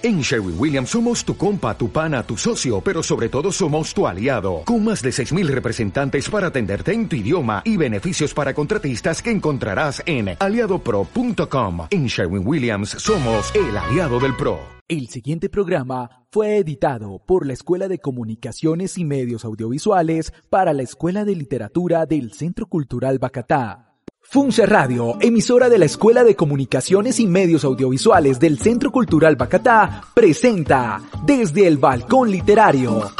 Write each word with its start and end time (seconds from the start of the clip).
En 0.00 0.20
Sherwin 0.20 0.54
Williams 0.56 0.90
somos 0.90 1.24
tu 1.24 1.36
compa, 1.36 1.76
tu 1.76 1.90
pana, 1.90 2.22
tu 2.22 2.36
socio, 2.36 2.80
pero 2.80 3.02
sobre 3.02 3.28
todo 3.28 3.50
somos 3.50 3.92
tu 3.92 4.06
aliado, 4.06 4.62
con 4.64 4.84
más 4.84 5.02
de 5.02 5.10
6.000 5.10 5.48
representantes 5.48 6.30
para 6.30 6.46
atenderte 6.48 6.92
en 6.92 7.08
tu 7.08 7.16
idioma 7.16 7.62
y 7.64 7.76
beneficios 7.76 8.32
para 8.32 8.54
contratistas 8.54 9.20
que 9.20 9.32
encontrarás 9.32 10.00
en 10.06 10.36
aliadopro.com. 10.38 11.88
En 11.90 12.06
Sherwin 12.06 12.46
Williams 12.46 12.90
somos 12.90 13.52
el 13.56 13.76
aliado 13.76 14.20
del 14.20 14.36
PRO. 14.36 14.60
El 14.86 15.08
siguiente 15.08 15.48
programa 15.48 16.24
fue 16.30 16.58
editado 16.58 17.20
por 17.26 17.44
la 17.44 17.54
Escuela 17.54 17.88
de 17.88 17.98
Comunicaciones 17.98 18.98
y 18.98 19.04
Medios 19.04 19.44
Audiovisuales 19.44 20.32
para 20.48 20.74
la 20.74 20.84
Escuela 20.84 21.24
de 21.24 21.34
Literatura 21.34 22.06
del 22.06 22.32
Centro 22.32 22.66
Cultural 22.66 23.18
Bacatá. 23.18 23.87
Funce 24.30 24.66
Radio, 24.66 25.16
emisora 25.22 25.70
de 25.70 25.78
la 25.78 25.86
Escuela 25.86 26.22
de 26.22 26.36
Comunicaciones 26.36 27.18
y 27.18 27.26
Medios 27.26 27.64
Audiovisuales 27.64 28.38
del 28.38 28.58
Centro 28.58 28.92
Cultural 28.92 29.36
Bacatá, 29.36 30.02
presenta 30.12 31.00
Desde 31.24 31.66
el 31.66 31.78
Balcón 31.78 32.30
Literario. 32.30 33.10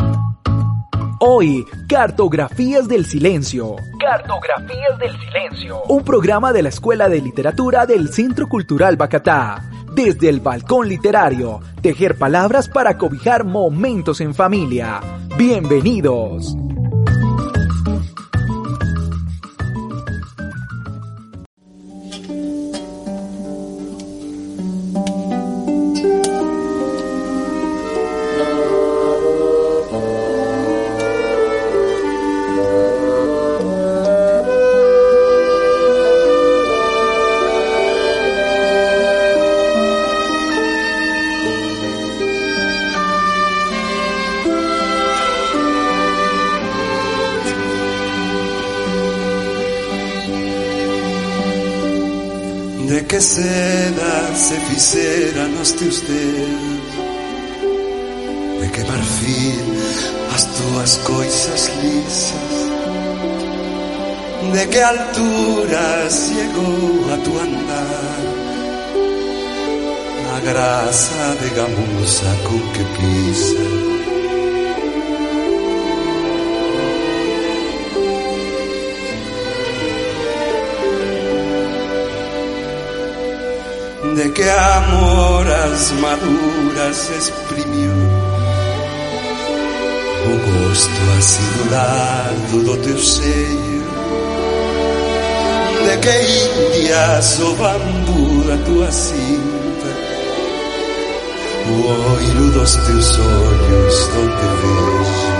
Hoy, 1.21 1.65
Cartografías 1.89 2.89
del 2.89 3.07
Silencio. 3.07 3.77
Cartografías 3.99 4.99
del 4.99 5.19
Silencio. 5.19 5.83
Un 5.85 6.05
programa 6.05 6.53
de 6.53 6.63
la 6.63 6.69
Escuela 6.69 7.09
de 7.09 7.23
Literatura 7.23 7.87
del 7.87 8.11
Centro 8.13 8.47
Cultural 8.47 8.99
Bacatá. 8.99 9.65
Desde 9.95 10.29
el 10.29 10.41
Balcón 10.41 10.91
Literario, 10.91 11.61
tejer 11.81 12.19
palabras 12.19 12.69
para 12.69 12.99
cobijar 12.99 13.47
momentos 13.47 14.21
en 14.21 14.35
familia. 14.35 15.01
Bienvenidos. 15.39 16.55
De 53.19 53.25
seda 53.25 54.33
se 54.33 54.55
fixéranos 54.61 55.73
teus 55.73 56.03
dedos 56.03 56.95
De 58.61 58.71
que 58.71 58.85
marfil 58.85 59.59
as 60.33 60.45
túas 60.45 60.97
coisas 60.99 61.69
lisas. 61.83 62.55
De 64.53 64.67
que 64.69 64.81
alturas 64.81 66.31
llegou 66.31 67.13
a 67.13 67.17
tu 67.25 67.33
andar 67.41 68.21
A 70.37 70.41
grasa 70.49 71.35
de 71.43 71.49
gamuza 71.57 72.31
con 72.47 72.61
que 72.73 72.85
pisas 73.01 73.98
de 84.19 84.33
que 84.33 84.43
amoras 84.43 85.93
maduras 85.93 87.09
exprimiu. 87.11 87.93
O 90.27 90.35
gosto 90.49 91.01
acidulado 91.17 92.65
do 92.65 92.77
teu 92.79 92.99
seio. 92.99 93.85
De 95.85 95.97
que 95.99 96.17
indias 96.47 97.39
o 97.39 97.55
bambu 97.55 98.43
da 98.43 98.57
tua 98.65 98.91
cinta. 98.91 99.91
O 101.71 101.77
oiro 102.15 102.51
dos 102.51 102.75
teus 102.75 103.19
olhos 103.21 104.09
donde 104.09 104.47
vejo 104.61 105.38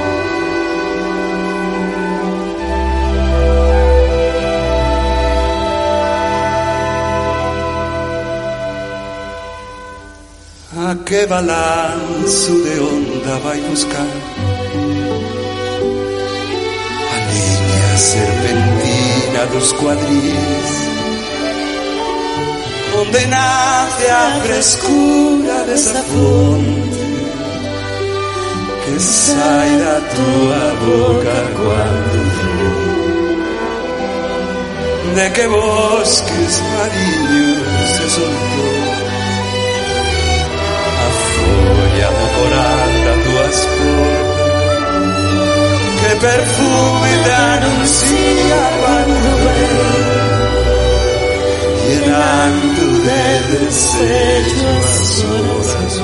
que 11.09 11.27
balanço 11.27 12.53
de 12.65 12.81
onda 12.81 13.39
vai 13.39 13.59
buscar. 13.63 14.07
A 17.15 17.19
linha 17.33 17.97
serpentina 17.97 19.47
dos 19.53 19.73
quadris 19.73 20.89
Onde 23.01 23.27
nace 23.27 24.07
a 24.11 24.41
frescura 24.43 25.65
dessa 25.65 26.03
fonte 26.03 26.99
Que 28.85 29.01
sai 29.01 29.79
da 29.79 30.01
tua 30.15 30.63
boca 30.85 31.39
quando 31.57 32.19
De 35.15 35.31
que 35.31 35.49
bosques 35.49 36.61
marinhos 36.77 37.91
se 37.97 38.11
soltou 38.11 38.78
das 42.47 43.19
tuas 43.25 43.59
portas 43.67 44.39
que 46.01 46.11
perfume 46.27 47.13
te 47.25 47.33
anuncia 47.33 48.61
quando 48.81 49.29
vem 49.45 49.73
llenando 51.89 52.85
de 53.05 53.25
desejo 53.57 54.69
as 54.79 55.25
horas 55.25 55.95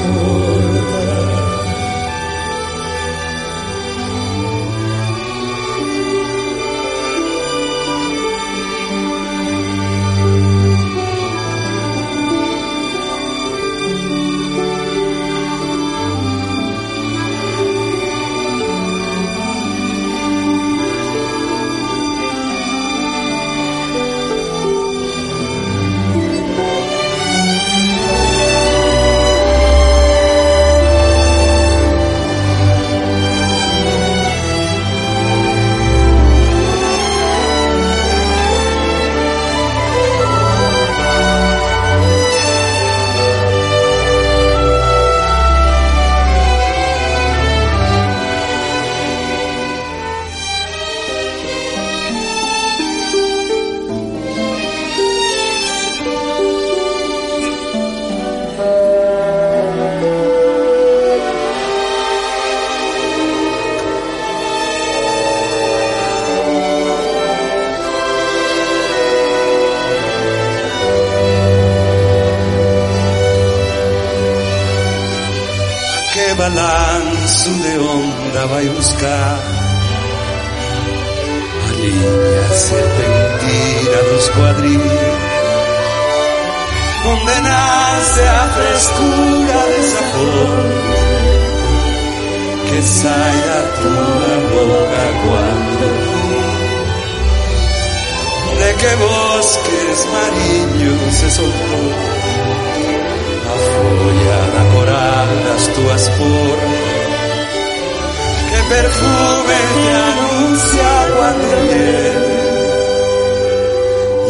vai 78.67 78.77
buscar 78.77 79.14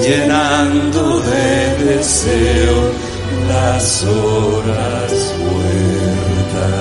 llenando 0.06 1.20
de 1.20 1.84
deseo 1.84 2.92
las 3.48 4.04
horas 4.04 5.34
muertas. 5.38 6.74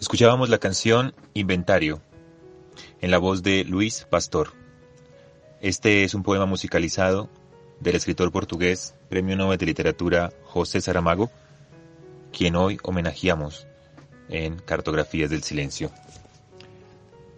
Escuchábamos 0.00 0.48
la 0.48 0.58
canción 0.58 1.14
Inventario, 1.34 2.00
en 3.00 3.12
la 3.12 3.18
voz 3.18 3.44
de 3.44 3.62
Luis 3.64 4.04
Pastor. 4.10 4.52
Este 5.60 6.02
es 6.02 6.14
un 6.14 6.24
poema 6.24 6.46
musicalizado 6.46 7.28
del 7.78 7.94
escritor 7.94 8.32
portugués, 8.32 8.96
Premio 9.08 9.36
Nobel 9.36 9.58
de 9.58 9.66
Literatura 9.66 10.32
José 10.42 10.80
Saramago, 10.80 11.30
quien 12.32 12.56
hoy 12.56 12.78
homenajeamos 12.82 13.68
en 14.28 14.58
Cartografías 14.58 15.30
del 15.30 15.42
Silencio. 15.42 15.90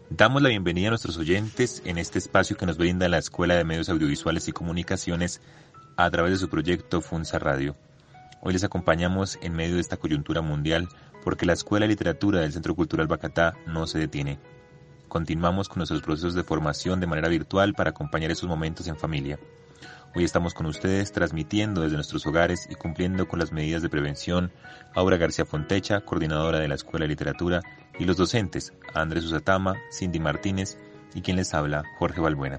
Damos 0.09 0.43
la 0.43 0.49
bienvenida 0.49 0.89
a 0.89 0.91
nuestros 0.91 1.17
oyentes 1.19 1.83
en 1.85 1.97
este 1.97 2.19
espacio 2.19 2.57
que 2.57 2.67
nos 2.67 2.77
brinda 2.77 3.09
la 3.09 3.19
Escuela 3.19 3.55
de 3.55 3.65
Medios 3.65 3.89
Audiovisuales 3.89 4.49
y 4.49 4.53
Comunicaciones 4.53 5.41
a 5.97 6.11
través 6.11 6.33
de 6.33 6.39
su 6.39 6.49
proyecto 6.49 7.01
Funza 7.01 7.39
Radio. 7.39 7.77
Hoy 8.43 8.55
les 8.55 8.65
acompañamos 8.65 9.39
en 9.43 9.53
medio 9.53 9.77
de 9.77 9.83
esta 9.83 9.99
coyuntura 9.99 10.41
mundial 10.41 10.89
porque 11.23 11.47
la 11.47 11.53
Escuela 11.53 11.85
de 11.85 11.91
Literatura 11.91 12.41
del 12.41 12.53
Centro 12.53 12.75
Cultural 12.75 13.07
Bacatá 13.07 13.55
no 13.67 13.87
se 13.87 13.99
detiene. 13.99 14.39
Continuamos 15.09 15.69
con 15.69 15.79
nuestros 15.79 16.03
procesos 16.03 16.35
de 16.35 16.45
formación 16.45 17.01
de 17.01 17.07
manera 17.07 17.29
virtual 17.29 17.75
para 17.75 17.91
acompañar 17.91 18.31
esos 18.31 18.49
momentos 18.49 18.89
en 18.89 18.97
familia. 18.97 19.39
Hoy 20.13 20.25
estamos 20.25 20.55
con 20.55 20.67
ustedes 20.67 21.13
transmitiendo 21.13 21.83
desde 21.83 21.95
nuestros 21.95 22.27
hogares 22.27 22.67
y 22.69 22.75
cumpliendo 22.75 23.29
con 23.29 23.39
las 23.39 23.53
medidas 23.53 23.81
de 23.81 23.89
prevención. 23.89 24.51
Aura 24.93 25.17
García 25.17 25.45
Fontecha, 25.45 26.01
coordinadora 26.01 26.59
de 26.59 26.67
la 26.67 26.75
Escuela 26.75 27.05
de 27.05 27.11
Literatura, 27.11 27.63
y 27.97 28.07
los 28.07 28.17
docentes 28.17 28.73
Andrés 28.93 29.25
Usatama, 29.25 29.77
Cindy 29.93 30.19
Martínez 30.19 30.79
y 31.15 31.23
quien 31.23 31.37
les 31.37 31.55
habla, 31.55 31.85
Jorge 31.99 32.21
Balbuena. 32.21 32.59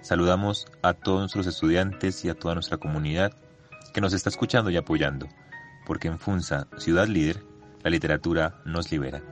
Saludamos 0.00 0.66
a 0.80 0.94
todos 0.94 1.20
nuestros 1.20 1.46
estudiantes 1.46 2.24
y 2.24 2.30
a 2.30 2.34
toda 2.34 2.54
nuestra 2.54 2.78
comunidad 2.78 3.32
que 3.92 4.00
nos 4.00 4.14
está 4.14 4.30
escuchando 4.30 4.70
y 4.70 4.78
apoyando, 4.78 5.28
porque 5.84 6.08
en 6.08 6.18
Funza, 6.18 6.68
ciudad 6.78 7.06
líder, 7.06 7.42
la 7.82 7.90
literatura 7.90 8.62
nos 8.64 8.90
libera. 8.90 9.22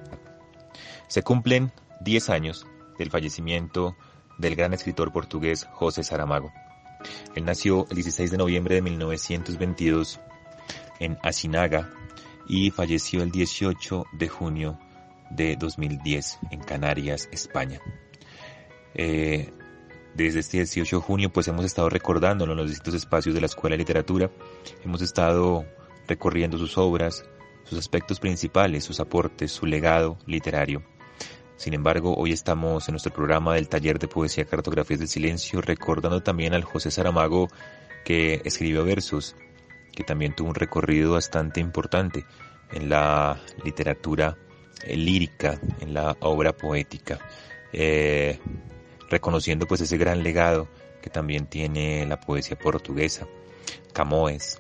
Se 1.09 1.23
cumplen 1.23 1.73
10 2.03 2.29
años 2.29 2.67
del 2.99 3.11
fallecimiento 3.11 3.97
del 4.37 4.57
gran 4.57 4.75
escritor 4.75 5.11
portugués 5.11 5.67
José 5.73 6.05
Saramago. 6.05 6.53
Él 7.35 7.45
nació 7.45 7.87
el 7.91 7.97
16 7.97 8.31
de 8.31 8.37
noviembre 8.37 8.77
de 8.77 8.83
1922 8.83 10.21
en 11.01 11.19
Asinaga 11.23 11.91
y 12.49 12.71
falleció 12.71 13.23
el 13.23 13.31
18 13.31 14.07
de 14.13 14.29
junio 14.29 14.79
de 15.31 15.57
2010 15.57 16.39
en 16.51 16.61
Canarias, 16.61 17.29
España. 17.33 17.81
Eh, 18.95 19.53
desde 20.15 20.41
este 20.41 20.59
18 20.59 20.97
de 20.97 21.03
junio 21.03 21.33
pues 21.33 21.49
hemos 21.49 21.65
estado 21.65 21.91
recordándolo 21.91 22.53
en 22.53 22.59
los 22.59 22.71
distintos 22.71 22.95
espacios 22.95 23.35
de 23.35 23.41
la 23.41 23.47
Escuela 23.47 23.75
de 23.75 23.79
Literatura, 23.79 24.31
hemos 24.85 25.03
estado 25.03 25.67
recorriendo 26.07 26.57
sus 26.57 26.79
obras, 26.79 27.25
sus 27.65 27.79
aspectos 27.79 28.21
principales, 28.21 28.85
sus 28.85 29.01
aportes, 29.01 29.53
su 29.53 29.67
legado 29.67 30.19
literario. 30.27 30.83
Sin 31.57 31.73
embargo, 31.73 32.15
hoy 32.15 32.33
estamos 32.33 32.87
en 32.87 32.93
nuestro 32.93 33.13
programa 33.13 33.55
del 33.55 33.69
taller 33.69 33.99
de 33.99 34.09
poesía 34.09 34.45
Cartografías 34.45 35.01
del 35.01 35.09
Silencio 35.09 35.63
recordando 35.63 36.23
también 36.23 36.53
al 36.53 36.65
José 36.65 36.91
Saramago 36.91 37.49
que 38.05 38.43
escribió 38.45 38.85
versos, 38.85 39.35
que 39.95 40.05
también 40.05 40.35
tuvo 40.37 40.51
un 40.51 40.55
recorrido 40.55 41.13
bastante 41.13 41.61
importante 41.61 42.27
en 42.73 42.91
la 42.91 43.41
literatura 43.65 44.37
eh, 44.85 44.97
lírica, 44.97 45.59
en 45.81 45.95
la 45.95 46.15
obra 46.21 46.53
poética, 46.53 47.19
eh, 47.73 48.39
reconociendo 49.09 49.67
pues 49.67 49.81
ese 49.81 49.97
gran 49.97 50.23
legado 50.23 50.69
que 51.01 51.09
también 51.09 51.47
tiene 51.47 52.05
la 52.05 52.21
poesía 52.21 52.59
portuguesa, 52.59 53.27
Camões, 53.95 54.59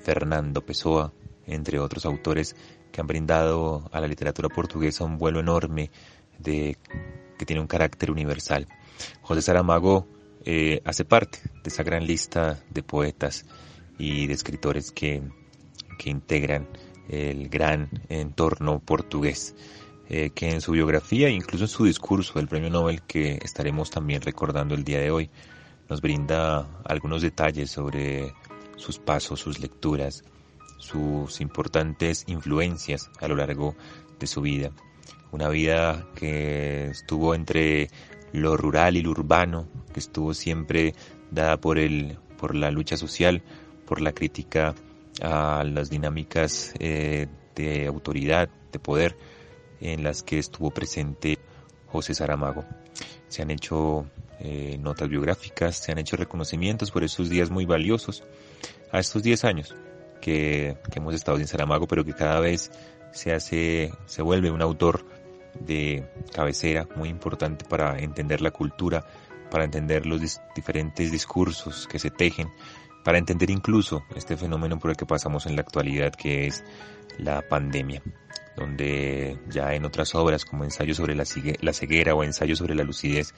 Fernando 0.00 0.66
Pessoa, 0.66 1.12
entre 1.46 1.78
otros 1.78 2.04
autores 2.04 2.56
que 2.90 3.00
han 3.00 3.06
brindado 3.06 3.88
a 3.92 4.00
la 4.00 4.08
literatura 4.08 4.48
portuguesa 4.48 5.04
un 5.04 5.18
vuelo 5.18 5.38
enorme 5.38 5.90
de, 6.38 6.76
que 7.38 7.46
tiene 7.46 7.60
un 7.60 7.66
carácter 7.66 8.10
universal. 8.10 8.66
José 9.22 9.42
Saramago 9.42 10.08
eh, 10.44 10.80
hace 10.84 11.04
parte 11.04 11.40
de 11.44 11.68
esa 11.68 11.82
gran 11.82 12.06
lista 12.06 12.62
de 12.70 12.82
poetas 12.82 13.44
y 13.98 14.26
de 14.26 14.34
escritores 14.34 14.92
que, 14.92 15.22
que 15.98 16.10
integran 16.10 16.68
el 17.08 17.48
gran 17.48 17.88
entorno 18.08 18.80
portugués, 18.80 19.54
eh, 20.08 20.30
que 20.30 20.50
en 20.50 20.60
su 20.60 20.72
biografía, 20.72 21.28
incluso 21.28 21.64
en 21.64 21.68
su 21.68 21.84
discurso 21.84 22.34
del 22.38 22.48
Premio 22.48 22.70
Nobel 22.70 23.02
que 23.02 23.38
estaremos 23.42 23.90
también 23.90 24.22
recordando 24.22 24.74
el 24.74 24.84
día 24.84 25.00
de 25.00 25.10
hoy, 25.10 25.30
nos 25.88 26.00
brinda 26.00 26.80
algunos 26.84 27.22
detalles 27.22 27.70
sobre 27.70 28.34
sus 28.76 28.98
pasos, 28.98 29.40
sus 29.40 29.60
lecturas, 29.60 30.24
sus 30.78 31.40
importantes 31.40 32.24
influencias 32.26 33.10
a 33.20 33.28
lo 33.28 33.36
largo 33.36 33.76
de 34.18 34.26
su 34.26 34.40
vida. 34.40 34.72
Una 35.36 35.50
vida 35.50 36.06
que 36.14 36.86
estuvo 36.86 37.34
entre 37.34 37.90
lo 38.32 38.56
rural 38.56 38.96
y 38.96 39.02
lo 39.02 39.10
urbano, 39.10 39.68
que 39.92 40.00
estuvo 40.00 40.32
siempre 40.32 40.94
dada 41.30 41.60
por 41.60 41.78
el, 41.78 42.16
por 42.38 42.54
la 42.54 42.70
lucha 42.70 42.96
social, 42.96 43.42
por 43.84 44.00
la 44.00 44.12
crítica 44.12 44.74
a 45.20 45.62
las 45.62 45.90
dinámicas 45.90 46.72
eh, 46.78 47.26
de 47.54 47.86
autoridad, 47.86 48.48
de 48.72 48.78
poder, 48.78 49.18
en 49.82 50.04
las 50.04 50.22
que 50.22 50.38
estuvo 50.38 50.70
presente 50.70 51.38
José 51.88 52.14
Saramago. 52.14 52.64
Se 53.28 53.42
han 53.42 53.50
hecho 53.50 54.06
eh, 54.40 54.78
notas 54.80 55.10
biográficas, 55.10 55.76
se 55.76 55.92
han 55.92 55.98
hecho 55.98 56.16
reconocimientos 56.16 56.90
por 56.90 57.04
esos 57.04 57.28
días 57.28 57.50
muy 57.50 57.66
valiosos 57.66 58.24
a 58.90 59.00
estos 59.00 59.22
10 59.22 59.44
años 59.44 59.76
que, 60.22 60.78
hemos 60.94 61.14
estado 61.14 61.36
sin 61.36 61.46
Saramago, 61.46 61.86
pero 61.86 62.06
que 62.06 62.14
cada 62.14 62.40
vez 62.40 62.70
se 63.12 63.34
hace, 63.34 63.92
se 64.06 64.22
vuelve 64.22 64.50
un 64.50 64.62
autor 64.62 65.04
de 65.60 66.08
cabecera 66.32 66.88
muy 66.96 67.08
importante 67.08 67.64
para 67.64 67.98
entender 67.98 68.40
la 68.40 68.50
cultura, 68.50 69.04
para 69.50 69.64
entender 69.64 70.06
los 70.06 70.40
diferentes 70.54 71.12
discursos 71.12 71.86
que 71.86 71.98
se 71.98 72.10
tejen, 72.10 72.48
para 73.04 73.18
entender 73.18 73.50
incluso 73.50 74.04
este 74.14 74.36
fenómeno 74.36 74.78
por 74.78 74.90
el 74.90 74.96
que 74.96 75.06
pasamos 75.06 75.46
en 75.46 75.54
la 75.54 75.62
actualidad 75.62 76.12
que 76.12 76.46
es 76.46 76.64
la 77.18 77.42
pandemia, 77.42 78.02
donde 78.56 79.38
ya 79.48 79.74
en 79.74 79.84
otras 79.84 80.14
obras 80.14 80.44
como 80.44 80.64
ensayo 80.64 80.94
sobre 80.94 81.14
la, 81.14 81.24
la 81.60 81.72
ceguera 81.72 82.14
o 82.14 82.24
ensayo 82.24 82.56
sobre 82.56 82.74
la 82.74 82.84
lucidez 82.84 83.34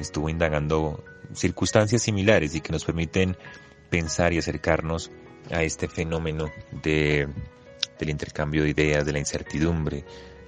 estuvo 0.00 0.28
indagando 0.28 1.04
circunstancias 1.34 2.02
similares 2.02 2.54
y 2.54 2.60
que 2.60 2.72
nos 2.72 2.84
permiten 2.84 3.36
pensar 3.90 4.32
y 4.32 4.38
acercarnos 4.38 5.10
a 5.50 5.62
este 5.62 5.88
fenómeno 5.88 6.50
de, 6.82 7.28
del 7.98 8.10
intercambio 8.10 8.62
de 8.62 8.70
ideas, 8.70 9.04
de 9.04 9.12
la 9.12 9.18
incertidumbre, 9.18 10.04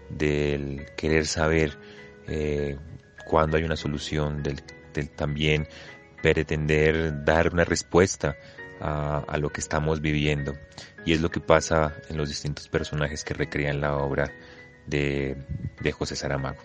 del 0.08 0.86
querer 0.96 1.26
saber 1.26 1.78
eh, 2.26 2.76
cuándo 3.26 3.56
hay 3.56 3.64
una 3.64 3.76
solución, 3.76 4.42
del, 4.42 4.62
también 5.10 5.68
pretender 6.22 7.24
dar 7.24 7.52
una 7.52 7.64
respuesta 7.64 8.36
a, 8.80 9.38
lo 9.38 9.50
que 9.50 9.60
estamos 9.60 10.00
viviendo. 10.00 10.54
Y 11.06 11.12
es 11.12 11.20
lo 11.20 11.30
que 11.30 11.40
pasa 11.40 11.94
en 12.08 12.16
los 12.16 12.28
distintos 12.28 12.68
personajes 12.68 13.24
que 13.24 13.34
recrean 13.34 13.80
la 13.80 13.96
obra 13.96 14.30
de, 14.86 15.36
de 15.80 15.92
José 15.92 16.16
Saramago. 16.16 16.60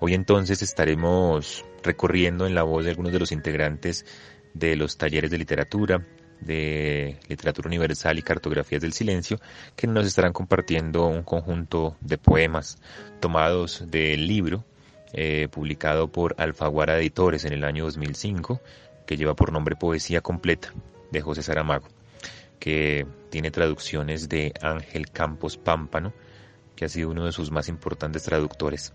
Hoy 0.00 0.14
entonces 0.14 0.62
estaremos 0.62 1.64
recorriendo 1.82 2.46
en 2.46 2.54
la 2.54 2.62
voz 2.62 2.84
de 2.84 2.90
algunos 2.90 3.12
de 3.12 3.18
los 3.18 3.32
integrantes 3.32 4.04
de 4.52 4.76
los 4.76 4.98
talleres 4.98 5.30
de 5.30 5.38
literatura, 5.38 6.06
de 6.40 7.18
Literatura 7.28 7.68
Universal 7.68 8.18
y 8.18 8.22
Cartografías 8.22 8.82
del 8.82 8.92
Silencio, 8.92 9.40
que 9.76 9.86
nos 9.86 10.06
estarán 10.06 10.32
compartiendo 10.32 11.06
un 11.06 11.22
conjunto 11.22 11.96
de 12.00 12.18
poemas 12.18 12.78
tomados 13.20 13.84
del 13.90 14.26
libro 14.26 14.64
eh, 15.12 15.48
publicado 15.50 16.08
por 16.08 16.34
Alfaguara 16.38 16.98
Editores 16.98 17.44
en 17.44 17.52
el 17.52 17.64
año 17.64 17.84
2005, 17.84 18.60
que 19.06 19.16
lleva 19.16 19.34
por 19.34 19.52
nombre 19.52 19.76
Poesía 19.76 20.20
Completa, 20.20 20.72
de 21.12 21.20
José 21.20 21.42
Saramago, 21.42 21.86
que 22.58 23.06
tiene 23.30 23.50
traducciones 23.50 24.28
de 24.28 24.52
Ángel 24.60 25.10
Campos 25.10 25.56
Pámpano, 25.56 26.12
que 26.74 26.86
ha 26.86 26.88
sido 26.88 27.10
uno 27.10 27.26
de 27.26 27.32
sus 27.32 27.50
más 27.50 27.68
importantes 27.68 28.24
traductores. 28.24 28.92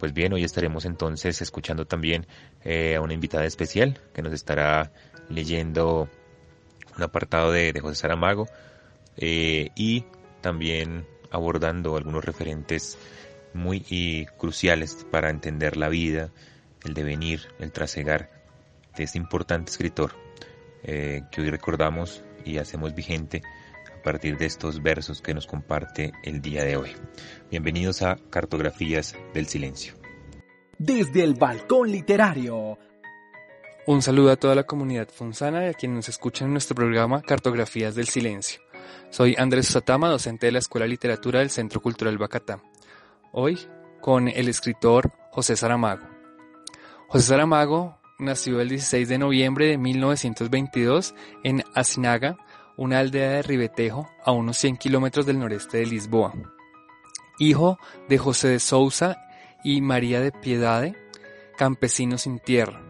Pues 0.00 0.12
bien, 0.12 0.32
hoy 0.32 0.42
estaremos 0.42 0.84
entonces 0.84 1.40
escuchando 1.40 1.86
también 1.86 2.26
eh, 2.64 2.96
a 2.96 3.00
una 3.00 3.14
invitada 3.14 3.44
especial 3.44 4.00
que 4.12 4.22
nos 4.22 4.32
estará 4.32 4.90
leyendo 5.28 6.08
un 6.96 7.02
apartado 7.02 7.52
de, 7.52 7.78
José 7.80 7.96
Saramago 7.96 8.46
eh, 9.16 9.70
y 9.74 10.04
también 10.40 11.06
abordando 11.30 11.96
algunos 11.96 12.24
referentes 12.24 12.98
muy 13.52 14.26
cruciales 14.36 15.06
para 15.10 15.30
entender 15.30 15.76
la 15.76 15.88
vida, 15.88 16.30
el 16.84 16.94
devenir, 16.94 17.40
el 17.58 17.72
trasegar 17.72 18.30
de 18.96 19.04
este 19.04 19.18
importante 19.18 19.70
escritor, 19.70 20.12
eh, 20.82 21.22
que 21.30 21.40
hoy 21.40 21.50
recordamos 21.50 22.22
y 22.44 22.58
hacemos 22.58 22.94
vigente 22.94 23.42
a 23.98 24.02
partir 24.02 24.36
de 24.36 24.46
estos 24.46 24.82
versos 24.82 25.22
que 25.22 25.34
nos 25.34 25.46
comparte 25.46 26.12
el 26.22 26.42
día 26.42 26.64
de 26.64 26.76
hoy. 26.76 26.90
Bienvenidos 27.50 28.02
a 28.02 28.16
Cartografías 28.30 29.16
del 29.32 29.46
Silencio. 29.46 29.94
Desde 30.78 31.22
el 31.22 31.34
balcón 31.34 31.90
literario. 31.90 32.78
Un 33.86 34.00
saludo 34.00 34.30
a 34.30 34.36
toda 34.36 34.54
la 34.54 34.62
comunidad 34.62 35.08
funzana 35.10 35.66
y 35.66 35.68
a 35.68 35.74
quienes 35.74 35.96
nos 35.96 36.08
escuchan 36.08 36.46
en 36.46 36.52
nuestro 36.52 36.74
programa 36.74 37.20
Cartografías 37.20 37.94
del 37.94 38.08
Silencio. 38.08 38.62
Soy 39.10 39.36
Andrés 39.36 39.66
Satama, 39.66 40.08
docente 40.08 40.46
de 40.46 40.52
la 40.52 40.60
Escuela 40.60 40.84
de 40.84 40.88
Literatura 40.88 41.40
del 41.40 41.50
Centro 41.50 41.82
Cultural 41.82 42.16
Bacatá. 42.16 42.62
Hoy 43.32 43.58
con 44.00 44.28
el 44.28 44.48
escritor 44.48 45.12
José 45.30 45.54
Saramago. 45.54 46.06
José 47.08 47.26
Saramago 47.26 47.98
nació 48.18 48.58
el 48.62 48.70
16 48.70 49.06
de 49.06 49.18
noviembre 49.18 49.66
de 49.66 49.76
1922 49.76 51.14
en 51.42 51.62
Asinaga, 51.74 52.38
una 52.78 53.00
aldea 53.00 53.32
de 53.32 53.42
Ribetejo, 53.42 54.08
a 54.24 54.32
unos 54.32 54.56
100 54.56 54.78
kilómetros 54.78 55.26
del 55.26 55.38
noreste 55.38 55.76
de 55.76 55.86
Lisboa. 55.86 56.32
Hijo 57.38 57.78
de 58.08 58.16
José 58.16 58.48
de 58.48 58.60
Sousa 58.60 59.18
y 59.62 59.82
María 59.82 60.20
de 60.20 60.32
Piedade, 60.32 60.96
campesino 61.58 62.16
sin 62.16 62.38
tierra. 62.38 62.83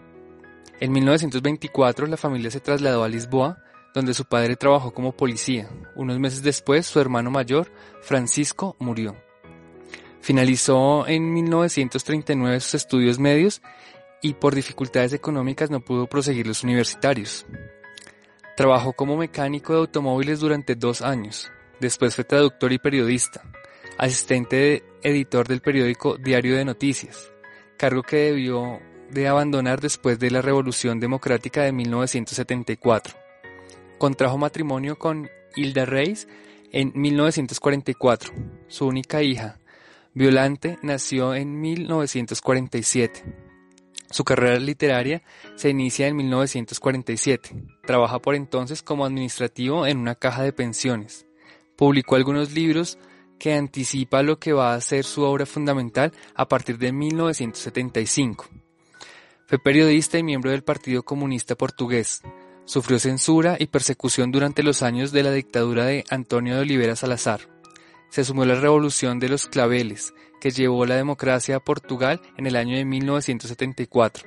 En 0.81 0.93
1924 0.93 2.07
la 2.07 2.16
familia 2.16 2.50
se 2.50 2.61
trasladó 2.61 3.04
a 3.04 3.09
Lisboa, 3.09 3.59
donde 3.95 4.12
su 4.12 4.25
padre 4.25 4.57
trabajó 4.57 4.93
como 4.93 5.16
policía. 5.16 5.71
Unos 5.95 6.19
meses 6.19 6.43
después 6.43 6.87
su 6.87 6.99
hermano 6.99 7.31
mayor, 7.31 7.71
Francisco, 8.02 8.76
murió. 8.81 9.16
Finalizó 10.21 11.07
en 11.07 11.33
1939 11.33 12.59
sus 12.61 12.75
estudios 12.75 13.19
medios 13.19 13.62
y 14.21 14.35
por 14.35 14.54
dificultades 14.54 15.12
económicas 15.12 15.71
no 15.71 15.81
pudo 15.81 16.07
proseguir 16.07 16.47
los 16.47 16.64
universitarios. 16.64 17.47
Trabajó 18.57 18.95
como 18.95 19.16
mecánico 19.16 19.75
de 19.75 19.81
automóviles 19.81 20.40
durante 20.40 20.75
dos 20.75 21.02
años. 21.02 21.52
Después 21.78 22.14
fue 22.14 22.25
traductor 22.25 22.73
y 22.73 22.78
periodista, 22.78 23.43
asistente 23.99 24.83
editor 25.02 25.47
del 25.47 25.61
periódico 25.61 26.16
Diario 26.16 26.57
de 26.57 26.64
Noticias, 26.64 27.33
cargo 27.76 28.02
que 28.02 28.16
debió 28.16 28.81
de 29.11 29.29
abandonar 29.29 29.81
después 29.81 30.19
de 30.19 30.31
la 30.31 30.43
Revolución 30.43 31.01
Democrática 31.01 31.63
de 31.63 31.73
1974. 31.73 33.15
Contrajo 33.99 34.39
matrimonio 34.39 34.99
con 34.99 35.31
Hilda 35.57 35.85
Reis 35.85 36.29
en 36.73 36.93
1944. 36.95 38.33
Su 38.69 38.87
única 38.87 39.23
hija, 39.23 39.59
Violante, 40.13 40.79
nació 40.83 41.35
en 41.35 41.61
1947. 41.61 43.23
Su 44.11 44.25
carrera 44.25 44.59
literaria 44.59 45.23
se 45.57 45.71
inicia 45.71 46.07
en 46.07 46.17
1947. 46.17 47.51
Trabaja 47.85 48.21
por 48.21 48.35
entonces 48.35 48.83
como 48.83 49.05
administrativo 49.05 49.87
en 49.87 49.99
una 49.99 50.15
caja 50.15 50.43
de 50.43 50.53
pensiones. 50.53 51.27
Publicó 51.77 52.15
algunos 52.15 52.53
libros 52.53 52.99
que 53.39 53.55
anticipa 53.55 54.23
lo 54.23 54.39
que 54.39 54.53
va 54.53 54.75
a 54.75 54.81
ser 54.81 55.05
su 55.05 55.23
obra 55.23 55.47
fundamental 55.47 56.13
a 56.35 56.47
partir 56.47 56.79
de 56.79 56.93
1975. 56.93 58.47
Fue 59.47 59.59
periodista 59.59 60.19
y 60.19 60.23
miembro 60.23 60.51
del 60.51 60.65
Partido 60.65 61.03
Comunista 61.03 61.55
Portugués. 61.55 62.23
Sufrió 62.65 62.99
censura 62.99 63.57
y 63.59 63.67
persecución 63.67 64.33
durante 64.33 64.63
los 64.63 64.83
años 64.83 65.13
de 65.13 65.23
la 65.23 65.33
dictadura 65.33 65.85
de 65.85 66.03
Antonio 66.09 66.55
de 66.55 66.63
Oliveira 66.63 66.97
Salazar. 66.97 67.41
Se 68.09 68.25
sumó 68.25 68.45
a 68.45 68.47
la 68.47 68.55
revolución 68.55 69.19
de 69.19 69.29
los 69.29 69.47
claveles, 69.47 70.15
que 70.41 70.51
llevó 70.51 70.87
la 70.87 70.97
democracia 70.97 71.57
a 71.57 71.61
Portugal 71.61 72.23
en 72.39 72.47
el 72.47 72.57
año 72.57 72.75
de 72.75 72.87
1974. 72.87 74.27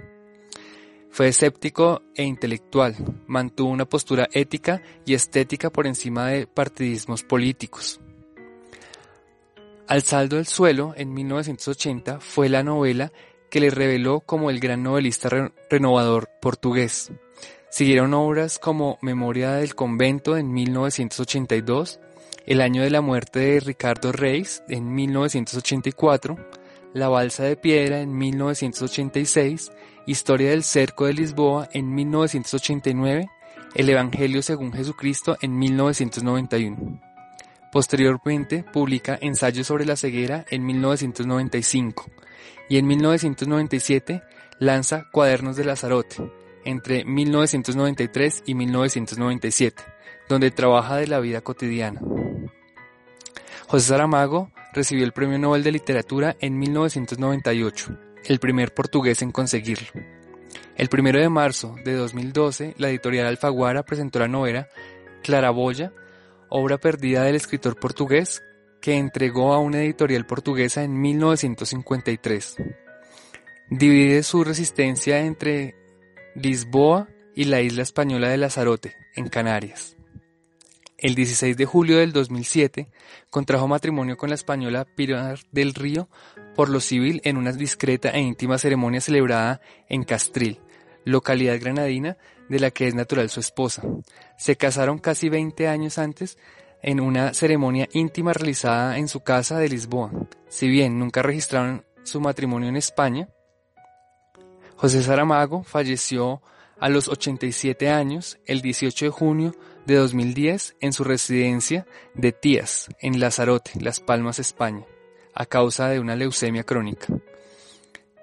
Fue 1.09 1.29
escéptico 1.29 2.03
e 2.13 2.23
intelectual, 2.23 2.95
mantuvo 3.25 3.71
una 3.71 3.85
postura 3.85 4.27
ética 4.33 4.83
y 5.03 5.15
estética 5.15 5.71
por 5.71 5.87
encima 5.87 6.27
de 6.27 6.45
partidismos 6.45 7.23
políticos. 7.23 7.99
Al 9.87 10.03
saldo 10.03 10.35
del 10.35 10.45
suelo, 10.45 10.93
en 10.97 11.13
1980, 11.13 12.19
fue 12.19 12.49
la 12.49 12.61
novela 12.61 13.13
que 13.49 13.59
le 13.59 13.69
reveló 13.69 14.21
como 14.21 14.49
el 14.49 14.59
gran 14.59 14.83
novelista 14.83 15.29
renovador 15.69 16.29
portugués. 16.41 17.11
Siguieron 17.69 18.13
obras 18.13 18.59
como 18.59 18.97
Memoria 19.01 19.51
del 19.53 19.75
convento 19.75 20.37
en 20.37 20.51
1982, 20.51 21.99
El 22.45 22.61
año 22.61 22.81
de 22.81 22.89
la 22.89 23.01
muerte 23.01 23.39
de 23.39 23.59
Ricardo 23.59 24.11
Reis 24.11 24.63
en 24.69 24.93
1984, 24.93 26.37
La 26.93 27.09
balsa 27.09 27.43
de 27.43 27.57
piedra 27.57 27.99
en 27.99 28.17
1986, 28.17 29.71
Historia 30.05 30.51
del 30.51 30.63
cerco 30.63 31.05
de 31.05 31.13
Lisboa 31.13 31.69
en 31.73 31.93
1989, 31.93 33.29
El 33.75 33.89
Evangelio 33.89 34.41
según 34.41 34.71
Jesucristo 34.71 35.37
en 35.41 35.57
1991. 35.57 37.01
Posteriormente 37.71 38.63
publica 38.63 39.19
Ensayos 39.21 39.67
sobre 39.67 39.85
la 39.85 39.97
ceguera 39.97 40.45
en 40.49 40.65
1995 40.65 42.05
y 42.69 42.77
en 42.77 42.87
1997 42.87 44.23
lanza 44.59 45.07
Cuadernos 45.11 45.55
de 45.55 45.65
Lazarote 45.65 46.31
entre 46.67 47.05
1993 47.05 48.43
y 48.45 48.53
1997, 48.53 49.83
donde 50.27 50.51
trabaja 50.51 50.97
de 50.97 51.07
la 51.07 51.19
vida 51.21 51.39
cotidiana. 51.39 52.01
José 53.67 53.87
Saramago 53.87 54.51
recibió 54.73 55.05
el 55.05 55.13
Premio 55.13 55.39
Nobel 55.39 55.63
de 55.63 55.71
Literatura 55.71 56.35
en 56.41 56.59
1998, 56.59 57.97
el 58.25 58.39
primer 58.39 58.73
portugués 58.73 59.21
en 59.21 59.31
conseguirlo. 59.31 59.87
El 60.75 60.89
1 60.91 61.19
de 61.19 61.29
marzo 61.29 61.75
de 61.85 61.93
2012, 61.93 62.75
la 62.77 62.89
editorial 62.89 63.27
Alfaguara 63.27 63.83
presentó 63.83 64.19
la 64.19 64.27
novela 64.27 64.67
Claraboya, 65.23 65.93
obra 66.49 66.77
perdida 66.77 67.23
del 67.23 67.35
escritor 67.35 67.79
portugués 67.79 68.43
que 68.81 68.95
entregó 68.95 69.53
a 69.53 69.59
una 69.59 69.81
editorial 69.81 70.25
portuguesa 70.25 70.83
en 70.83 70.99
1953. 70.99 72.57
Divide 73.69 74.23
su 74.23 74.43
resistencia 74.43 75.19
entre 75.19 75.75
Lisboa 76.35 77.09
y 77.35 77.45
la 77.45 77.61
isla 77.61 77.83
española 77.83 78.29
de 78.29 78.37
Lanzarote, 78.37 78.95
en 79.15 79.27
Canarias. 79.27 79.97
El 80.97 81.13
16 81.13 81.55
de 81.55 81.65
julio 81.65 81.99
del 81.99 82.11
2007 82.11 82.89
contrajo 83.29 83.67
matrimonio 83.67 84.17
con 84.17 84.29
la 84.29 84.35
española 84.35 84.85
Pilar 84.95 85.37
del 85.51 85.75
Río 85.75 86.09
por 86.55 86.69
lo 86.69 86.79
civil 86.79 87.21
en 87.23 87.37
una 87.37 87.51
discreta 87.51 88.09
e 88.09 88.19
íntima 88.19 88.57
ceremonia 88.57 88.99
celebrada 88.99 89.61
en 89.89 90.03
Castril, 90.03 90.59
localidad 91.05 91.59
granadina 91.59 92.17
de 92.49 92.59
la 92.59 92.71
que 92.71 92.87
es 92.87 92.95
natural 92.95 93.29
su 93.29 93.39
esposa. 93.39 93.83
Se 94.39 94.55
casaron 94.55 94.97
casi 94.97 95.29
20 95.29 95.67
años 95.67 95.99
antes 95.99 96.39
en 96.81 96.99
una 96.99 97.33
ceremonia 97.33 97.87
íntima 97.93 98.33
realizada 98.33 98.97
en 98.97 99.07
su 99.07 99.21
casa 99.21 99.57
de 99.59 99.69
Lisboa. 99.69 100.11
Si 100.49 100.67
bien 100.67 100.99
nunca 100.99 101.21
registraron 101.21 101.85
su 102.03 102.21
matrimonio 102.21 102.69
en 102.69 102.77
España, 102.77 103.29
José 104.75 105.01
Saramago 105.01 105.63
falleció 105.63 106.41
a 106.79 106.89
los 106.89 107.07
87 107.07 107.89
años 107.89 108.37
el 108.45 108.61
18 108.61 109.05
de 109.05 109.11
junio 109.11 109.55
de 109.85 109.95
2010 109.95 110.75
en 110.79 110.93
su 110.93 111.03
residencia 111.03 111.87
de 112.13 112.31
Tías, 112.31 112.87
en 112.99 113.19
Lazarote, 113.19 113.71
Las 113.81 113.99
Palmas, 113.99 114.37
España, 114.37 114.85
a 115.33 115.45
causa 115.45 115.89
de 115.89 115.99
una 115.99 116.15
leucemia 116.15 116.63
crónica. 116.63 117.07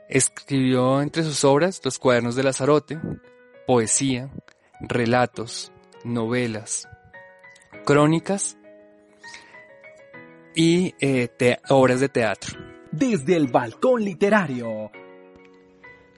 Escribió 0.09 1.01
entre 1.01 1.25
sus 1.25 1.43
obras 1.45 1.81
los 1.85 1.99
cuadernos 1.99 2.37
de 2.37 2.45
Lazarote, 2.45 2.99
poesía, 3.67 4.31
relatos, 4.81 5.73
novelas, 6.05 6.87
crónicas 7.85 8.57
y 10.55 10.95
eh, 11.01 11.29
obras 11.69 12.01
de 12.01 12.09
teatro. 12.09 12.59
Desde 12.93 13.37
el 13.37 13.49
balcón 13.49 14.05
literario 14.05 14.91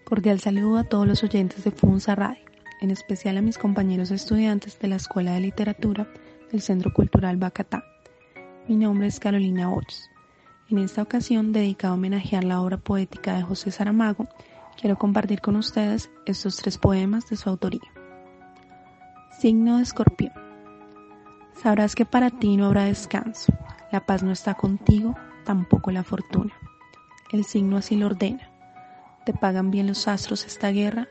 Cordial 0.07 0.39
saludo 0.39 0.79
a 0.79 0.85
todos 0.85 1.05
los 1.05 1.25
oyentes 1.25 1.65
de 1.65 1.73
Funza 1.73 2.15
Radio, 2.15 2.45
en 2.81 2.93
especial 2.93 3.39
a 3.39 3.43
mis 3.43 3.59
compañeros 3.59 4.13
estudiantes 4.13 4.79
de 4.79 4.87
la 4.87 4.95
Escuela 4.95 5.33
de 5.33 5.41
Literatura 5.41 6.07
del 6.53 6.61
Centro 6.61 6.93
Cultural 6.93 7.37
Bacatá. 7.39 7.83
Mi 8.69 8.77
nombre 8.77 9.09
es 9.09 9.19
Carolina 9.19 9.69
Hoyos. 9.69 10.09
En 10.71 10.79
esta 10.79 11.03
ocasión, 11.03 11.53
dedicado 11.53 11.95
a 11.95 11.97
homenajear 11.97 12.45
la 12.45 12.61
obra 12.61 12.77
poética 12.77 13.35
de 13.35 13.43
José 13.43 13.73
Saramago, 13.73 14.29
quiero 14.81 14.97
compartir 14.97 15.41
con 15.41 15.57
ustedes 15.57 16.09
estos 16.25 16.57
tres 16.59 16.79
poemas 16.79 17.29
de 17.29 17.35
su 17.35 17.51
autoría. 17.51 17.93
Signo 19.41 19.79
de 19.79 19.83
escorpión. 19.83 20.46
Sabrás 21.57 21.95
que 21.95 22.07
para 22.07 22.31
ti 22.31 22.57
no 22.57 22.67
habrá 22.67 22.85
descanso, 22.85 23.53
la 23.91 24.07
paz 24.07 24.23
no 24.23 24.31
está 24.31 24.55
contigo, 24.55 25.17
tampoco 25.45 25.91
la 25.91 26.05
fortuna. 26.05 26.55
El 27.33 27.45
signo 27.45 27.77
así 27.77 27.97
lo 27.97 28.07
ordena 28.07 28.57
te 29.27 29.35
pagan 29.35 29.73
bien 29.73 29.89
los 29.89 30.07
astros 30.07 30.47
esta 30.47 30.71
guerra, 30.71 31.09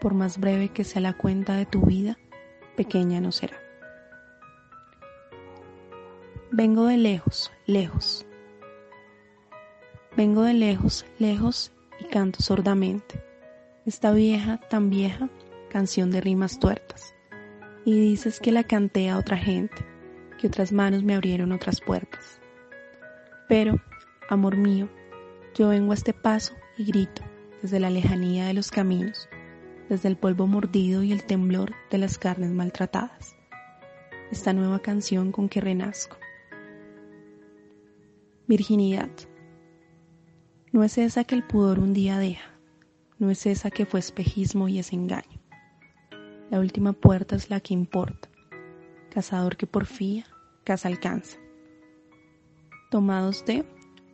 por 0.00 0.14
más 0.14 0.38
breve 0.38 0.68
que 0.68 0.84
sea 0.84 1.02
la 1.02 1.12
cuenta 1.12 1.56
de 1.56 1.66
tu 1.66 1.84
vida, 1.84 2.16
pequeña 2.76 3.20
no 3.20 3.32
será. 3.32 3.56
Vengo 6.52 6.86
de 6.86 6.98
lejos, 6.98 7.50
lejos. 7.66 8.24
Vengo 10.16 10.42
de 10.42 10.54
lejos, 10.54 11.04
lejos 11.18 11.72
y 11.98 12.04
canto 12.04 12.40
sordamente. 12.40 13.24
Esta 13.86 14.12
vieja, 14.12 14.58
tan 14.58 14.88
vieja, 14.88 15.28
canción 15.68 16.12
de 16.12 16.20
rimas 16.20 16.60
tuertas. 16.60 17.16
Y 17.84 17.98
dices 17.98 18.40
que 18.40 18.52
la 18.52 18.64
canté 18.64 19.10
a 19.10 19.18
otra 19.18 19.36
gente, 19.36 19.84
que 20.38 20.46
otras 20.46 20.72
manos 20.72 21.02
me 21.02 21.14
abrieron 21.14 21.52
otras 21.52 21.80
puertas. 21.80 22.40
Pero, 23.48 23.80
amor 24.28 24.56
mío, 24.56 24.88
yo 25.54 25.68
vengo 25.68 25.92
a 25.92 25.94
este 25.94 26.12
paso 26.12 26.54
y 26.78 26.84
grito 26.84 27.22
desde 27.60 27.80
la 27.80 27.90
lejanía 27.90 28.46
de 28.46 28.54
los 28.54 28.70
caminos, 28.70 29.28
desde 29.88 30.08
el 30.08 30.16
polvo 30.16 30.46
mordido 30.46 31.02
y 31.02 31.12
el 31.12 31.24
temblor 31.24 31.72
de 31.90 31.98
las 31.98 32.18
carnes 32.18 32.50
maltratadas. 32.50 33.36
Esta 34.30 34.52
nueva 34.52 34.80
canción 34.80 35.32
con 35.32 35.48
que 35.48 35.60
renazco. 35.60 36.16
Virginidad. 38.46 39.10
No 40.72 40.82
es 40.84 40.96
esa 40.96 41.24
que 41.24 41.34
el 41.34 41.44
pudor 41.44 41.78
un 41.78 41.92
día 41.92 42.18
deja, 42.18 42.50
no 43.18 43.30
es 43.30 43.44
esa 43.44 43.70
que 43.70 43.84
fue 43.84 44.00
espejismo 44.00 44.68
y 44.68 44.78
es 44.78 44.92
engaño. 44.92 45.41
La 46.52 46.60
última 46.60 46.92
puerta 46.92 47.34
es 47.34 47.48
la 47.48 47.60
que 47.60 47.72
importa. 47.72 48.28
Cazador 49.08 49.56
que 49.56 49.66
porfía, 49.66 50.26
casa 50.64 50.86
alcanza. 50.86 51.38
Tomados 52.90 53.46
de 53.46 53.64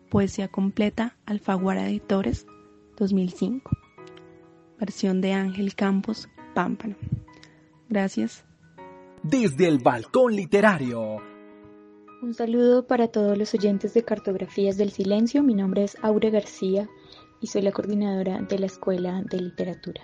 Poesía 0.09 0.47
completa 0.47 1.17
Alfaguara 1.27 1.89
Editores 1.89 2.47
2005. 2.97 3.69
Versión 4.79 5.21
de 5.21 5.33
Ángel 5.33 5.75
Campos, 5.75 6.29
Pámpano. 6.55 6.95
Gracias. 7.89 8.45
Desde 9.25 9.67
el 9.67 9.81
balcón 9.81 10.37
literario. 10.37 11.17
Un 12.23 12.35
saludo 12.35 12.87
para 12.87 13.09
todos 13.09 13.37
los 13.37 13.53
oyentes 13.53 13.95
de 13.95 14.05
Cartografías 14.05 14.77
del 14.77 14.93
Silencio. 14.93 15.43
Mi 15.43 15.55
nombre 15.55 15.83
es 15.83 15.97
Aure 16.03 16.31
García 16.31 16.89
y 17.41 17.49
soy 17.49 17.63
la 17.63 17.73
coordinadora 17.73 18.43
de 18.43 18.61
la 18.61 18.67
Escuela 18.67 19.23
de 19.29 19.41
Literatura. 19.41 20.03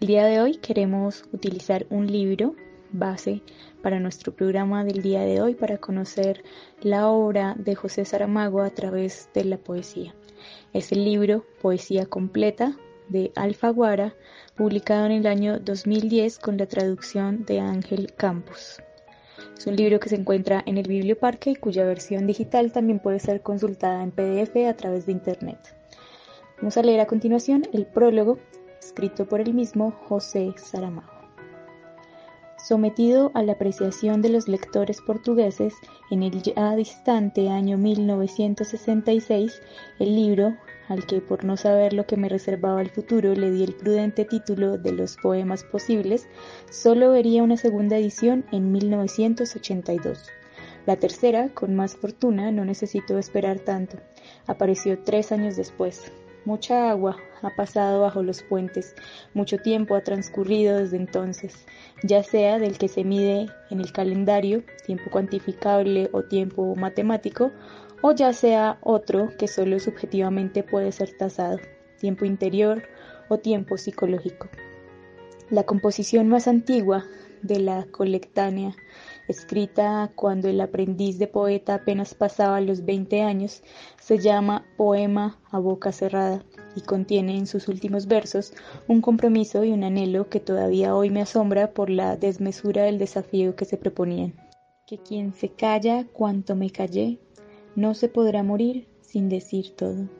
El 0.00 0.06
día 0.06 0.26
de 0.26 0.40
hoy 0.40 0.58
queremos 0.58 1.24
utilizar 1.32 1.84
un 1.90 2.06
libro 2.06 2.54
base 2.92 3.42
para 3.82 3.98
nuestro 3.98 4.32
programa 4.32 4.84
del 4.84 5.02
día 5.02 5.22
de 5.22 5.42
hoy 5.42 5.56
para 5.56 5.78
conocer 5.78 6.44
la 6.80 7.08
obra 7.08 7.56
de 7.58 7.74
José 7.74 8.04
Saramago 8.04 8.62
a 8.62 8.70
través 8.70 9.28
de 9.34 9.44
la 9.44 9.56
poesía. 9.56 10.14
Es 10.72 10.92
el 10.92 11.04
libro 11.04 11.44
Poesía 11.60 12.06
Completa 12.06 12.76
de 13.08 13.32
Alfaguara, 13.34 14.14
publicado 14.56 15.06
en 15.06 15.12
el 15.12 15.26
año 15.26 15.58
2010 15.58 16.38
con 16.38 16.58
la 16.58 16.66
traducción 16.66 17.44
de 17.44 17.58
Ángel 17.58 18.14
Campos. 18.14 18.80
Es 19.56 19.66
un 19.66 19.74
libro 19.74 19.98
que 19.98 20.10
se 20.10 20.14
encuentra 20.14 20.62
en 20.64 20.78
el 20.78 20.86
Biblioparque 20.86 21.50
y 21.50 21.56
cuya 21.56 21.84
versión 21.84 22.28
digital 22.28 22.70
también 22.70 23.00
puede 23.00 23.18
ser 23.18 23.42
consultada 23.42 24.04
en 24.04 24.12
PDF 24.12 24.64
a 24.68 24.76
través 24.76 25.06
de 25.06 25.12
Internet. 25.12 25.58
Vamos 26.58 26.76
a 26.76 26.82
leer 26.82 27.00
a 27.00 27.06
continuación 27.06 27.66
el 27.72 27.84
prólogo 27.84 28.38
escrito 28.88 29.26
por 29.26 29.40
el 29.42 29.52
mismo 29.52 29.90
José 30.08 30.54
Saramago. 30.56 31.12
Sometido 32.56 33.30
a 33.34 33.42
la 33.42 33.52
apreciación 33.52 34.22
de 34.22 34.30
los 34.30 34.48
lectores 34.48 35.02
portugueses 35.02 35.74
en 36.10 36.22
el 36.22 36.42
ya 36.42 36.74
distante 36.74 37.50
año 37.50 37.76
1966, 37.76 39.60
el 39.98 40.16
libro, 40.16 40.56
al 40.88 41.04
que 41.04 41.20
por 41.20 41.44
no 41.44 41.58
saber 41.58 41.92
lo 41.92 42.06
que 42.06 42.16
me 42.16 42.30
reservaba 42.30 42.80
el 42.80 42.88
futuro 42.88 43.34
le 43.34 43.50
di 43.50 43.62
el 43.62 43.74
prudente 43.74 44.24
título 44.24 44.78
de 44.78 44.92
Los 44.92 45.18
Poemas 45.18 45.64
Posibles, 45.64 46.26
solo 46.70 47.10
vería 47.10 47.42
una 47.42 47.58
segunda 47.58 47.98
edición 47.98 48.46
en 48.52 48.72
1982. 48.72 50.30
La 50.86 50.96
tercera, 50.96 51.50
con 51.52 51.76
más 51.76 51.94
fortuna, 51.94 52.50
no 52.50 52.64
necesitó 52.64 53.18
esperar 53.18 53.58
tanto. 53.60 53.98
Apareció 54.46 54.98
tres 55.04 55.30
años 55.30 55.56
después, 55.56 56.10
Mucha 56.44 56.90
agua 56.90 57.16
ha 57.42 57.50
pasado 57.50 58.00
bajo 58.00 58.22
los 58.22 58.42
puentes, 58.42 58.94
mucho 59.34 59.58
tiempo 59.58 59.94
ha 59.94 60.02
transcurrido 60.02 60.78
desde 60.78 60.96
entonces, 60.96 61.66
ya 62.02 62.22
sea 62.22 62.58
del 62.58 62.78
que 62.78 62.88
se 62.88 63.04
mide 63.04 63.48
en 63.70 63.80
el 63.80 63.92
calendario, 63.92 64.62
tiempo 64.86 65.10
cuantificable 65.10 66.08
o 66.12 66.22
tiempo 66.22 66.74
matemático, 66.74 67.52
o 68.02 68.12
ya 68.12 68.32
sea 68.32 68.78
otro 68.80 69.30
que 69.38 69.48
solo 69.48 69.78
subjetivamente 69.80 70.62
puede 70.62 70.92
ser 70.92 71.16
tasado, 71.16 71.58
tiempo 71.98 72.24
interior 72.24 72.82
o 73.28 73.38
tiempo 73.38 73.76
psicológico. 73.76 74.48
La 75.50 75.64
composición 75.64 76.28
más 76.28 76.46
antigua 76.46 77.04
de 77.42 77.60
la 77.60 77.86
colectánea 77.90 78.74
escrita 79.28 80.10
cuando 80.14 80.48
el 80.48 80.60
aprendiz 80.60 81.18
de 81.18 81.26
poeta 81.26 81.74
apenas 81.74 82.14
pasaba 82.14 82.60
los 82.60 82.84
20 82.84 83.22
años, 83.22 83.62
se 84.00 84.18
llama 84.18 84.66
Poema 84.76 85.38
a 85.50 85.58
boca 85.58 85.92
cerrada 85.92 86.42
y 86.74 86.80
contiene 86.80 87.36
en 87.36 87.46
sus 87.46 87.68
últimos 87.68 88.06
versos 88.06 88.52
un 88.88 89.00
compromiso 89.00 89.64
y 89.64 89.72
un 89.72 89.84
anhelo 89.84 90.28
que 90.28 90.40
todavía 90.40 90.94
hoy 90.94 91.10
me 91.10 91.22
asombra 91.22 91.72
por 91.72 91.90
la 91.90 92.16
desmesura 92.16 92.84
del 92.84 92.98
desafío 92.98 93.54
que 93.54 93.64
se 93.64 93.76
proponían. 93.76 94.34
Que 94.86 94.98
quien 94.98 95.34
se 95.34 95.50
calla 95.50 96.06
cuanto 96.12 96.56
me 96.56 96.70
callé, 96.70 97.20
no 97.76 97.94
se 97.94 98.08
podrá 98.08 98.42
morir 98.42 98.88
sin 99.02 99.28
decir 99.28 99.76
todo. 99.76 100.17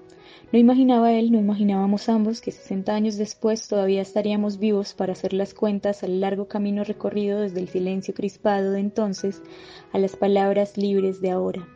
No 0.51 0.59
imaginaba 0.59 1.13
él, 1.13 1.31
no 1.31 1.39
imaginábamos 1.39 2.09
ambos 2.09 2.41
que 2.41 2.53
sesenta 2.53 2.95
años 2.95 3.19
después 3.19 3.69
todavía 3.69 4.01
estaríamos 4.01 4.59
vivos 4.59 4.95
para 4.95 5.13
hacer 5.13 5.35
las 5.35 5.53
cuentas 5.53 6.03
al 6.03 6.23
largo 6.23 6.49
camino 6.49 6.85
recorrido 6.85 7.41
desde 7.41 7.61
el 7.61 7.69
silencio 7.69 8.15
crispado 8.15 8.73
de 8.73 8.81
entonces 8.81 9.43
a 9.93 9.99
las 9.99 10.17
palabras 10.17 10.79
libres 10.79 11.21
de 11.21 11.33
ahora. 11.33 11.69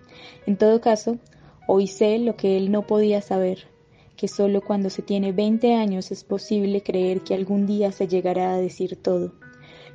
En 0.46 0.56
todo 0.56 0.80
caso, 0.80 1.18
hoy 1.68 1.86
sé 1.86 2.18
lo 2.18 2.34
que 2.36 2.56
él 2.56 2.72
no 2.72 2.86
podía 2.86 3.20
saber, 3.20 3.66
que 4.16 4.26
solo 4.26 4.62
cuando 4.62 4.88
se 4.88 5.02
tiene 5.02 5.32
veinte 5.32 5.74
años 5.74 6.10
es 6.10 6.24
posible 6.24 6.82
creer 6.82 7.20
que 7.20 7.34
algún 7.34 7.66
día 7.66 7.92
se 7.92 8.08
llegará 8.08 8.54
a 8.54 8.58
decir 8.58 8.96
todo. 8.96 9.34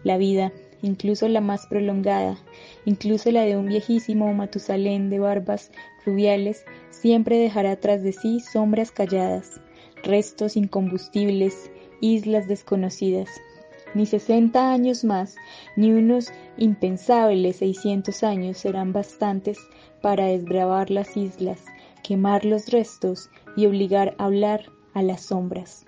La 0.03 0.19
vida, 0.19 0.53
incluso 0.83 1.27
la 1.27 1.41
más 1.41 1.65
prolongada, 1.65 2.37
incluso 2.85 3.31
la 3.31 3.41
de 3.41 3.57
un 3.57 3.65
viejísimo 3.65 4.31
Matusalén 4.35 5.09
de 5.09 5.17
barbas 5.17 5.71
siempre 6.89 7.37
dejará 7.37 7.75
tras 7.75 8.03
de 8.03 8.11
sí 8.13 8.39
sombras 8.39 8.91
calladas, 8.91 9.59
restos 10.03 10.55
incombustibles, 10.55 11.71
islas 12.01 12.47
desconocidas. 12.47 13.29
Ni 13.93 14.05
sesenta 14.05 14.71
años 14.71 15.03
más, 15.03 15.35
ni 15.75 15.91
unos 15.91 16.31
impensables 16.57 17.57
seiscientos 17.57 18.23
años 18.23 18.57
serán 18.57 18.93
bastantes 18.93 19.57
para 20.01 20.25
desbravar 20.25 20.91
las 20.91 21.15
islas, 21.17 21.63
quemar 22.03 22.45
los 22.45 22.67
restos 22.69 23.29
y 23.55 23.65
obligar 23.65 24.15
a 24.17 24.25
hablar 24.25 24.65
a 24.93 25.01
las 25.01 25.21
sombras. 25.21 25.85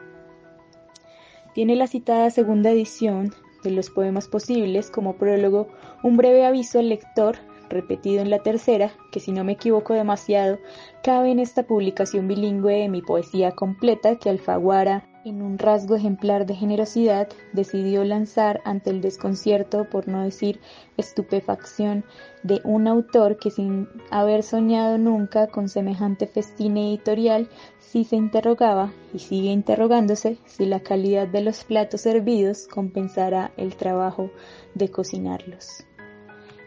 Tiene 1.54 1.76
la 1.76 1.88
citada 1.88 2.30
segunda 2.30 2.72
edición 2.72 3.34
de 3.64 3.72
los 3.72 3.90
poemas 3.90 4.28
posibles 4.28 4.90
como 4.90 5.18
prólogo 5.18 5.68
un 6.04 6.16
breve 6.16 6.46
aviso 6.46 6.80
al 6.80 6.90
lector 6.90 7.38
repetido 7.70 8.22
en 8.22 8.30
la 8.30 8.40
tercera, 8.40 8.92
que 9.12 9.20
si 9.20 9.32
no 9.32 9.44
me 9.44 9.54
equivoco 9.54 9.94
demasiado, 9.94 10.60
cabe 11.04 11.32
en 11.32 11.40
esta 11.40 11.64
publicación 11.64 12.28
bilingüe 12.28 12.82
de 12.82 12.90
mi 12.90 13.02
poesía 13.02 13.52
completa 13.52 14.18
que 14.18 14.30
Alfaguara, 14.30 15.08
en 15.26 15.42
un 15.42 15.58
rasgo 15.58 15.96
ejemplar 15.96 16.46
de 16.46 16.56
generosidad, 16.56 17.28
decidió 17.54 18.04
lanzar 18.04 18.62
ante 18.66 18.90
el 18.90 19.02
desconcierto, 19.02 19.90
por 19.90 20.08
no 20.08 20.24
decir 20.24 20.60
estupefacción, 20.98 22.06
de 22.44 22.62
un 22.64 22.88
autor 22.88 23.38
que 23.38 23.52
sin 23.52 23.88
haber 24.12 24.44
soñado 24.44 24.98
nunca 24.98 25.48
con 25.48 25.68
semejante 25.68 26.26
festín 26.26 26.78
editorial, 26.78 27.50
sí 27.80 28.04
se 28.04 28.16
interrogaba 28.16 28.94
y 29.14 29.20
sigue 29.20 29.50
interrogándose 29.50 30.38
si 30.46 30.66
la 30.66 30.80
calidad 30.80 31.28
de 31.28 31.42
los 31.42 31.64
platos 31.64 32.02
servidos 32.02 32.68
compensará 32.68 33.52
el 33.58 33.76
trabajo 33.76 34.32
de 34.76 34.90
cocinarlos. 34.90 35.86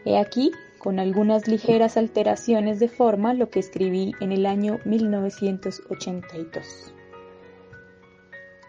He 0.05 0.17
aquí 0.17 0.51
con 0.83 0.99
algunas 0.99 1.47
ligeras 1.47 1.95
alteraciones 1.95 2.81
de 2.81 2.89
forma, 2.89 3.33
lo 3.33 3.49
que 3.49 3.61
escribí 3.61 4.11
en 4.19 4.33
el 4.33 4.45
año 4.45 4.81
1982. 4.83 6.93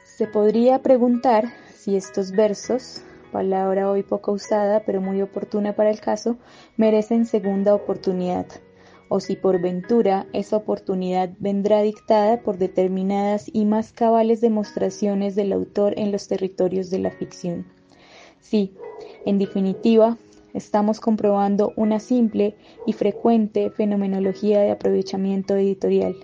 Se 0.05 0.29
podría 0.29 0.81
preguntar 0.81 1.47
si 1.75 1.97
estos 1.97 2.31
versos, 2.31 3.03
palabra 3.33 3.91
hoy 3.91 4.05
poco 4.05 4.31
usada 4.31 4.85
pero 4.87 5.01
muy 5.01 5.23
oportuna 5.23 5.75
para 5.75 5.91
el 5.91 5.99
caso, 5.99 6.37
merecen 6.77 7.27
segunda 7.27 7.75
oportunidad, 7.75 8.47
o 9.09 9.19
si 9.19 9.35
por 9.35 9.61
ventura 9.61 10.29
esa 10.33 10.57
oportunidad 10.57 11.31
vendrá 11.41 11.83
dictada 11.83 12.43
por 12.43 12.59
determinadas 12.59 13.51
y 13.53 13.65
más 13.65 13.93
cabales 13.93 14.41
demostraciones 14.41 15.35
del 15.35 15.53
autor 15.53 15.99
en 15.99 16.13
los 16.13 16.29
territorios 16.29 16.91
de 16.91 17.01
la 17.01 17.11
ficción. 17.11 17.67
Sí, 18.39 18.73
en 19.27 19.39
definitiva, 19.39 20.17
estamos 20.55 21.01
comprobando 21.01 21.73
una 21.77 22.01
simple 22.01 22.57
y 22.87 22.95
frecuente 22.95 23.71
fenomenología 23.71 24.61
de 24.61 24.71
aprovechamiento 24.71 25.57
editorial, 25.57 26.17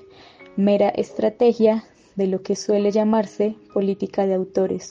mera 0.56 0.88
estrategia 0.88 1.84
de 2.16 2.28
lo 2.28 2.42
que 2.42 2.56
suele 2.56 2.92
llamarse 2.92 3.56
política 3.74 4.26
de 4.26 4.34
autores, 4.34 4.90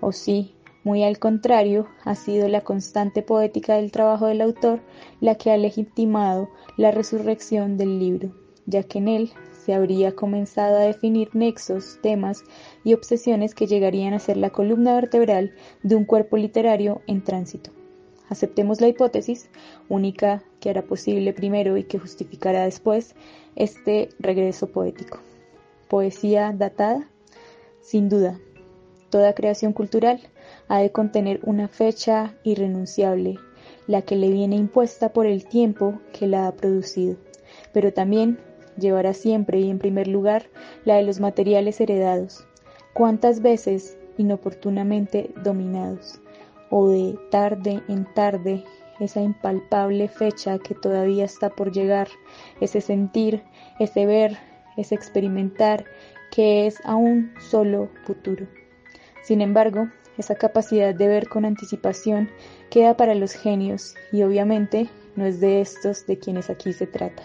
o 0.00 0.12
sí, 0.12 0.54
muy 0.84 1.02
al 1.02 1.18
contrario, 1.18 1.88
ha 2.04 2.14
sido 2.14 2.48
la 2.48 2.60
constante 2.60 3.20
poética 3.20 3.74
del 3.74 3.90
trabajo 3.90 4.26
del 4.26 4.40
autor 4.40 4.80
la 5.20 5.34
que 5.34 5.50
ha 5.50 5.56
legitimado 5.56 6.48
la 6.76 6.92
resurrección 6.92 7.76
del 7.76 7.98
libro, 7.98 8.30
ya 8.66 8.84
que 8.84 8.98
en 8.98 9.08
él 9.08 9.32
se 9.64 9.74
habría 9.74 10.14
comenzado 10.14 10.76
a 10.76 10.82
definir 10.82 11.34
nexos, 11.34 11.98
temas 12.02 12.44
y 12.84 12.94
obsesiones 12.94 13.52
que 13.52 13.66
llegarían 13.66 14.14
a 14.14 14.20
ser 14.20 14.36
la 14.36 14.50
columna 14.50 14.94
vertebral 14.94 15.56
de 15.82 15.96
un 15.96 16.04
cuerpo 16.04 16.36
literario 16.36 17.02
en 17.08 17.24
tránsito. 17.24 17.75
Aceptemos 18.28 18.80
la 18.80 18.88
hipótesis, 18.88 19.48
única 19.88 20.42
que 20.60 20.70
hará 20.70 20.82
posible 20.82 21.32
primero 21.32 21.76
y 21.76 21.84
que 21.84 21.98
justificará 21.98 22.64
después 22.64 23.14
este 23.54 24.08
regreso 24.18 24.66
poético. 24.68 25.20
Poesía 25.88 26.52
datada, 26.56 27.08
sin 27.80 28.08
duda. 28.08 28.40
Toda 29.10 29.34
creación 29.34 29.72
cultural 29.72 30.20
ha 30.68 30.80
de 30.80 30.90
contener 30.90 31.40
una 31.44 31.68
fecha 31.68 32.34
irrenunciable, 32.42 33.38
la 33.86 34.02
que 34.02 34.16
le 34.16 34.28
viene 34.30 34.56
impuesta 34.56 35.12
por 35.12 35.26
el 35.26 35.46
tiempo 35.46 36.00
que 36.12 36.26
la 36.26 36.48
ha 36.48 36.52
producido, 36.52 37.16
pero 37.72 37.92
también 37.92 38.38
llevará 38.76 39.14
siempre 39.14 39.60
y 39.60 39.70
en 39.70 39.78
primer 39.78 40.08
lugar 40.08 40.46
la 40.84 40.96
de 40.96 41.02
los 41.02 41.20
materiales 41.20 41.80
heredados, 41.80 42.44
cuántas 42.92 43.40
veces 43.40 43.96
inoportunamente 44.18 45.30
dominados, 45.42 46.20
o 46.70 46.88
de 46.88 47.18
tarde 47.30 47.82
en 47.88 48.04
tarde 48.14 48.64
esa 49.00 49.20
impalpable 49.20 50.08
fecha 50.08 50.58
que 50.58 50.74
todavía 50.74 51.24
está 51.24 51.50
por 51.50 51.72
llegar, 51.72 52.08
ese 52.60 52.80
sentir, 52.80 53.42
ese 53.78 54.06
ver, 54.06 54.38
ese 54.76 54.94
experimentar, 54.94 55.84
que 56.30 56.66
es 56.66 56.80
aún 56.84 57.32
solo 57.38 57.90
futuro. 58.04 58.46
Sin 59.22 59.40
embargo, 59.40 59.88
esa 60.18 60.34
capacidad 60.34 60.94
de 60.94 61.08
ver 61.08 61.28
con 61.28 61.44
anticipación 61.44 62.30
queda 62.70 62.96
para 62.96 63.14
los 63.14 63.32
genios 63.32 63.94
y 64.12 64.22
obviamente 64.22 64.88
no 65.14 65.26
es 65.26 65.40
de 65.40 65.60
estos 65.60 66.06
de 66.06 66.18
quienes 66.18 66.48
aquí 66.48 66.72
se 66.72 66.86
trata. 66.86 67.22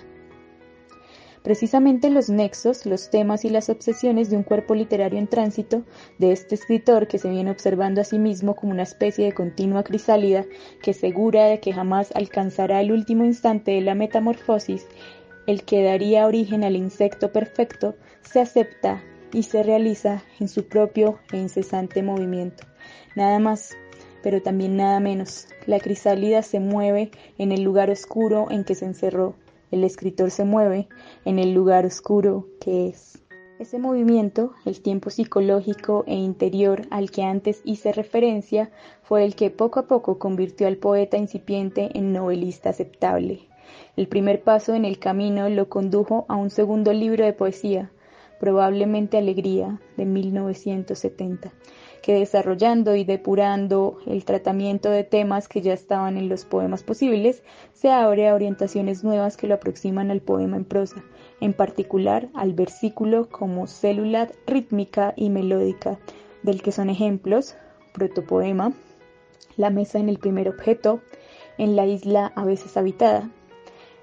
Precisamente 1.44 2.12
los 2.12 2.30
nexos, 2.30 2.86
los 2.86 3.10
temas 3.10 3.46
y 3.46 3.50
las 3.50 3.70
obsesiones 3.70 4.30
de 4.30 4.38
un 4.38 4.44
cuerpo 4.44 4.76
literario 4.76 5.18
en 5.18 5.28
tránsito, 5.28 5.84
de 6.20 6.32
este 6.32 6.54
escritor 6.54 7.08
que 7.08 7.18
se 7.18 7.30
viene 7.30 7.50
observando 7.50 8.00
a 8.02 8.04
sí 8.04 8.20
mismo 8.20 8.56
como 8.56 8.74
una 8.74 8.84
especie 8.84 9.26
de 9.26 9.34
continua 9.34 9.84
crisálida 9.84 10.46
que 10.84 10.94
segura 10.94 11.46
de 11.46 11.60
que 11.60 11.74
jamás 11.74 12.12
alcanzará 12.14 12.82
el 12.82 12.92
último 12.92 13.26
instante 13.26 13.72
de 13.72 13.82
la 13.82 13.96
metamorfosis, 13.96 14.86
el 15.48 15.64
que 15.64 15.84
daría 15.84 16.28
origen 16.28 16.64
al 16.64 16.76
insecto 16.76 17.32
perfecto, 17.32 17.96
se 18.22 18.40
acepta 18.40 19.04
y 19.34 19.44
se 19.44 19.64
realiza 19.64 20.24
en 20.40 20.48
su 20.48 20.68
propio 20.68 21.20
e 21.32 21.38
incesante 21.38 22.04
movimiento. 22.04 22.66
Nada 23.16 23.40
más, 23.40 23.76
pero 24.22 24.42
también 24.42 24.78
nada 24.78 25.00
menos. 25.00 25.48
La 25.66 25.80
crisálida 25.80 26.44
se 26.44 26.60
mueve 26.60 27.10
en 27.40 27.52
el 27.52 27.64
lugar 27.64 27.90
oscuro 27.90 28.52
en 28.52 28.64
que 28.64 28.76
se 28.76 28.86
encerró, 28.86 29.36
el 29.72 29.84
escritor 29.84 30.32
se 30.32 30.44
mueve 30.44 30.88
en 31.26 31.40
el 31.40 31.54
lugar 31.54 31.86
oscuro 31.86 32.48
que 32.60 32.88
es. 32.90 33.18
Ese 33.60 33.80
movimiento, 33.80 34.54
el 34.66 34.82
tiempo 34.82 35.10
psicológico 35.10 36.04
e 36.08 36.16
interior 36.16 36.88
al 36.90 37.12
que 37.12 37.24
antes 37.24 37.62
hice 37.64 37.94
referencia, 37.94 38.72
fue 39.04 39.24
el 39.24 39.36
que 39.36 39.50
poco 39.50 39.80
a 39.80 39.88
poco 39.88 40.20
convirtió 40.20 40.68
al 40.68 40.78
poeta 40.78 41.18
incipiente 41.18 41.90
en 41.94 42.12
novelista 42.12 42.72
aceptable. 42.72 43.48
El 43.96 44.08
primer 44.08 44.42
paso 44.44 44.74
en 44.74 44.84
el 44.84 45.00
camino 45.00 45.48
lo 45.50 45.70
condujo 45.70 46.26
a 46.28 46.36
un 46.36 46.50
segundo 46.50 46.92
libro 46.92 47.24
de 47.24 47.34
poesía, 47.34 47.92
probablemente 48.40 49.18
Alegría, 49.18 49.80
de 49.96 50.06
1970 50.06 51.54
que 52.02 52.14
desarrollando 52.14 52.96
y 52.96 53.04
depurando 53.04 54.00
el 54.08 54.26
tratamiento 54.26 54.90
de 54.90 55.04
temas 55.04 55.48
que 55.48 55.62
ya 55.62 55.74
estaban 55.74 56.18
en 56.18 56.30
los 56.30 56.46
poemas 56.46 56.84
posibles, 56.84 57.44
se 57.74 57.92
abre 57.92 58.28
a 58.28 58.36
orientaciones 58.36 59.04
nuevas 59.04 59.38
que 59.38 59.48
lo 59.48 59.56
aproximan 59.56 60.10
al 60.12 60.22
poema 60.22 60.58
en 60.58 60.66
prosa, 60.66 61.04
en 61.40 61.54
particular 61.54 62.30
al 62.34 62.54
versículo 62.54 63.30
como 63.30 63.68
célula 63.68 64.30
rítmica 64.48 65.14
y 65.16 65.30
melódica, 65.30 66.00
del 66.44 66.62
que 66.62 66.72
son 66.72 66.90
ejemplos, 66.90 67.56
protopoema, 67.94 68.74
la 69.58 69.70
mesa 69.70 70.00
en 70.00 70.10
el 70.10 70.18
primer 70.18 70.50
objeto, 70.50 71.02
en 71.58 71.76
la 71.76 71.86
isla 71.86 72.32
a 72.36 72.46
veces 72.46 72.78
habitada. 72.78 73.30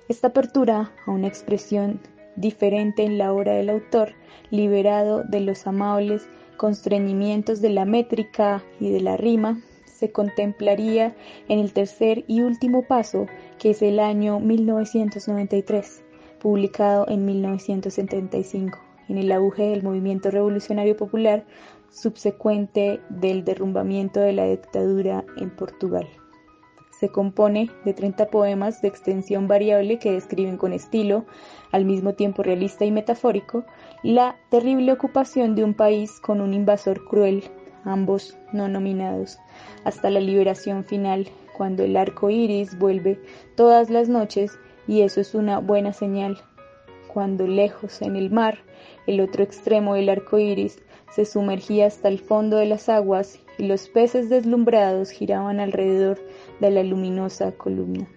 Esta 0.08 0.28
apertura 0.28 0.92
a 1.06 1.10
una 1.10 1.26
expresión 1.26 2.00
diferente 2.36 3.02
en 3.02 3.18
la 3.18 3.32
obra 3.32 3.52
del 3.54 3.70
autor, 3.70 4.14
liberado 4.50 5.24
de 5.24 5.40
los 5.40 5.66
amables 5.66 6.28
constreñimientos 6.58 7.62
de 7.62 7.70
la 7.70 7.86
métrica 7.86 8.62
y 8.78 8.90
de 8.90 9.00
la 9.00 9.16
rima, 9.16 9.62
se 9.86 10.12
contemplaría 10.12 11.16
en 11.48 11.58
el 11.58 11.72
tercer 11.72 12.24
y 12.28 12.42
último 12.42 12.82
paso, 12.82 13.26
que 13.58 13.70
es 13.70 13.80
el 13.80 13.98
año 13.98 14.38
1993, 14.40 16.02
publicado 16.38 17.08
en 17.08 17.24
1975, 17.24 18.78
en 19.08 19.16
el 19.16 19.32
auge 19.32 19.70
del 19.70 19.82
movimiento 19.82 20.30
revolucionario 20.30 20.96
popular 20.96 21.46
subsecuente 21.90 23.00
del 23.08 23.44
derrumbamiento 23.44 24.20
de 24.20 24.34
la 24.34 24.44
dictadura 24.44 25.24
en 25.38 25.50
Portugal. 25.50 26.06
Se 26.98 27.10
compone 27.10 27.70
de 27.84 27.94
30 27.94 28.26
poemas 28.26 28.82
de 28.82 28.88
extensión 28.88 29.46
variable 29.46 30.00
que 30.00 30.10
describen 30.10 30.56
con 30.56 30.72
estilo, 30.72 31.26
al 31.70 31.84
mismo 31.84 32.14
tiempo 32.14 32.42
realista 32.42 32.84
y 32.84 32.90
metafórico, 32.90 33.64
la 34.02 34.34
terrible 34.50 34.90
ocupación 34.90 35.54
de 35.54 35.62
un 35.62 35.74
país 35.74 36.18
con 36.18 36.40
un 36.40 36.54
invasor 36.54 37.04
cruel, 37.04 37.44
ambos 37.84 38.36
no 38.52 38.66
nominados, 38.66 39.38
hasta 39.84 40.10
la 40.10 40.18
liberación 40.18 40.82
final, 40.82 41.28
cuando 41.56 41.84
el 41.84 41.96
arco 41.96 42.30
iris 42.30 42.76
vuelve 42.76 43.20
todas 43.54 43.90
las 43.90 44.08
noches, 44.08 44.58
y 44.88 45.02
eso 45.02 45.20
es 45.20 45.36
una 45.36 45.60
buena 45.60 45.92
señal. 45.92 46.38
Cuando 47.06 47.46
lejos 47.46 48.02
en 48.02 48.16
el 48.16 48.30
mar, 48.30 48.58
el 49.06 49.20
otro 49.20 49.44
extremo 49.44 49.94
del 49.94 50.08
arco 50.08 50.38
iris 50.38 50.82
se 51.12 51.24
sumergía 51.24 51.86
hasta 51.86 52.08
el 52.08 52.18
fondo 52.18 52.56
de 52.56 52.66
las 52.66 52.88
aguas 52.88 53.38
y 53.56 53.66
los 53.66 53.88
peces 53.88 54.28
deslumbrados 54.28 55.10
giraban 55.10 55.60
alrededor 55.60 56.18
de 56.60 56.70
la 56.70 56.82
luminosa 56.82 57.52
columna. 57.52 58.08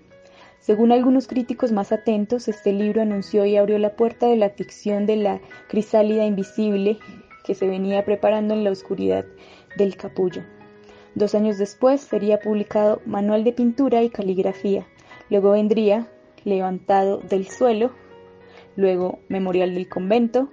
Según 0.59 0.91
algunos 0.91 1.27
críticos 1.27 1.71
más 1.71 1.91
atentos, 1.91 2.47
este 2.47 2.71
libro 2.71 3.01
anunció 3.01 3.45
y 3.45 3.57
abrió 3.57 3.79
la 3.79 3.95
puerta 3.95 4.27
de 4.27 4.35
la 4.35 4.51
ficción 4.51 5.07
de 5.07 5.15
la 5.15 5.41
crisálida 5.67 6.25
invisible 6.25 6.99
que 7.43 7.55
se 7.55 7.67
venía 7.67 8.05
preparando 8.05 8.53
en 8.53 8.63
la 8.63 8.71
oscuridad 8.71 9.25
del 9.75 9.95
capullo. 9.97 10.43
Dos 11.15 11.35
años 11.35 11.57
después 11.57 12.01
sería 12.01 12.39
publicado 12.39 13.01
Manual 13.05 13.43
de 13.43 13.53
Pintura 13.53 14.03
y 14.03 14.09
Caligrafía. 14.09 14.85
Luego 15.29 15.51
vendría 15.51 16.07
Levantado 16.43 17.17
del 17.17 17.47
Suelo, 17.47 17.91
luego 18.75 19.19
Memorial 19.29 19.73
del 19.73 19.89
Convento 19.89 20.49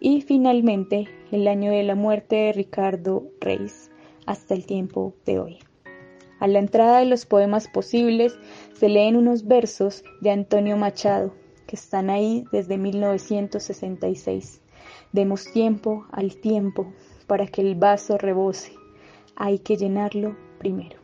y 0.00 0.22
finalmente 0.22 1.08
el 1.30 1.46
año 1.46 1.70
de 1.70 1.82
la 1.82 1.94
muerte 1.94 2.36
de 2.36 2.52
Ricardo 2.52 3.24
Reis 3.40 3.90
hasta 4.26 4.54
el 4.54 4.66
tiempo 4.66 5.14
de 5.24 5.38
hoy. 5.38 5.58
A 6.38 6.46
la 6.48 6.58
entrada 6.58 6.98
de 6.98 7.06
los 7.06 7.24
poemas 7.24 7.66
posibles 7.66 8.38
se 8.74 8.88
leen 8.88 9.16
unos 9.16 9.46
versos 9.46 10.04
de 10.20 10.30
Antonio 10.30 10.76
Machado, 10.76 11.32
que 11.66 11.76
están 11.76 12.10
ahí 12.10 12.44
desde 12.52 12.76
1966. 12.76 14.60
Demos 15.12 15.50
tiempo 15.50 16.06
al 16.12 16.36
tiempo 16.36 16.92
para 17.26 17.46
que 17.46 17.62
el 17.62 17.74
vaso 17.74 18.18
rebose. 18.18 18.72
Hay 19.34 19.60
que 19.60 19.76
llenarlo 19.76 20.36
primero. 20.58 20.98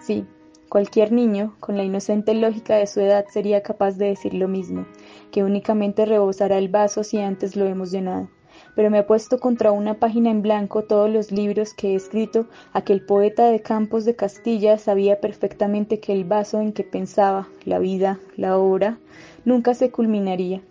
Sí, 0.00 0.24
cualquier 0.68 1.10
niño 1.10 1.56
con 1.58 1.76
la 1.76 1.82
inocente 1.82 2.34
lógica 2.34 2.76
de 2.76 2.86
su 2.86 3.00
edad 3.00 3.26
sería 3.28 3.62
capaz 3.62 3.98
de 3.98 4.06
decir 4.06 4.34
lo 4.34 4.46
mismo, 4.46 4.86
que 5.32 5.42
únicamente 5.42 6.06
rebosará 6.06 6.58
el 6.58 6.68
vaso 6.68 7.02
si 7.02 7.18
antes 7.18 7.56
lo 7.56 7.66
hemos 7.66 7.90
llenado 7.90 8.28
pero 8.74 8.90
me 8.90 8.98
ha 8.98 9.06
puesto 9.06 9.38
contra 9.38 9.72
una 9.72 9.94
página 9.94 10.30
en 10.30 10.42
blanco 10.42 10.84
todos 10.84 11.10
los 11.10 11.30
libros 11.32 11.74
que 11.74 11.92
he 11.92 11.94
escrito, 11.94 12.46
aquel 12.72 13.00
poeta 13.04 13.50
de 13.50 13.60
Campos 13.60 14.04
de 14.04 14.16
Castilla 14.16 14.78
sabía 14.78 15.20
perfectamente 15.20 16.00
que 16.00 16.12
el 16.12 16.24
vaso 16.24 16.60
en 16.60 16.72
que 16.72 16.84
pensaba, 16.84 17.48
la 17.64 17.78
vida, 17.78 18.18
la 18.36 18.58
obra, 18.58 18.98
nunca 19.44 19.74
se 19.74 19.90
culminaría, 19.90 20.62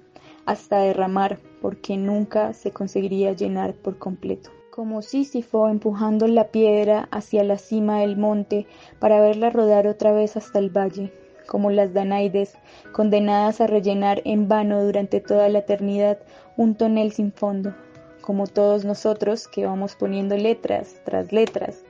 hasta 0.45 0.79
derramar, 0.79 1.39
porque 1.61 1.97
nunca 1.97 2.53
se 2.53 2.71
conseguiría 2.71 3.33
llenar 3.33 3.73
por 3.73 3.97
completo. 3.97 4.51
Como 4.69 5.01
Sísifo 5.01 5.69
empujando 5.69 6.27
la 6.27 6.49
piedra 6.49 7.07
hacia 7.11 7.43
la 7.43 7.57
cima 7.57 8.01
del 8.01 8.17
monte 8.17 8.67
para 8.99 9.21
verla 9.21 9.49
rodar 9.49 9.87
otra 9.87 10.11
vez 10.11 10.35
hasta 10.35 10.59
el 10.59 10.69
valle, 10.69 11.13
como 11.45 11.71
las 11.71 11.93
Danaides, 11.93 12.57
condenadas 12.91 13.61
a 13.61 13.67
rellenar 13.67 14.21
en 14.25 14.47
vano 14.47 14.83
durante 14.83 15.21
toda 15.21 15.49
la 15.49 15.59
eternidad 15.59 16.19
un 16.57 16.75
tonel 16.75 17.11
sin 17.11 17.31
fondo, 17.31 17.73
como 18.21 18.47
todos 18.47 18.85
nosotros 18.85 19.47
que 19.47 19.65
vamos 19.65 19.95
poniendo 19.95 20.35
letras 20.37 20.95
tras 21.05 21.31
letras 21.31 21.83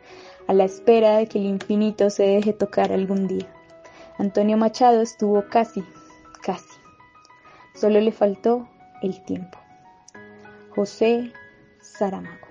a 0.47 0.53
la 0.53 0.65
espera 0.65 1.17
de 1.17 1.27
que 1.27 1.39
el 1.39 1.45
infinito 1.45 2.09
se 2.09 2.23
deje 2.23 2.53
tocar 2.53 2.91
algún 2.91 3.27
día. 3.27 3.47
Antonio 4.17 4.57
Machado 4.57 5.01
estuvo 5.01 5.43
casi, 5.49 5.83
casi. 6.41 6.69
Solo 7.73 7.99
le 7.99 8.11
faltó 8.11 8.67
el 9.01 9.23
tiempo. 9.25 9.57
José 10.69 11.31
Saramago. 11.81 12.45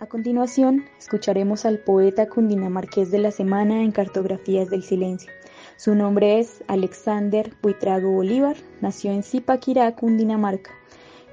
A 0.00 0.06
continuación, 0.06 0.84
escucharemos 0.98 1.64
al 1.64 1.80
poeta 1.80 2.28
cundinamarqués 2.28 3.10
de 3.10 3.18
la 3.18 3.30
semana 3.30 3.82
en 3.82 3.90
Cartografías 3.90 4.70
del 4.70 4.82
Silencio. 4.82 5.32
Su 5.78 5.94
nombre 5.94 6.40
es 6.40 6.64
Alexander 6.66 7.52
Buitrago 7.62 8.10
Bolívar, 8.10 8.56
nació 8.80 9.12
en 9.12 9.22
Zipaquirá, 9.22 9.94
Cundinamarca. 9.94 10.72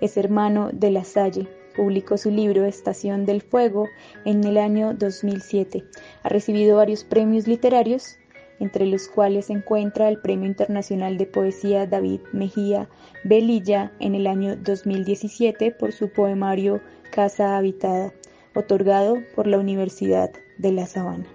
Es 0.02 0.18
hermano 0.18 0.70
de 0.72 0.92
La 0.92 1.04
Salle, 1.04 1.48
Publicó 1.76 2.16
su 2.16 2.30
libro 2.30 2.64
Estación 2.64 3.26
del 3.26 3.42
Fuego 3.42 3.88
en 4.24 4.44
el 4.44 4.60
año 4.60 4.94
2007. 4.94 5.84
Ha 6.22 6.30
recibido 6.30 6.78
varios 6.78 7.04
premios 7.04 7.48
literarios, 7.48 8.20
entre 8.60 8.86
los 8.86 9.08
cuales 9.08 9.48
se 9.48 9.54
encuentra 9.54 10.10
el 10.10 10.22
Premio 10.22 10.46
Internacional 10.46 11.18
de 11.18 11.26
Poesía 11.26 11.88
David 11.88 12.22
Mejía 12.32 12.88
Belilla 13.24 13.94
en 14.00 14.14
el 14.14 14.28
año 14.28 14.56
2017 14.58 15.72
por 15.72 15.92
su 15.92 16.10
poemario 16.10 16.82
Casa 17.12 17.58
Habitada, 17.58 18.14
otorgado 18.54 19.18
por 19.36 19.48
la 19.48 19.58
Universidad 19.58 20.30
de 20.60 20.72
La 20.72 20.86
Sabana. 20.86 21.35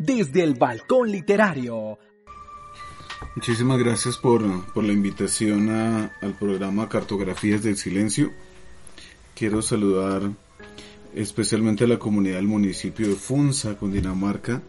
Desde 0.00 0.42
el 0.42 0.54
Balcón 0.54 1.12
Literario. 1.12 1.98
Muchísimas 3.36 3.78
gracias 3.78 4.16
por, 4.16 4.42
la 4.42 4.92
invitación 4.94 5.68
al 5.68 6.32
programa 6.38 6.88
Cartografías 6.88 7.62
del 7.62 7.76
Silencio. 7.76 8.32
Quiero 9.34 9.60
saludar 9.60 10.22
especialmente 11.14 11.84
a 11.84 11.86
la 11.86 11.98
comunidad 11.98 12.36
del 12.36 12.46
municipio 12.46 13.08
de 13.08 13.14
Funza, 13.14 13.76
Cundinamarca, 13.76 14.62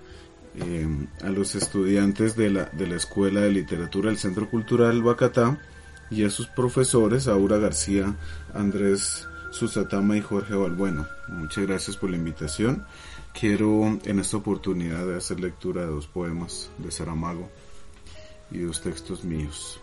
eh, 0.57 0.85
a 1.23 1.29
los 1.29 1.55
estudiantes 1.55 2.35
de 2.35 2.49
la, 2.49 2.65
de 2.65 2.87
la 2.87 2.97
Escuela 2.97 3.39
de 3.39 3.51
Literatura 3.51 4.09
del 4.09 4.19
Centro 4.19 4.49
Cultural 4.49 5.01
Bacatá 5.01 5.61
y 6.09 6.25
a 6.25 6.29
sus 6.29 6.47
profesores, 6.47 7.29
Aura 7.29 7.57
García, 7.57 8.17
Andrés 8.53 9.29
Susatama 9.51 10.17
y 10.17 10.21
Jorge 10.21 10.55
Balbueno. 10.55 11.07
Muchas 11.29 11.65
gracias 11.65 11.95
por 11.95 12.09
la 12.09 12.17
invitación. 12.17 12.85
Quiero 13.33 13.97
en 14.03 14.19
esta 14.19 14.37
oportunidad 14.37 15.15
hacer 15.15 15.39
lectura 15.39 15.81
de 15.81 15.87
dos 15.87 16.07
poemas 16.07 16.69
de 16.77 16.91
Saramago 16.91 17.49
y 18.51 18.59
dos 18.59 18.81
textos 18.81 19.23
míos. 19.23 19.79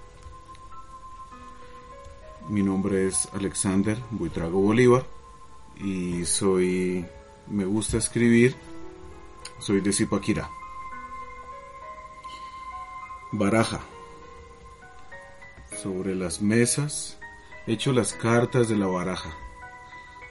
Mi 2.48 2.62
nombre 2.62 3.06
es 3.06 3.28
Alexander 3.32 3.98
Buitrago 4.10 4.60
Bolívar 4.60 5.04
y 5.76 6.24
soy, 6.24 7.04
me 7.48 7.64
gusta 7.64 7.98
escribir, 7.98 8.56
soy 9.58 9.80
de 9.80 9.92
Zipaquirá. 9.92 10.48
Baraja. 13.32 13.80
Sobre 15.82 16.14
las 16.14 16.40
mesas 16.40 17.18
echo 17.66 17.92
las 17.92 18.14
cartas 18.14 18.68
de 18.68 18.76
la 18.76 18.86
baraja, 18.86 19.30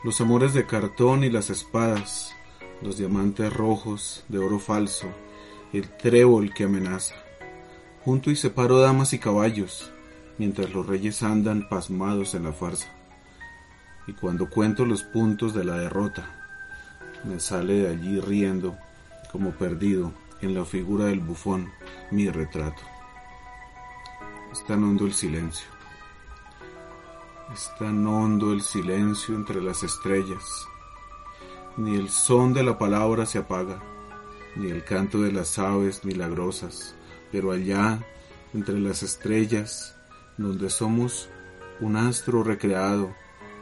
los 0.04 0.20
amores 0.22 0.54
de 0.54 0.66
cartón 0.66 1.24
y 1.24 1.30
las 1.30 1.52
espadas, 1.52 2.36
los 2.82 2.98
diamantes 2.98 3.52
rojos 3.52 4.24
de 4.28 4.40
oro 4.40 4.60
falso, 4.60 5.08
el 5.74 5.90
trébol 5.90 6.54
que 6.54 6.66
amenaza. 6.66 7.16
Junto 8.04 8.32
y 8.32 8.36
separo 8.36 8.80
damas 8.80 9.14
y 9.14 9.20
caballos, 9.20 9.92
mientras 10.38 10.72
los 10.74 10.86
reyes 10.86 11.24
andan 11.24 11.68
pasmados 11.68 12.36
en 12.36 12.44
la 12.44 12.54
farsa. 12.54 12.88
Y 14.08 14.14
cuando 14.14 14.50
cuento 14.50 14.86
los 14.86 15.04
puntos 15.04 15.54
de 15.54 15.66
la 15.66 15.78
derrota, 15.78 16.34
me 17.24 17.40
sale 17.40 17.74
de 17.82 17.90
allí 17.90 18.20
riendo, 18.22 18.78
como 19.32 19.52
perdido, 19.52 20.14
en 20.42 20.54
la 20.54 20.64
figura 20.66 21.06
del 21.06 21.20
bufón 21.20 21.72
mi 22.12 22.30
retrato. 22.30 22.82
Es 24.52 24.66
tan 24.66 24.84
hondo 24.84 25.06
el 25.06 25.14
silencio. 25.14 25.68
Es 27.54 27.70
tan 27.80 28.06
hondo 28.06 28.54
el 28.54 28.62
silencio 28.62 29.36
entre 29.36 29.62
las 29.62 29.84
estrellas. 29.84 30.68
Ni 31.78 31.96
el 31.96 32.10
son 32.10 32.54
de 32.54 32.64
la 32.64 32.80
palabra 32.80 33.28
se 33.28 33.38
apaga, 33.38 33.80
ni 34.56 34.72
el 34.72 34.84
canto 34.84 35.22
de 35.22 35.32
las 35.32 35.60
aves 35.60 36.04
milagrosas, 36.04 36.96
pero 37.32 37.52
allá, 37.52 38.04
entre 38.54 38.80
las 38.80 39.04
estrellas, 39.04 39.96
donde 40.38 40.72
somos 40.72 41.30
un 41.80 41.96
astro 41.96 42.44
recreado, 42.44 43.14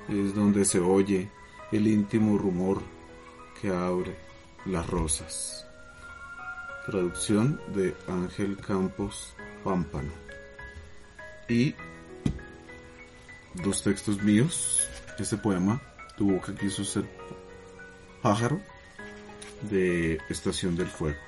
es 0.08 0.34
donde 0.34 0.64
se 0.64 0.80
oye 0.80 1.30
el 1.74 1.88
íntimo 1.88 2.38
rumor 2.38 2.82
que 3.60 3.70
abre 3.70 4.16
las 4.66 4.88
rosas. 4.88 5.68
Traducción 6.86 7.60
de 7.74 7.96
Ángel 8.08 8.58
Campos 8.58 9.34
Pámpano. 9.64 10.12
Y 11.50 11.76
dos 13.56 13.84
textos 13.84 14.22
míos. 14.22 14.88
Este 15.18 15.38
poema, 15.38 15.82
Tu 16.18 16.32
boca 16.32 16.54
quiso 16.56 16.84
ser 16.84 17.06
pájaro, 18.26 18.60
de 19.70 20.20
Estación 20.30 20.76
del 20.76 20.88
Fuego. 20.88 21.20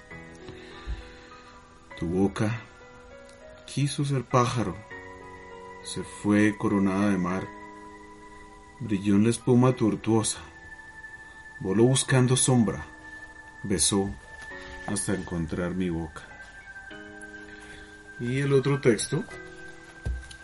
Tu 1.99 2.07
boca 2.07 2.59
quiso 3.67 4.03
ser 4.03 4.23
pájaro, 4.23 4.75
se 5.83 6.01
fue 6.01 6.57
coronada 6.57 7.11
de 7.11 7.19
mar, 7.19 7.47
brilló 8.79 9.13
en 9.13 9.25
la 9.25 9.29
espuma 9.29 9.75
tortuosa, 9.75 10.39
voló 11.59 11.83
buscando 11.83 12.35
sombra, 12.35 12.83
besó 13.61 14.09
hasta 14.87 15.13
encontrar 15.13 15.75
mi 15.75 15.91
boca. 15.91 16.23
Y 18.19 18.39
el 18.39 18.53
otro 18.53 18.81
texto, 18.81 19.23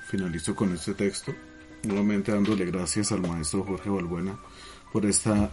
finalizo 0.05 0.55
con 0.55 0.71
este 0.71 0.93
texto, 0.93 1.33
nuevamente 1.81 2.31
dándole 2.31 2.65
gracias 2.65 3.11
al 3.11 3.21
maestro 3.21 3.63
Jorge 3.63 3.89
Balbuena 3.89 4.37
por 4.91 5.07
esta 5.07 5.49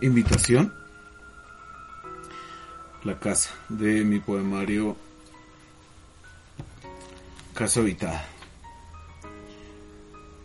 invitación. 0.00 0.72
La 3.04 3.18
casa 3.18 3.50
de 3.68 4.04
mi 4.04 4.20
poemario 4.20 4.96
Casa 7.54 7.80
Habitada. 7.80 8.24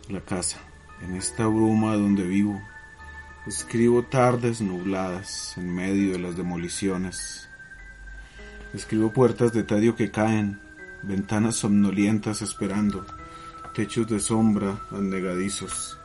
La 0.09 0.21
casa, 0.21 0.59
en 1.01 1.15
esta 1.15 1.47
bruma 1.47 1.95
donde 1.95 2.23
vivo, 2.23 2.61
Escribo 3.45 4.01
tardes 4.01 4.59
nubladas 4.59 5.55
en 5.55 5.71
medio 5.75 6.13
de 6.13 6.17
las 6.17 6.35
demoliciones. 6.35 7.47
Escribo 8.73 9.13
puertas 9.13 9.53
de 9.53 9.61
tadio 9.61 9.95
que 9.95 10.09
caen, 10.09 10.59
ventanas 11.03 11.57
somnolientas 11.57 12.41
esperando, 12.41 13.05
techos 13.75 14.07
de 14.07 14.19
sombra 14.19 14.79
anegadizos, 14.89 15.99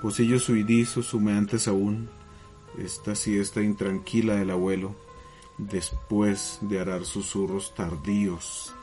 pocillos 0.00 0.48
huidizos 0.48 1.12
humeantes 1.12 1.66
aún, 1.66 2.08
esta 2.78 3.14
siesta 3.14 3.62
intranquila 3.62 4.36
del 4.36 4.50
abuelo, 4.50 4.94
después 5.58 6.58
de 6.60 6.80
arar 6.80 7.04
susurros 7.04 7.74
tardíos. 7.74 8.74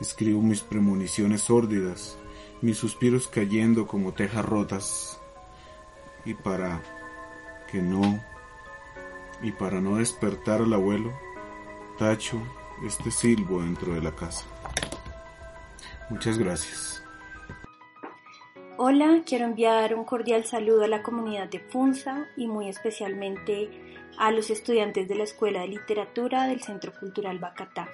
Escribo 0.00 0.40
mis 0.42 0.60
premoniciones 0.60 1.42
sórdidas, 1.42 2.16
mis 2.60 2.78
suspiros 2.78 3.28
cayendo 3.28 3.86
como 3.86 4.12
tejas 4.12 4.44
rotas, 4.44 5.20
y 6.24 6.34
para 6.34 6.82
que 7.70 7.82
no, 7.82 8.22
y 9.42 9.52
para 9.52 9.80
no 9.80 9.96
despertar 9.96 10.62
al 10.62 10.72
abuelo, 10.72 11.12
tacho 11.98 12.40
este 12.86 13.10
silbo 13.10 13.62
dentro 13.62 13.94
de 13.94 14.02
la 14.02 14.14
casa. 14.14 14.44
Muchas 16.10 16.38
gracias. 16.38 17.01
Hola, 18.84 19.22
quiero 19.24 19.44
enviar 19.44 19.94
un 19.94 20.04
cordial 20.04 20.44
saludo 20.44 20.82
a 20.82 20.88
la 20.88 21.04
comunidad 21.04 21.48
de 21.48 21.60
Funza 21.60 22.26
y 22.36 22.48
muy 22.48 22.68
especialmente 22.68 23.70
a 24.18 24.32
los 24.32 24.50
estudiantes 24.50 25.06
de 25.06 25.14
la 25.14 25.22
Escuela 25.22 25.60
de 25.60 25.68
Literatura 25.68 26.48
del 26.48 26.60
Centro 26.62 26.92
Cultural 26.92 27.38
Bacatá. 27.38 27.88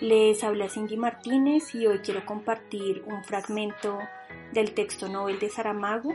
Les 0.00 0.42
habla 0.42 0.70
Cindy 0.70 0.96
Martínez 0.96 1.74
y 1.74 1.86
hoy 1.86 1.98
quiero 1.98 2.24
compartir 2.24 3.04
un 3.04 3.24
fragmento 3.24 3.98
del 4.54 4.72
texto 4.72 5.06
Nobel 5.06 5.38
de 5.38 5.50
Saramago 5.50 6.14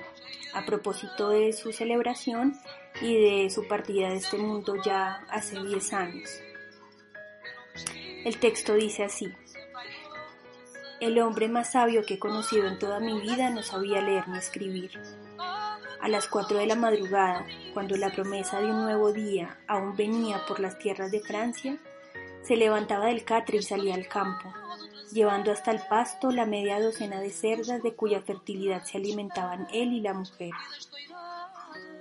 a 0.55 0.65
propósito 0.65 1.29
de 1.29 1.53
su 1.53 1.71
celebración 1.71 2.55
y 3.03 3.13
de 3.21 3.51
su 3.51 3.67
partida 3.67 4.09
de 4.09 4.15
este 4.15 4.37
mundo 4.39 4.77
ya 4.83 5.23
hace 5.29 5.61
10 5.61 5.93
años. 5.93 6.41
El 8.25 8.35
texto 8.39 8.73
dice 8.73 9.03
así, 9.03 9.31
el 11.01 11.19
hombre 11.19 11.49
más 11.49 11.71
sabio 11.71 12.05
que 12.05 12.13
he 12.13 12.19
conocido 12.19 12.67
en 12.67 12.77
toda 12.77 12.99
mi 12.99 13.19
vida 13.19 13.49
no 13.49 13.63
sabía 13.63 14.01
leer 14.01 14.27
ni 14.27 14.37
escribir. 14.37 15.01
A 15.99 16.07
las 16.07 16.27
4 16.27 16.59
de 16.59 16.67
la 16.67 16.75
madrugada, 16.75 17.45
cuando 17.73 17.97
la 17.97 18.11
promesa 18.11 18.59
de 18.59 18.67
un 18.67 18.83
nuevo 18.83 19.11
día 19.11 19.57
aún 19.67 19.95
venía 19.95 20.45
por 20.47 20.59
las 20.59 20.77
tierras 20.77 21.11
de 21.11 21.19
Francia, 21.19 21.79
se 22.43 22.55
levantaba 22.55 23.07
del 23.07 23.23
catre 23.23 23.57
y 23.57 23.63
salía 23.63 23.95
al 23.95 24.07
campo, 24.07 24.53
llevando 25.11 25.51
hasta 25.51 25.71
el 25.71 25.81
pasto 25.89 26.31
la 26.31 26.45
media 26.45 26.79
docena 26.79 27.19
de 27.19 27.31
cerdas 27.31 27.81
de 27.81 27.95
cuya 27.95 28.21
fertilidad 28.21 28.83
se 28.83 28.99
alimentaban 28.99 29.67
él 29.73 29.93
y 29.93 30.01
la 30.01 30.13
mujer. 30.13 30.51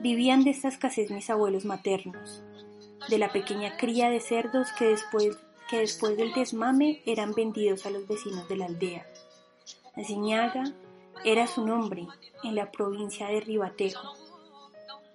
Vivían 0.01 0.45
de 0.45 0.51
esta 0.51 0.69
escasez 0.69 1.11
mis 1.11 1.31
abuelos 1.31 1.65
maternos, 1.65 2.43
de 3.09 3.19
la 3.19 3.33
pequeña 3.33 3.79
cría 3.79 4.11
de 4.11 4.21
cerdos 4.21 4.69
que 4.79 4.87
después, 4.87 5.39
que 5.71 5.79
después 5.79 6.17
del 6.17 6.33
desmame 6.33 7.01
eran 7.07 7.33
vendidos 7.33 7.87
a 7.87 7.91
los 7.91 8.09
vecinos 8.09 8.49
de 8.49 8.57
la 8.57 8.67
aldea. 8.67 9.07
Aciñaga 9.95 10.65
era 11.25 11.47
su 11.47 11.65
nombre 11.65 12.09
en 12.43 12.57
la 12.57 12.73
provincia 12.73 13.29
de 13.29 13.41
Ribatejo. 13.41 14.17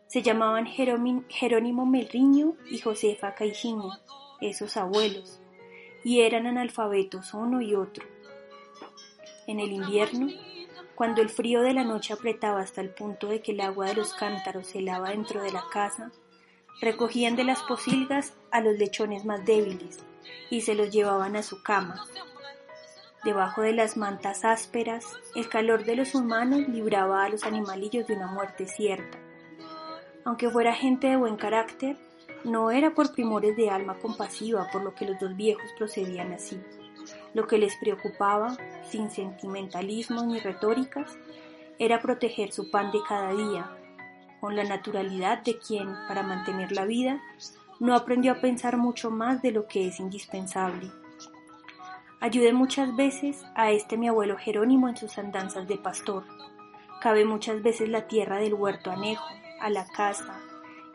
Se 0.08 0.22
llamaban 0.22 0.66
Jerónimo 0.66 1.86
Melriño 1.86 2.54
y 2.72 2.80
Josefa 2.80 3.36
Caixinha, 3.36 4.00
esos 4.40 4.78
abuelos, 4.78 5.42
y 6.06 6.22
eran 6.22 6.48
analfabetos 6.48 7.34
uno 7.34 7.62
y 7.62 7.76
otro. 7.76 8.06
En 9.48 9.60
el 9.60 9.72
invierno, 9.74 10.28
Cuando 10.96 11.22
el 11.22 11.28
frío 11.28 11.62
de 11.62 11.74
la 11.74 11.84
noche 11.84 12.14
apretaba 12.14 12.62
hasta 12.62 12.80
el 12.80 12.90
punto 12.90 13.28
de 13.28 13.42
que 13.42 13.52
el 13.52 13.60
agua 13.60 13.88
de 13.88 13.96
los 13.96 14.14
cántaros 14.14 14.68
se 14.68 14.80
helaba 14.80 15.10
dentro 15.10 15.42
de 15.42 15.52
la 15.52 15.66
casa, 15.70 16.14
recogían 16.80 17.36
de 17.36 17.44
las 17.44 17.62
posilgas 17.64 18.34
a 18.50 18.62
los 18.62 18.78
lechones 18.78 19.26
más 19.26 19.44
débiles 19.44 20.06
y 20.50 20.62
se 20.62 20.76
los 20.76 20.90
llevaban 20.92 21.36
a 21.36 21.44
su 21.44 21.62
cama. 21.64 22.04
Debajo 23.24 23.62
de 23.62 23.74
las 23.74 23.98
mantas 23.98 24.46
ásperas, 24.46 25.06
el 25.36 25.50
calor 25.50 25.84
de 25.84 25.96
los 25.96 26.14
humanos 26.14 26.68
libraba 26.68 27.24
a 27.24 27.30
los 27.30 27.44
animalillos 27.44 28.06
de 28.06 28.16
una 28.16 28.28
muerte 28.28 28.68
cierta. 28.68 29.18
Aunque 30.24 30.50
fuera 30.50 30.76
gente 30.76 31.08
de 31.08 31.16
buen 31.16 31.36
carácter, 31.36 31.98
no 32.44 32.70
era 32.70 32.94
por 32.94 33.12
primores 33.14 33.58
de 33.58 33.72
alma 33.72 33.98
compasiva 33.98 34.70
por 34.72 34.84
lo 34.84 34.94
que 34.94 35.06
los 35.06 35.20
dos 35.20 35.36
viejos 35.36 35.66
procedían 35.78 36.34
así. 36.34 36.62
Lo 37.34 37.48
que 37.48 37.58
les 37.58 37.76
preocupaba, 37.78 38.56
sin 38.90 39.10
sentimentalismos 39.10 40.26
ni 40.26 40.40
retóricas, 40.40 41.18
era 41.80 42.00
proteger 42.02 42.52
su 42.52 42.70
pan 42.70 42.92
de 42.92 43.00
cada 43.08 43.34
día, 43.34 43.72
con 44.40 44.56
la 44.56 44.64
naturalidad 44.64 45.42
de 45.44 45.58
quien, 45.58 45.88
para 46.08 46.22
mantener 46.22 46.72
la 46.72 46.86
vida, 46.86 47.20
no 47.80 47.96
aprendió 47.96 48.34
a 48.34 48.42
pensar 48.42 48.78
mucho 48.78 49.12
más 49.12 49.42
de 49.42 49.52
lo 49.52 49.68
que 49.68 49.88
es 49.88 50.00
indispensable. 50.00 50.92
Ayudé 52.20 52.54
muchas 52.54 52.96
veces 52.96 53.46
a 53.56 53.72
este 53.72 53.98
mi 53.98 54.08
abuelo 54.08 54.38
Jerónimo 54.38 54.88
en 54.90 54.98
sus 54.98 55.18
andanzas 55.18 55.68
de 55.68 55.78
pastor. 55.78 56.24
Cabe 57.02 57.26
muchas 57.26 57.62
veces 57.62 57.90
la 57.90 58.08
tierra 58.08 58.38
del 58.38 58.54
huerto 58.54 58.90
anejo, 58.90 59.28
a 59.60 59.70
la 59.70 59.86
casa, 59.86 60.40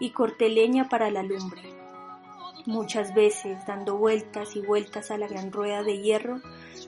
y 0.00 0.10
corté 0.10 0.48
leña 0.48 0.88
para 0.88 1.10
la 1.10 1.22
lumbre. 1.22 1.62
Muchas 2.66 3.14
veces, 3.14 3.64
dando 3.66 3.96
vueltas 3.96 4.56
y 4.56 4.60
vueltas 4.60 5.10
a 5.10 5.18
la 5.18 5.28
gran 5.28 5.52
rueda 5.52 5.82
de 5.82 6.00
hierro 6.00 6.40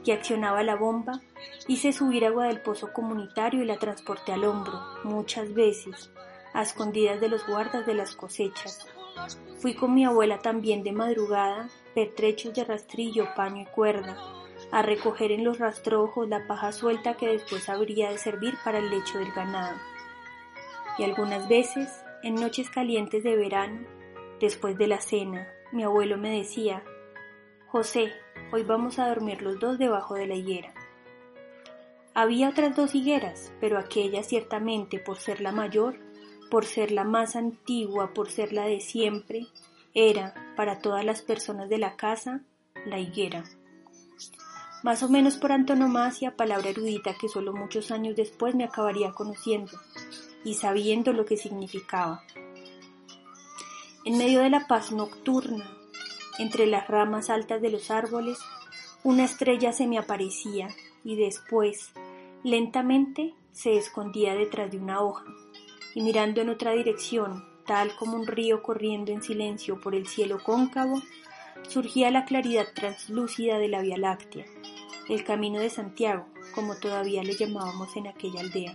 que 0.04 0.12
accionaba 0.12 0.62
la 0.62 0.76
bomba, 0.76 1.20
hice 1.68 1.92
subir 1.92 2.26
agua 2.26 2.46
del 2.46 2.60
pozo 2.60 2.92
comunitario 2.92 3.62
y 3.62 3.66
la 3.66 3.78
transporté 3.78 4.32
al 4.32 4.44
hombro, 4.44 4.80
muchas 5.04 5.54
veces, 5.54 6.10
a 6.52 6.62
escondidas 6.62 7.20
de 7.20 7.28
los 7.28 7.46
guardas 7.46 7.86
de 7.86 7.94
las 7.94 8.16
cosechas. 8.16 8.86
Fui 9.58 9.74
con 9.74 9.94
mi 9.94 10.04
abuela 10.04 10.38
también 10.38 10.82
de 10.82 10.92
madrugada, 10.92 11.68
pertrechos 11.94 12.52
de 12.54 12.64
rastrillo, 12.64 13.34
paño 13.36 13.62
y 13.62 13.66
cuerda, 13.66 14.16
a 14.70 14.82
recoger 14.82 15.32
en 15.32 15.44
los 15.44 15.58
rastrojos 15.58 16.28
la 16.28 16.46
paja 16.46 16.72
suelta 16.72 17.14
que 17.14 17.28
después 17.28 17.68
habría 17.68 18.10
de 18.10 18.18
servir 18.18 18.54
para 18.64 18.78
el 18.78 18.90
lecho 18.90 19.18
del 19.18 19.32
ganado. 19.32 19.76
Y 20.98 21.04
algunas 21.04 21.48
veces, 21.48 22.04
en 22.22 22.34
noches 22.34 22.70
calientes 22.70 23.22
de 23.22 23.36
verano, 23.36 23.86
después 24.40 24.76
de 24.76 24.88
la 24.88 25.00
cena, 25.00 25.48
mi 25.72 25.84
abuelo 25.84 26.18
me 26.18 26.36
decía, 26.36 26.82
José, 27.68 28.12
hoy 28.52 28.64
vamos 28.64 28.98
a 28.98 29.08
dormir 29.08 29.42
los 29.42 29.58
dos 29.58 29.78
debajo 29.78 30.14
de 30.14 30.26
la 30.26 30.34
higuera. 30.34 30.74
Había 32.14 32.50
otras 32.50 32.76
dos 32.76 32.94
higueras, 32.94 33.52
pero 33.60 33.78
aquella 33.78 34.22
ciertamente, 34.22 34.98
por 34.98 35.16
ser 35.16 35.40
la 35.40 35.52
mayor, 35.52 35.98
por 36.52 36.66
ser 36.66 36.92
la 36.92 37.04
más 37.04 37.34
antigua, 37.34 38.12
por 38.12 38.30
ser 38.30 38.52
la 38.52 38.66
de 38.66 38.82
siempre, 38.82 39.46
era, 39.94 40.34
para 40.54 40.80
todas 40.80 41.02
las 41.02 41.22
personas 41.22 41.70
de 41.70 41.78
la 41.78 41.96
casa, 41.96 42.42
la 42.84 42.98
higuera. 42.98 43.44
Más 44.82 45.02
o 45.02 45.08
menos 45.08 45.38
por 45.38 45.50
antonomasia, 45.50 46.36
palabra 46.36 46.68
erudita 46.68 47.14
que 47.18 47.30
solo 47.30 47.54
muchos 47.54 47.90
años 47.90 48.16
después 48.16 48.54
me 48.54 48.64
acabaría 48.64 49.12
conociendo 49.12 49.72
y 50.44 50.52
sabiendo 50.52 51.14
lo 51.14 51.24
que 51.24 51.38
significaba. 51.38 52.22
En 54.04 54.18
medio 54.18 54.40
de 54.40 54.50
la 54.50 54.66
paz 54.66 54.92
nocturna, 54.92 55.64
entre 56.38 56.66
las 56.66 56.86
ramas 56.86 57.30
altas 57.30 57.62
de 57.62 57.70
los 57.70 57.90
árboles, 57.90 58.38
una 59.04 59.24
estrella 59.24 59.72
se 59.72 59.86
me 59.86 59.96
aparecía 59.96 60.68
y 61.02 61.16
después, 61.16 61.94
lentamente, 62.44 63.32
se 63.52 63.78
escondía 63.78 64.34
detrás 64.34 64.70
de 64.70 64.76
una 64.76 65.00
hoja, 65.00 65.24
y 65.94 66.02
mirando 66.02 66.40
en 66.40 66.50
otra 66.50 66.72
dirección, 66.72 67.44
tal 67.66 67.94
como 67.96 68.16
un 68.16 68.26
río 68.26 68.62
corriendo 68.62 69.12
en 69.12 69.22
silencio 69.22 69.80
por 69.80 69.94
el 69.94 70.06
cielo 70.06 70.38
cóncavo, 70.42 71.02
surgía 71.68 72.10
la 72.10 72.24
claridad 72.24 72.66
translúcida 72.74 73.58
de 73.58 73.68
la 73.68 73.82
Vía 73.82 73.98
Láctea, 73.98 74.46
el 75.08 75.24
camino 75.24 75.60
de 75.60 75.70
Santiago, 75.70 76.26
como 76.54 76.76
todavía 76.76 77.22
le 77.22 77.34
llamábamos 77.34 77.96
en 77.96 78.06
aquella 78.06 78.40
aldea. 78.40 78.74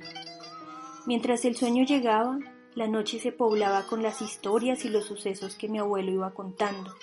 Mientras 1.05 1.45
el 1.45 1.55
sueño 1.55 1.85
llegaba, 1.85 2.39
la 2.75 2.87
noche 2.87 3.19
se 3.19 3.31
poblaba 3.31 3.87
con 3.87 4.03
las 4.03 4.21
historias 4.21 4.85
y 4.85 4.89
los 4.89 5.05
sucesos 5.05 5.55
que 5.55 5.69
mi 5.69 5.79
abuelo 5.79 6.11
iba 6.11 6.33
contando. 6.33 6.93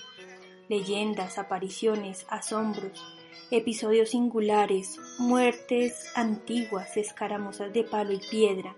Leyendas, 0.69 1.39
apariciones, 1.39 2.27
asombros, 2.29 3.03
episodios 3.51 4.11
singulares, 4.11 4.99
muertes 5.19 6.13
antiguas, 6.15 6.97
escaramuzas 6.97 7.73
de 7.73 7.85
palo 7.85 8.13
y 8.13 8.21
piedra, 8.31 8.77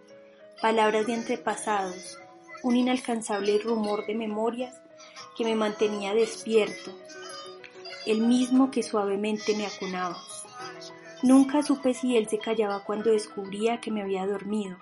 palabras 0.60 1.06
de 1.06 1.14
antepasados, 1.14 2.18
un 2.62 2.76
inalcanzable 2.76 3.58
rumor 3.58 4.06
de 4.06 4.14
memorias 4.14 4.74
que 5.36 5.44
me 5.44 5.54
mantenía 5.54 6.14
despierto, 6.14 6.92
el 8.06 8.22
mismo 8.22 8.70
que 8.70 8.82
suavemente 8.82 9.54
me 9.54 9.66
acunaba. 9.66 10.16
Nunca 11.22 11.62
supe 11.62 11.92
si 11.92 12.16
él 12.16 12.28
se 12.28 12.38
callaba 12.38 12.84
cuando 12.84 13.10
descubría 13.10 13.80
que 13.80 13.90
me 13.90 14.02
había 14.02 14.26
dormido, 14.26 14.78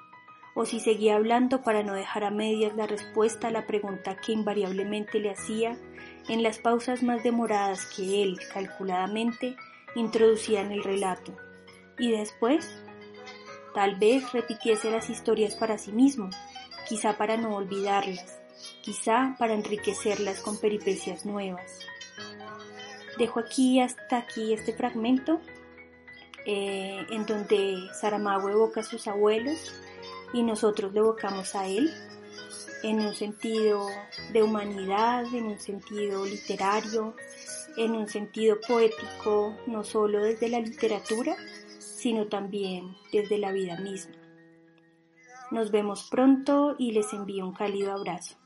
o 0.55 0.65
si 0.65 0.79
seguía 0.79 1.17
hablando 1.17 1.63
para 1.63 1.83
no 1.83 1.95
dejar 1.95 2.23
a 2.23 2.31
medias 2.31 2.77
la 2.77 2.87
respuesta 2.87 3.49
a 3.49 3.51
la 3.51 3.67
pregunta 3.67 4.17
que 4.17 4.33
invariablemente 4.33 5.19
le 5.19 5.31
hacía 5.31 5.77
en 6.29 6.43
las 6.43 6.59
pausas 6.59 7.03
más 7.03 7.25
demoradas 7.25 7.87
que 7.87 8.23
él, 8.23 8.39
calculadamente, 8.53 9.57
introducía 9.97 10.61
en 10.61 10.71
el 10.71 10.85
relato. 10.85 11.37
Y 11.99 12.13
después, 12.13 12.84
tal 13.75 13.97
vez 13.97 14.33
repitiese 14.33 14.91
las 14.91 15.11
historias 15.11 15.55
para 15.55 15.79
sí 15.79 15.93
mismo, 15.93 16.31
quizá 16.89 17.17
para 17.17 17.37
no 17.37 17.57
olvidarlas, 17.57 18.39
quizá 18.83 19.35
para 19.39 19.55
enriquecerlas 19.55 20.41
con 20.41 20.59
peripecias 20.59 21.27
nuevas. 21.27 21.81
Dejo 23.19 23.41
aquí 23.41 23.81
hasta 23.81 24.19
aquí 24.19 24.53
este 24.53 24.73
fragmento 24.73 25.41
eh, 26.47 27.07
en 27.11 27.27
donde 27.27 27.77
Saramago 27.99 28.49
evoca 28.49 28.81
a 28.81 28.85
sus 28.85 29.07
abuelos 29.09 29.73
y 30.33 30.43
nosotros 30.43 30.93
le 30.93 31.01
evocamos 31.01 31.55
a 31.55 31.67
Él 31.67 31.93
en 32.83 33.01
un 33.01 33.15
sentido 33.15 33.87
de 34.33 34.43
humanidad, 34.43 35.25
en 35.33 35.47
un 35.47 35.59
sentido 35.59 36.25
literario, 36.27 37.17
en 37.77 37.93
un 37.93 38.09
sentido 38.09 38.59
poético, 38.67 39.57
no 39.67 39.85
solo 39.85 40.23
desde 40.23 40.49
la 40.49 40.61
literatura, 40.61 41.35
sino 42.05 42.27
también 42.27 42.95
desde 43.13 43.39
la 43.39 43.51
vida 43.51 43.81
misma. 43.81 44.13
Nos 45.51 45.71
vemos 45.71 46.07
pronto 46.11 46.77
y 46.79 46.93
les 46.93 47.11
envío 47.15 47.47
un 47.47 47.55
cálido 47.55 47.95
abrazo. 47.95 48.37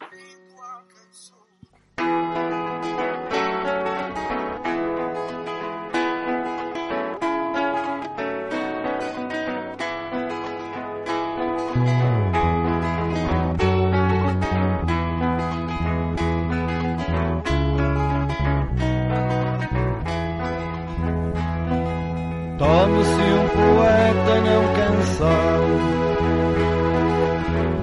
Cansado, 25.18 25.66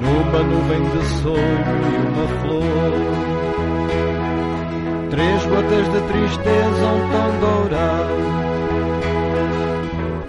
numa 0.01 0.39
nuvem 0.43 0.83
de 0.83 1.05
sonho 1.21 1.81
e 1.91 1.97
uma 2.07 2.27
flor. 2.41 2.95
Três 5.09 5.45
gotas 5.45 5.85
de 5.91 5.99
tristeza, 6.01 6.85
um 6.85 7.01
tom 7.11 7.29
dourado, 7.41 8.17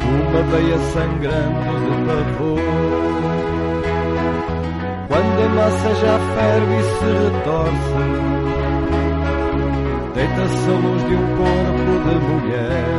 uma 0.02 0.42
veia 0.50 0.78
sangrando 0.78 1.72
de 1.84 1.92
pavor. 2.06 2.60
Quando 5.08 5.38
a 5.42 5.48
massa 5.48 5.90
já 5.94 6.18
ferve 6.34 6.74
e 6.74 6.82
se 6.82 7.08
retorce, 7.24 8.00
deita-se 10.14 10.70
a 10.70 10.72
luz 10.74 11.02
de 11.04 11.14
um 11.14 11.26
corpo 11.36 11.92
de 12.08 12.14
mulher 12.26 12.96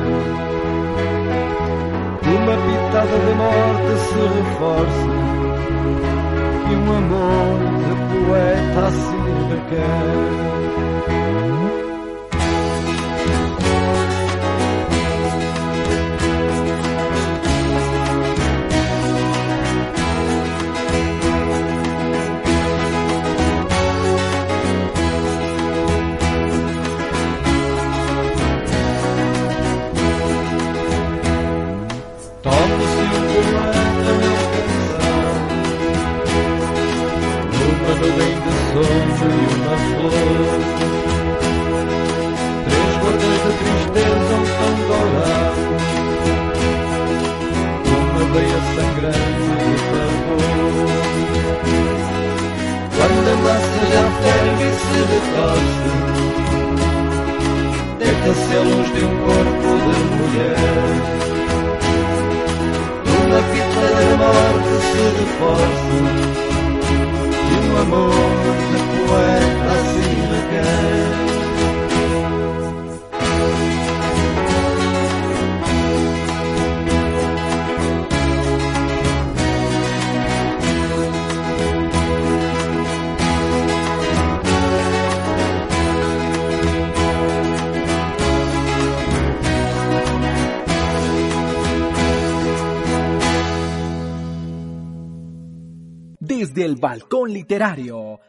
uma 2.35 2.55
pitada 2.57 3.17
de 3.25 3.33
morte 3.35 3.91
se 3.99 4.19
reforça 4.37 5.09
e 6.69 6.75
um 6.75 6.87
amor 6.97 7.57
de 7.85 7.93
poeta 8.25 8.79
assim 8.87 9.25
requer. 9.49 10.27
Três 42.65 42.93
gotas 43.01 43.35
de 43.43 43.51
tristeza, 43.57 44.33
um 44.33 44.45
tão 44.57 44.73
dourado, 44.87 45.65
uma 47.91 48.23
veia 48.33 48.59
sangrante 48.73 49.51
de 49.63 49.75
pavor. 49.89 50.45
Quando 52.95 53.27
a 53.27 53.35
massa 53.43 53.81
já 53.91 54.05
ferve 54.21 54.63
e 54.63 54.71
se 54.79 54.99
retorce, 55.11 55.89
deita-se 57.99 58.53
a 58.55 58.59
luz 58.61 58.87
de 58.93 59.01
um 59.03 59.13
corpo 59.25 59.69
de 59.83 59.97
mulher. 60.15 60.61
Uma 63.25 63.39
fita 63.43 63.85
da 63.93 64.07
morte 64.17 64.73
se 64.87 65.01
reforça, 65.19 65.99
e 67.29 67.55
um 67.59 67.73
amor 67.81 68.47
de 68.71 68.77
poeta 69.07 69.73
desde 96.37 96.65
el 96.65 96.75
balcón 96.75 97.33
literario. 97.33 98.19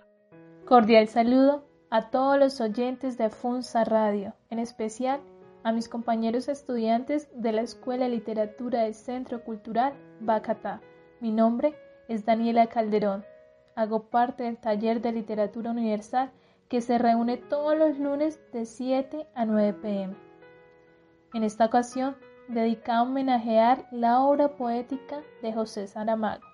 Cordial 0.64 1.08
saludo 1.08 1.67
a 1.90 2.10
todos 2.10 2.38
los 2.38 2.60
oyentes 2.60 3.16
de 3.16 3.30
Funza 3.30 3.84
Radio, 3.84 4.34
en 4.50 4.58
especial 4.58 5.20
a 5.64 5.72
mis 5.72 5.88
compañeros 5.88 6.48
estudiantes 6.48 7.28
de 7.34 7.52
la 7.52 7.62
Escuela 7.62 8.04
de 8.04 8.10
Literatura 8.10 8.82
del 8.82 8.94
Centro 8.94 9.42
Cultural 9.42 9.94
Bacatá. 10.20 10.80
Mi 11.20 11.32
nombre 11.32 11.74
es 12.08 12.24
Daniela 12.24 12.66
Calderón. 12.66 13.24
Hago 13.74 14.10
parte 14.10 14.44
del 14.44 14.58
taller 14.58 15.00
de 15.00 15.12
literatura 15.12 15.70
universal 15.70 16.30
que 16.68 16.80
se 16.80 16.98
reúne 16.98 17.36
todos 17.36 17.76
los 17.76 17.98
lunes 17.98 18.40
de 18.52 18.66
7 18.66 19.26
a 19.34 19.44
9 19.44 19.72
pm. 19.80 20.16
En 21.34 21.44
esta 21.44 21.66
ocasión, 21.66 22.16
dedicado 22.48 23.00
a 23.00 23.02
homenajear 23.02 23.86
la 23.90 24.20
obra 24.20 24.56
poética 24.56 25.22
de 25.42 25.52
José 25.52 25.86
Saramago 25.86 26.48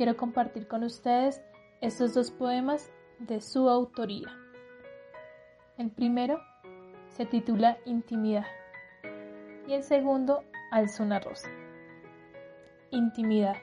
quiero 0.00 0.16
compartir 0.16 0.66
con 0.66 0.82
ustedes 0.82 1.42
estos 1.82 2.14
dos 2.14 2.30
poemas 2.30 2.90
de 3.18 3.42
su 3.42 3.68
autoría. 3.68 4.39
El 5.80 5.90
primero 5.90 6.42
se 7.08 7.24
titula 7.24 7.78
Intimidad 7.86 8.44
y 9.66 9.72
el 9.72 9.82
segundo 9.82 10.44
Alza 10.70 11.02
una 11.02 11.20
rosa. 11.20 11.48
Intimidad. 12.90 13.56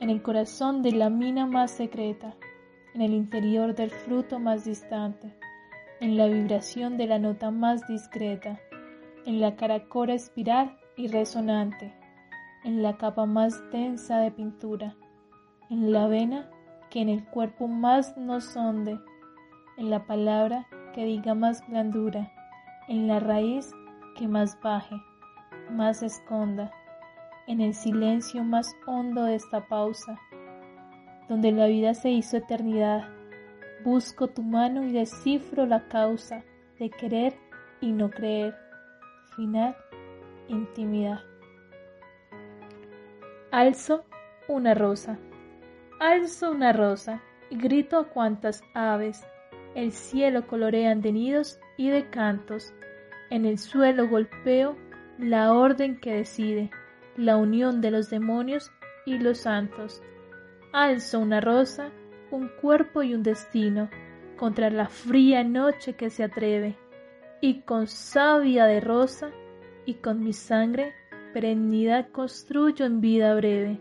En 0.00 0.10
el 0.10 0.20
corazón 0.20 0.82
de 0.82 0.92
la 0.92 1.08
mina 1.08 1.46
más 1.46 1.70
secreta, 1.70 2.34
en 2.92 3.00
el 3.00 3.14
interior 3.14 3.74
del 3.74 3.90
fruto 3.90 4.38
más 4.38 4.66
distante, 4.66 5.34
en 6.00 6.18
la 6.18 6.26
vibración 6.26 6.98
de 6.98 7.06
la 7.06 7.18
nota 7.18 7.50
más 7.50 7.88
discreta, 7.88 8.60
en 9.24 9.40
la 9.40 9.56
caracora 9.56 10.12
espiral 10.12 10.78
y 10.94 11.08
resonante, 11.08 11.94
en 12.64 12.82
la 12.82 12.98
capa 12.98 13.24
más 13.24 13.54
densa 13.70 14.18
de 14.18 14.30
pintura, 14.30 14.94
en 15.70 15.90
la 15.90 16.06
vena 16.06 16.50
que 16.90 17.00
en 17.00 17.08
el 17.08 17.24
cuerpo 17.24 17.66
más 17.66 18.14
nos 18.18 18.44
sonde, 18.44 19.00
en 19.78 19.90
la 19.90 20.04
palabra 20.06 20.66
que 20.92 21.04
diga 21.04 21.34
más 21.34 21.66
blandura, 21.68 22.32
en 22.88 23.06
la 23.06 23.20
raíz 23.20 23.72
que 24.16 24.26
más 24.26 24.60
baje, 24.60 24.96
más 25.70 26.02
esconda, 26.02 26.72
en 27.46 27.60
el 27.60 27.74
silencio 27.74 28.42
más 28.42 28.74
hondo 28.86 29.22
de 29.22 29.36
esta 29.36 29.68
pausa, 29.68 30.18
donde 31.28 31.52
la 31.52 31.66
vida 31.66 31.94
se 31.94 32.10
hizo 32.10 32.36
eternidad. 32.36 33.08
Busco 33.84 34.26
tu 34.26 34.42
mano 34.42 34.82
y 34.84 34.90
descifro 34.90 35.64
la 35.64 35.86
causa 35.86 36.42
de 36.80 36.90
querer 36.90 37.38
y 37.80 37.92
no 37.92 38.10
creer. 38.10 38.56
Final, 39.36 39.76
intimidad. 40.48 41.20
Alzo 43.52 44.04
una 44.48 44.74
rosa. 44.74 45.18
Alzo 46.00 46.50
una 46.50 46.72
rosa 46.72 47.22
y 47.50 47.56
grito 47.56 47.98
a 47.98 48.08
cuantas 48.08 48.62
aves 48.74 49.24
el 49.74 49.92
cielo 49.92 50.46
colorean 50.46 51.00
de 51.00 51.12
nidos 51.12 51.60
y 51.76 51.90
de 51.90 52.08
cantos. 52.10 52.72
En 53.30 53.44
el 53.44 53.58
suelo 53.58 54.08
golpeo 54.08 54.76
la 55.18 55.52
orden 55.52 56.00
que 56.00 56.14
decide 56.14 56.70
la 57.16 57.36
unión 57.36 57.80
de 57.80 57.90
los 57.90 58.10
demonios 58.10 58.70
y 59.06 59.18
los 59.18 59.38
santos. 59.38 60.02
Alzo 60.72 61.20
una 61.20 61.40
rosa, 61.40 61.90
un 62.30 62.48
cuerpo 62.60 63.02
y 63.02 63.14
un 63.14 63.22
destino 63.22 63.90
contra 64.36 64.70
la 64.70 64.88
fría 64.88 65.42
noche 65.42 65.94
que 65.94 66.10
se 66.10 66.24
atreve, 66.24 66.76
y 67.40 67.62
con 67.62 67.86
savia 67.86 68.66
de 68.66 68.80
rosa 68.80 69.30
y 69.84 69.94
con 69.94 70.22
mi 70.22 70.32
sangre 70.32 70.94
perennidad 71.32 72.10
construyo 72.10 72.84
en 72.84 73.00
vida 73.00 73.34
breve 73.34 73.80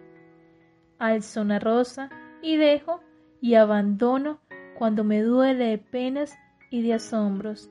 alzo 0.99 1.41
una 1.41 1.59
rosa 1.59 2.09
y 2.41 2.57
dejo 2.57 3.01
y 3.41 3.55
abandono 3.55 4.39
cuando 4.77 5.03
me 5.03 5.21
duele 5.21 5.65
de 5.65 5.77
penas 5.77 6.37
y 6.69 6.83
de 6.83 6.93
asombros. 6.93 7.69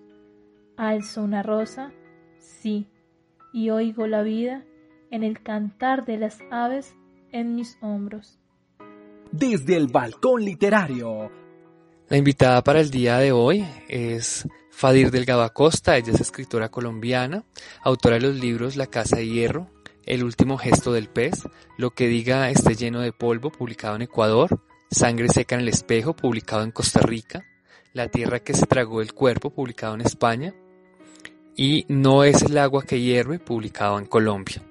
Alzo 0.77 1.23
una 1.23 1.43
rosa, 1.43 1.93
sí, 2.39 2.89
y 3.53 3.71
oigo 3.71 4.07
la 4.07 4.23
vida 4.23 4.65
en 5.11 5.23
el 5.23 5.43
cantar 5.43 6.05
de 6.05 6.19
las 6.19 6.39
aves 6.51 6.95
en 7.33 7.55
mis 7.55 7.79
hombros. 7.81 8.39
Desde 9.31 9.77
el 9.77 9.87
balcón 9.87 10.45
literario. 10.45 11.31
La 12.09 12.17
invitada 12.17 12.63
para 12.63 12.81
el 12.81 12.91
día 12.91 13.19
de 13.19 13.33
hoy 13.33 13.65
es 13.89 14.47
Fadir 14.71 15.11
Delgado 15.11 15.43
Acosta, 15.43 15.97
ella 15.97 16.13
es 16.13 16.21
escritora 16.21 16.71
colombiana, 16.71 17.45
autora 17.83 18.17
de 18.17 18.23
los 18.23 18.37
libros 18.37 18.77
La 18.77 18.87
Casa 18.87 19.17
de 19.17 19.27
Hierro, 19.27 19.69
el 20.05 20.23
último 20.23 20.59
gesto 20.59 20.93
del 20.93 21.09
pez, 21.09 21.43
Lo 21.79 21.91
que 21.91 22.07
diga 22.07 22.51
esté 22.51 22.75
lleno 22.75 23.01
de 23.01 23.13
polvo, 23.13 23.51
publicado 23.51 23.97
en 23.97 24.03
Ecuador, 24.03 24.61
Sangre 24.91 25.28
seca 25.28 25.57
en 25.57 25.62
el 25.62 25.68
espejo, 25.68 26.14
publicado 26.14 26.62
en 26.62 26.70
Costa 26.70 27.01
Rica, 27.01 27.45
La 27.93 28.09
tierra 28.09 28.41
que 28.41 28.55
se 28.55 28.66
tragó 28.66 29.01
el 29.01 29.12
cuerpo, 29.14 29.51
publicado 29.51 29.95
en 29.95 30.03
España, 30.03 30.55
y 31.57 31.87
No 31.89 32.24
es 32.24 32.43
el 32.43 32.59
agua 32.59 32.84
que 32.84 33.01
hierve, 33.01 33.39
publicado 33.39 33.99
en 33.99 34.07
Colombia. 34.07 34.62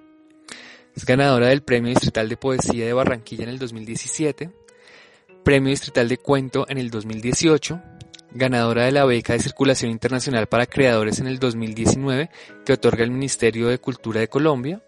Es 0.95 1.05
ganadora 1.05 1.47
del 1.47 1.63
Premio 1.63 1.89
Distrital 1.89 2.29
de 2.29 2.37
Poesía 2.37 2.85
de 2.85 2.93
Barranquilla 2.93 3.43
en 3.43 3.49
el 3.49 3.59
2017, 3.59 4.49
Premio 5.43 5.69
Distrital 5.69 6.07
de 6.07 6.17
Cuento 6.17 6.65
en 6.69 6.77
el 6.77 6.89
2018, 6.89 7.81
ganadora 8.31 8.85
de 8.85 8.91
la 8.91 9.05
beca 9.05 9.33
de 9.33 9.39
circulación 9.39 9.91
internacional 9.91 10.47
para 10.47 10.65
creadores 10.65 11.19
en 11.19 11.27
el 11.27 11.39
2019 11.39 12.29
que 12.65 12.73
otorga 12.73 13.03
el 13.03 13.11
Ministerio 13.11 13.67
de 13.67 13.79
Cultura 13.79 14.21
de 14.21 14.27
Colombia, 14.27 14.83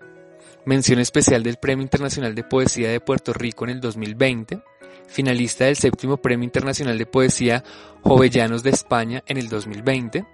mención 0.66 1.00
especial 1.00 1.44
del 1.44 1.58
Premio 1.58 1.84
Internacional 1.84 2.36
de 2.36 2.44
Poesía 2.44 2.90
de 2.90 3.00
Puerto 3.00 3.34
Rico 3.34 3.66
en 3.66 3.72
el 3.72 3.82
2020, 3.82 4.62
finalista 5.08 5.66
del 5.66 5.76
séptimo 5.76 6.18
Premio 6.18 6.44
Internacional 6.44 6.98
de 6.98 7.06
Poesía 7.06 7.64
Jovellanos 8.02 8.64
de 8.64 8.70
España 8.70 9.24
en 9.28 9.38
el 9.38 9.50
2020, 9.50 10.26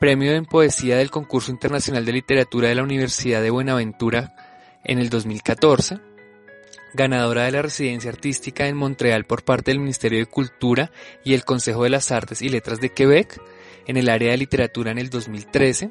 Premio 0.00 0.32
en 0.32 0.44
Poesía 0.44 0.96
del 0.96 1.10
Concurso 1.10 1.50
Internacional 1.50 2.04
de 2.04 2.12
Literatura 2.12 2.68
de 2.68 2.74
la 2.74 2.82
Universidad 2.82 3.40
de 3.42 3.50
Buenaventura 3.50 4.34
en 4.84 4.98
el 4.98 5.08
2014, 5.08 5.98
ganadora 6.94 7.44
de 7.44 7.52
la 7.52 7.62
residencia 7.62 8.10
artística 8.10 8.66
en 8.66 8.76
Montreal 8.76 9.24
por 9.24 9.44
parte 9.44 9.70
del 9.70 9.80
Ministerio 9.80 10.18
de 10.18 10.26
Cultura 10.26 10.90
y 11.24 11.34
el 11.34 11.44
Consejo 11.44 11.84
de 11.84 11.90
las 11.90 12.10
Artes 12.12 12.42
y 12.42 12.48
Letras 12.48 12.80
de 12.80 12.90
Quebec 12.90 13.40
en 13.86 13.96
el 13.96 14.08
área 14.08 14.30
de 14.30 14.38
literatura 14.38 14.90
en 14.90 14.98
el 14.98 15.10
2013, 15.10 15.90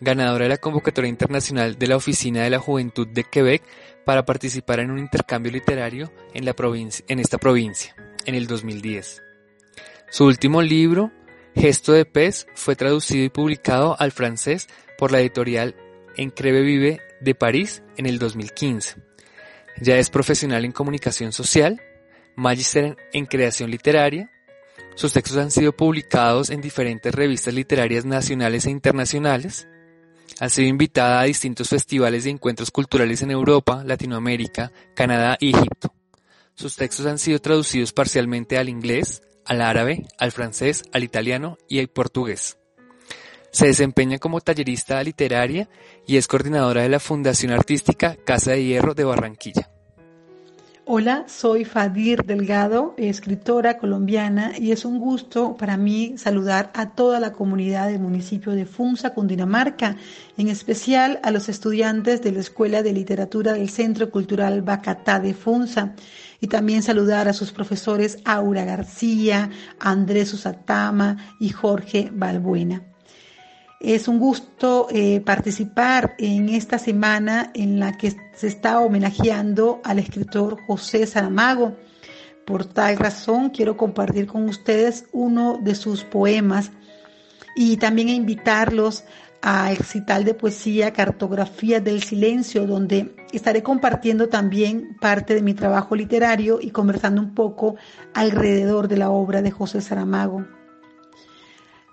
ganadora 0.00 0.44
de 0.44 0.50
la 0.50 0.58
convocatoria 0.58 1.08
internacional 1.08 1.78
de 1.78 1.86
la 1.86 1.96
Oficina 1.96 2.42
de 2.42 2.50
la 2.50 2.58
Juventud 2.58 3.06
de 3.08 3.24
Quebec 3.24 3.62
para 4.04 4.24
participar 4.24 4.80
en 4.80 4.90
un 4.90 4.98
intercambio 4.98 5.52
literario 5.52 6.12
en, 6.34 6.44
la 6.44 6.54
provincia, 6.54 7.04
en 7.08 7.18
esta 7.18 7.38
provincia, 7.38 7.96
en 8.26 8.34
el 8.34 8.46
2010. 8.46 9.22
Su 10.10 10.26
último 10.26 10.62
libro, 10.62 11.10
Gesto 11.54 11.92
de 11.92 12.04
Pez, 12.04 12.46
fue 12.54 12.76
traducido 12.76 13.24
y 13.24 13.30
publicado 13.30 13.96
al 13.98 14.12
francés 14.12 14.68
por 14.98 15.10
la 15.10 15.20
editorial 15.20 15.74
Encreve 16.16 16.62
Vive 16.62 17.00
de 17.20 17.34
París 17.34 17.82
en 17.96 18.06
el 18.06 18.18
2015. 18.18 18.96
Ya 19.80 19.96
es 19.96 20.10
profesional 20.10 20.64
en 20.64 20.72
comunicación 20.72 21.32
social, 21.32 21.80
magíster 22.36 22.96
en 23.12 23.26
creación 23.26 23.70
literaria. 23.70 24.30
Sus 24.94 25.12
textos 25.12 25.38
han 25.38 25.50
sido 25.50 25.72
publicados 25.72 26.50
en 26.50 26.60
diferentes 26.60 27.12
revistas 27.12 27.54
literarias 27.54 28.04
nacionales 28.04 28.66
e 28.66 28.70
internacionales 28.70 29.66
ha 30.40 30.48
sido 30.48 30.68
invitada 30.68 31.20
a 31.20 31.24
distintos 31.24 31.68
festivales 31.68 32.26
y 32.26 32.30
encuentros 32.30 32.70
culturales 32.70 33.22
en 33.22 33.30
Europa, 33.30 33.82
Latinoamérica, 33.84 34.72
Canadá 34.94 35.36
y 35.40 35.50
Egipto. 35.50 35.92
Sus 36.54 36.76
textos 36.76 37.06
han 37.06 37.18
sido 37.18 37.38
traducidos 37.40 37.92
parcialmente 37.92 38.58
al 38.58 38.68
inglés, 38.68 39.22
al 39.44 39.60
árabe, 39.60 40.06
al 40.18 40.32
francés, 40.32 40.84
al 40.92 41.04
italiano 41.04 41.58
y 41.68 41.80
al 41.80 41.88
portugués. 41.88 42.58
Se 43.50 43.66
desempeña 43.66 44.18
como 44.18 44.40
tallerista 44.40 45.02
literaria 45.02 45.68
y 46.06 46.16
es 46.16 46.26
coordinadora 46.26 46.82
de 46.82 46.88
la 46.88 47.00
Fundación 47.00 47.52
Artística 47.52 48.16
Casa 48.24 48.52
de 48.52 48.64
Hierro 48.64 48.94
de 48.94 49.04
Barranquilla. 49.04 49.73
Hola, 50.86 51.24
soy 51.28 51.64
Fadir 51.64 52.24
Delgado, 52.24 52.92
escritora 52.98 53.78
colombiana, 53.78 54.52
y 54.58 54.70
es 54.70 54.84
un 54.84 54.98
gusto 54.98 55.56
para 55.56 55.78
mí 55.78 56.18
saludar 56.18 56.70
a 56.74 56.90
toda 56.90 57.20
la 57.20 57.32
comunidad 57.32 57.88
del 57.88 58.00
municipio 58.00 58.52
de 58.52 58.66
Funza, 58.66 59.14
Cundinamarca, 59.14 59.96
en 60.36 60.48
especial 60.48 61.20
a 61.22 61.30
los 61.30 61.48
estudiantes 61.48 62.20
de 62.20 62.32
la 62.32 62.40
Escuela 62.40 62.82
de 62.82 62.92
Literatura 62.92 63.54
del 63.54 63.70
Centro 63.70 64.10
Cultural 64.10 64.60
Bacatá 64.60 65.20
de 65.20 65.32
Funza, 65.32 65.94
y 66.38 66.48
también 66.48 66.82
saludar 66.82 67.28
a 67.28 67.32
sus 67.32 67.50
profesores 67.50 68.18
Aura 68.26 68.66
García, 68.66 69.48
Andrés 69.80 70.34
Usatama 70.34 71.16
y 71.40 71.48
Jorge 71.48 72.10
Balbuena. 72.12 72.93
Es 73.84 74.08
un 74.08 74.18
gusto 74.18 74.86
eh, 74.90 75.20
participar 75.20 76.14
en 76.16 76.48
esta 76.48 76.78
semana 76.78 77.50
en 77.52 77.78
la 77.78 77.98
que 77.98 78.16
se 78.34 78.46
está 78.46 78.80
homenajeando 78.80 79.82
al 79.84 79.98
escritor 79.98 80.58
José 80.66 81.06
Saramago. 81.06 81.76
Por 82.46 82.64
tal 82.64 82.96
razón 82.96 83.50
quiero 83.50 83.76
compartir 83.76 84.26
con 84.26 84.48
ustedes 84.48 85.04
uno 85.12 85.58
de 85.62 85.74
sus 85.74 86.02
poemas 86.02 86.70
y 87.56 87.76
también 87.76 88.08
invitarlos 88.08 89.04
al 89.42 89.76
recital 89.76 90.24
de 90.24 90.32
poesía 90.32 90.94
Cartografía 90.94 91.78
del 91.78 92.02
Silencio, 92.02 92.66
donde 92.66 93.14
estaré 93.32 93.62
compartiendo 93.62 94.30
también 94.30 94.96
parte 94.98 95.34
de 95.34 95.42
mi 95.42 95.52
trabajo 95.52 95.94
literario 95.94 96.58
y 96.58 96.70
conversando 96.70 97.20
un 97.20 97.34
poco 97.34 97.76
alrededor 98.14 98.88
de 98.88 98.96
la 98.96 99.10
obra 99.10 99.42
de 99.42 99.50
José 99.50 99.82
Saramago. 99.82 100.46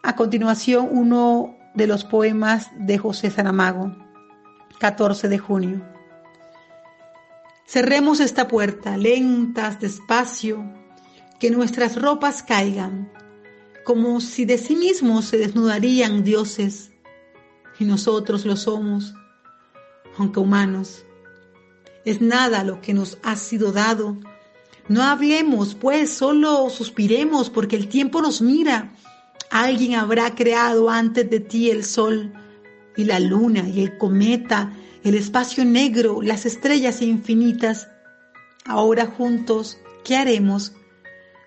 A 0.04 0.16
continuación, 0.16 0.88
uno 0.90 1.58
de 1.74 1.88
los 1.88 2.04
poemas 2.04 2.70
de 2.76 2.98
José 2.98 3.30
Saramago, 3.30 3.96
14 4.80 5.30
de 5.30 5.38
junio. 5.38 5.82
Cerremos 7.66 8.20
esta 8.20 8.48
puerta, 8.48 8.98
lentas, 8.98 9.80
despacio, 9.80 10.64
que 11.40 11.50
nuestras 11.50 12.00
ropas 12.00 12.44
caigan, 12.44 13.12
como 13.86 14.20
si 14.22 14.46
de 14.46 14.58
sí 14.58 14.76
mismos 14.76 15.26
se 15.26 15.38
desnudarían 15.38 16.24
dioses, 16.24 16.92
y 17.80 17.86
nosotros 17.86 18.46
lo 18.46 18.56
somos, 18.58 19.16
aunque 20.18 20.40
humanos. 20.40 21.06
Es 22.06 22.22
nada 22.22 22.64
lo 22.64 22.82
que 22.82 22.94
nos 22.94 23.18
ha 23.24 23.36
sido 23.36 23.72
dado. 23.72 24.18
No 24.88 25.04
hablemos, 25.04 25.76
pues, 25.76 26.12
solo 26.12 26.70
suspiremos, 26.70 27.50
porque 27.50 27.76
el 27.76 27.88
tiempo 27.88 28.22
nos 28.22 28.42
mira 28.42 28.94
Alguien 29.52 29.96
habrá 29.96 30.34
creado 30.34 30.90
antes 30.90 31.30
de 31.30 31.42
ti 31.42 31.70
el 31.70 31.84
sol 31.84 32.32
y 32.96 33.04
la 33.04 33.20
luna 33.20 33.68
y 33.68 33.84
el 33.84 33.98
cometa, 33.98 34.72
el 35.04 35.14
espacio 35.14 35.66
negro, 35.66 36.22
las 36.22 36.46
estrellas 36.46 37.02
infinitas. 37.02 37.90
Ahora 38.64 39.08
juntos, 39.08 39.78
¿qué 40.06 40.16
haremos? 40.16 40.72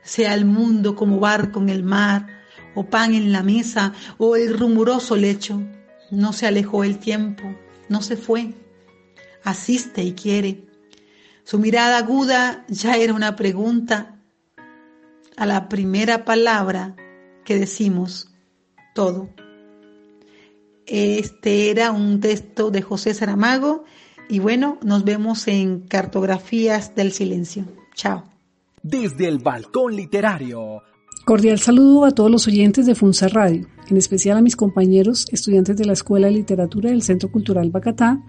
Sea 0.02 0.34
el 0.34 0.44
mundo 0.44 0.94
como 0.96 1.18
barco 1.18 1.60
en 1.60 1.70
el 1.70 1.82
mar, 1.82 2.26
o 2.74 2.84
pan 2.84 3.14
en 3.14 3.32
la 3.32 3.42
mesa, 3.42 3.94
o 4.18 4.36
el 4.36 4.52
rumoroso 4.52 5.16
lecho. 5.16 5.62
No 6.10 6.34
se 6.34 6.46
alejó 6.46 6.84
el 6.84 6.98
tiempo, 6.98 7.56
no 7.88 8.02
se 8.02 8.18
fue. 8.18 8.52
Asiste 9.44 10.02
y 10.02 10.12
quiere. 10.12 10.66
Su 11.42 11.58
mirada 11.58 11.96
aguda 11.96 12.66
ya 12.68 12.98
era 12.98 13.14
una 13.14 13.34
pregunta. 13.34 14.20
A 15.38 15.46
la 15.46 15.70
primera 15.70 16.26
palabra 16.26 16.96
que 17.44 17.58
decimos 17.58 18.30
todo. 18.94 19.28
Este 20.86 21.70
era 21.70 21.92
un 21.92 22.20
texto 22.20 22.70
de 22.70 22.82
José 22.82 23.14
Saramago 23.14 23.84
y 24.28 24.38
bueno, 24.38 24.78
nos 24.82 25.04
vemos 25.04 25.48
en 25.48 25.80
Cartografías 25.80 26.94
del 26.94 27.12
Silencio. 27.12 27.64
Chao. 27.94 28.24
Desde 28.82 29.28
el 29.28 29.38
balcón 29.38 29.96
literario. 29.96 30.82
Cordial 31.24 31.58
saludo 31.58 32.04
a 32.04 32.10
todos 32.10 32.30
los 32.30 32.46
oyentes 32.46 32.84
de 32.84 32.94
Funza 32.94 33.28
Radio, 33.28 33.66
en 33.88 33.96
especial 33.96 34.36
a 34.36 34.42
mis 34.42 34.56
compañeros 34.56 35.24
estudiantes 35.32 35.74
de 35.74 35.86
la 35.86 35.94
Escuela 35.94 36.26
de 36.26 36.34
Literatura 36.34 36.90
del 36.90 37.00
Centro 37.00 37.30
Cultural 37.30 37.70
Bacatá. 37.70 38.20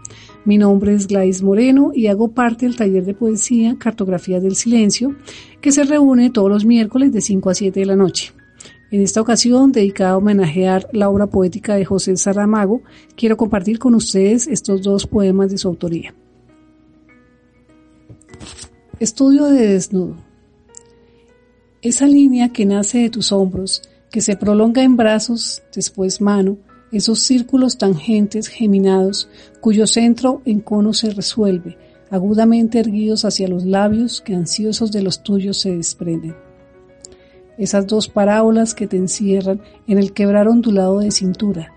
Mi 0.46 0.58
nombre 0.58 0.94
es 0.94 1.08
Gladys 1.08 1.44
Moreno 1.44 1.92
y 1.94 2.08
hago 2.08 2.32
parte 2.32 2.66
del 2.66 2.78
taller 2.78 3.04
de 3.04 3.14
poesía 3.14 3.76
Cartografías 3.78 4.42
del 4.42 4.56
Silencio, 4.56 5.14
que 5.60 5.74
se 5.74 5.84
reúne 5.84 6.30
todos 6.30 6.50
los 6.50 6.64
miércoles 6.64 7.12
de 7.12 7.20
5 7.20 7.50
a 7.50 7.54
7 7.54 7.82
de 7.82 7.86
la 7.86 7.98
noche. 7.98 8.34
En 8.92 9.02
esta 9.02 9.20
ocasión, 9.20 9.72
dedicada 9.72 10.12
a 10.12 10.18
homenajear 10.18 10.88
la 10.92 11.10
obra 11.10 11.28
poética 11.28 11.76
de 11.76 11.86
José 11.86 12.16
Saramago, 12.18 12.82
quiero 13.16 13.36
compartir 13.36 13.80
con 13.80 13.96
ustedes 13.96 14.48
estos 14.48 14.84
dos 14.84 15.08
poemas 15.08 15.50
de 15.50 15.58
su 15.58 15.68
autoría. 15.68 16.14
Estudio 19.00 19.46
de 19.46 19.68
desnudo. 19.68 20.16
Esa 21.82 22.08
línea 22.08 22.50
que 22.50 22.66
nace 22.66 23.00
de 23.00 23.10
tus 23.10 23.32
hombros, 23.32 23.82
que 24.12 24.22
se 24.22 24.38
prolonga 24.38 24.84
en 24.84 24.96
brazos, 24.96 25.64
después 25.74 26.22
mano, 26.22 26.58
esos 26.92 27.20
círculos 27.20 27.78
tangentes 27.78 28.48
geminados, 28.48 29.28
cuyo 29.62 29.88
centro 29.88 30.42
en 30.46 30.62
cono 30.62 30.94
se 30.94 31.10
resuelve, 31.10 31.78
agudamente 32.12 32.80
erguidos 32.80 33.26
hacia 33.26 33.48
los 33.48 33.66
labios 33.66 34.22
que 34.22 34.36
ansiosos 34.36 34.92
de 34.92 35.02
los 35.02 35.24
tuyos 35.24 35.60
se 35.60 35.76
desprenden 35.76 36.45
esas 37.58 37.88
dos 37.88 38.08
parábolas 38.08 38.74
que 38.74 38.88
te 38.88 38.98
encierran 38.98 39.62
en 39.88 39.98
el 39.98 40.14
quebrar 40.14 40.48
ondulado 40.48 41.00
de 41.00 41.12
cintura, 41.12 41.72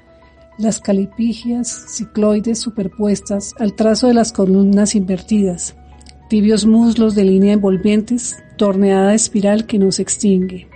las 0.59 0.81
calipigias 0.81 1.87
cicloides 1.89 2.59
superpuestas 2.59 3.55
al 3.59 3.74
trazo 3.74 4.09
de 4.09 4.14
las 4.14 4.33
columnas 4.33 4.95
invertidas, 4.95 5.76
tibios 6.29 6.66
muslos 6.66 7.14
de 7.14 7.24
línea 7.24 7.53
envolventes, 7.53 8.37
torneada 8.57 9.14
espiral 9.14 9.66
que 9.66 9.79
no 9.79 9.93
se 9.93 10.03
extingue, 10.03 10.68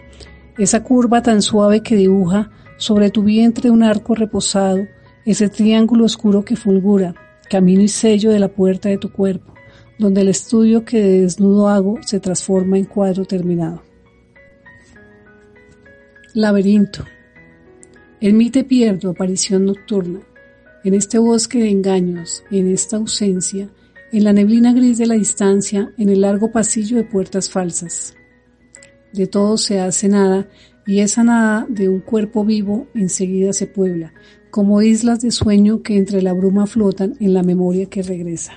esa 0.58 0.82
curva 0.82 1.22
tan 1.22 1.42
suave 1.42 1.82
que 1.82 1.96
dibuja 1.96 2.50
sobre 2.76 3.10
tu 3.10 3.22
vientre 3.22 3.70
un 3.70 3.82
arco 3.82 4.14
reposado, 4.14 4.86
ese 5.24 5.48
triángulo 5.48 6.04
oscuro 6.04 6.44
que 6.44 6.56
fulgura, 6.56 7.14
camino 7.48 7.82
y 7.82 7.88
sello 7.88 8.30
de 8.30 8.38
la 8.38 8.48
puerta 8.48 8.88
de 8.88 8.98
tu 8.98 9.12
cuerpo, 9.12 9.52
donde 9.98 10.22
el 10.22 10.28
estudio 10.28 10.84
que 10.84 11.00
de 11.00 11.20
desnudo 11.22 11.68
hago 11.68 11.98
se 12.02 12.20
transforma 12.20 12.78
en 12.78 12.84
cuadro 12.84 13.24
terminado. 13.24 13.82
Laberinto. 16.34 17.04
En 18.22 18.38
mí 18.38 18.48
te 18.48 18.64
pierdo, 18.64 19.10
aparición 19.10 19.66
nocturna, 19.66 20.20
en 20.82 20.94
este 20.94 21.18
bosque 21.18 21.58
de 21.58 21.68
engaños, 21.68 22.42
en 22.50 22.72
esta 22.72 22.96
ausencia, 22.96 23.68
en 24.12 24.24
la 24.24 24.32
neblina 24.32 24.72
gris 24.72 24.96
de 24.96 25.04
la 25.04 25.14
distancia, 25.14 25.92
en 25.98 26.08
el 26.08 26.22
largo 26.22 26.50
pasillo 26.50 26.96
de 26.96 27.04
puertas 27.04 27.50
falsas. 27.50 28.14
De 29.12 29.26
todo 29.26 29.58
se 29.58 29.78
hace 29.78 30.08
nada, 30.08 30.48
y 30.86 31.00
esa 31.00 31.22
nada 31.22 31.66
de 31.68 31.90
un 31.90 32.00
cuerpo 32.00 32.46
vivo 32.46 32.86
enseguida 32.94 33.52
se 33.52 33.66
puebla, 33.66 34.14
como 34.50 34.80
islas 34.80 35.20
de 35.20 35.32
sueño 35.32 35.82
que 35.82 35.98
entre 35.98 36.22
la 36.22 36.32
bruma 36.32 36.66
flotan 36.66 37.14
en 37.20 37.34
la 37.34 37.42
memoria 37.42 37.90
que 37.90 38.02
regresa. 38.02 38.54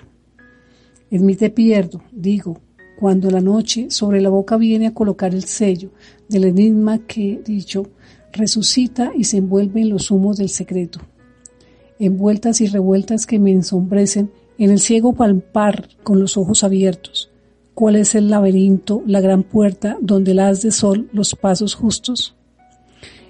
En 1.12 1.26
mí 1.26 1.36
te 1.36 1.50
pierdo, 1.50 2.02
digo, 2.14 2.62
cuando 3.00 3.30
la 3.30 3.42
noche 3.42 3.88
sobre 3.90 4.22
la 4.22 4.30
boca 4.30 4.58
viene 4.58 4.88
a 4.88 4.94
colocar 4.94 5.34
el 5.34 5.44
sello 5.44 5.92
del 6.30 6.46
enigma 6.46 7.00
que, 7.00 7.42
dicho, 7.44 7.88
resucita 8.32 9.12
y 9.16 9.26
se 9.26 9.38
envuelve 9.38 9.82
en 9.82 9.90
los 9.90 10.12
humos 10.12 10.38
del 10.38 10.50
secreto. 10.50 11.00
Envueltas 12.00 12.62
y 12.62 12.68
revueltas 12.68 13.26
que 13.26 13.40
me 13.40 13.52
ensombrecen 13.52 14.32
en 14.58 14.72
el 14.72 14.80
ciego 14.80 15.14
palpar 15.14 15.90
con 16.04 16.20
los 16.20 16.38
ojos 16.38 16.64
abiertos. 16.64 17.32
¿Cuál 17.74 17.98
es 17.98 18.16
el 18.16 18.30
laberinto, 18.30 19.04
la 19.06 19.20
gran 19.20 19.44
puerta 19.44 19.98
donde 20.02 20.34
la 20.34 20.48
haz 20.48 20.62
de 20.62 20.72
sol 20.72 21.10
los 21.12 21.36
pasos 21.36 21.76
justos? 21.76 22.36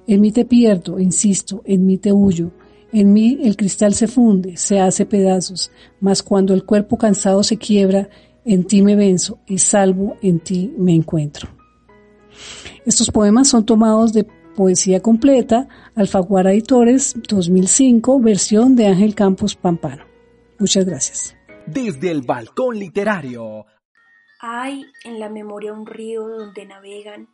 En 0.08 0.22
mí 0.22 0.32
te 0.32 0.46
pierdo, 0.46 1.00
insisto, 1.00 1.64
en 1.66 1.86
mí 1.86 1.98
te 1.98 2.14
huyo, 2.14 2.52
en 2.94 3.12
mí 3.12 3.40
el 3.44 3.58
cristal 3.58 3.96
se 3.96 4.08
funde, 4.08 4.56
se 4.56 4.80
hace 4.80 5.08
pedazos, 5.08 5.72
mas 6.00 6.22
cuando 6.22 6.54
el 6.54 6.64
cuerpo 6.64 6.98
cansado 6.98 7.42
se 7.44 7.58
quiebra 7.58 8.08
en 8.46 8.66
ti 8.66 8.82
me 8.84 8.96
venzo 8.96 9.40
y 9.48 9.58
salvo, 9.58 10.18
en 10.22 10.40
ti 10.40 10.74
me 10.78 10.94
encuentro. 10.94 11.50
Estos 12.86 13.10
poemas 13.10 13.50
son 13.50 13.66
tomados 13.66 14.14
de 14.14 14.24
Poesía 14.24 15.02
Completa, 15.02 15.68
Alfaguara 15.96 16.52
Editores 16.52 17.16
2005, 17.28 18.20
versión 18.20 18.76
de 18.76 18.88
Ángel 18.88 19.16
Campos 19.16 19.56
Pampano. 19.56 20.06
Muchas 20.60 20.86
gracias. 20.86 21.36
Desde 21.66 22.12
el 22.12 22.22
balcón 22.22 22.78
literario. 22.78 23.66
Hay 24.40 24.86
en 25.04 25.20
la 25.20 25.30
memoria 25.30 25.74
un 25.74 25.86
río 25.86 26.28
donde 26.28 26.66
navegan 26.66 27.28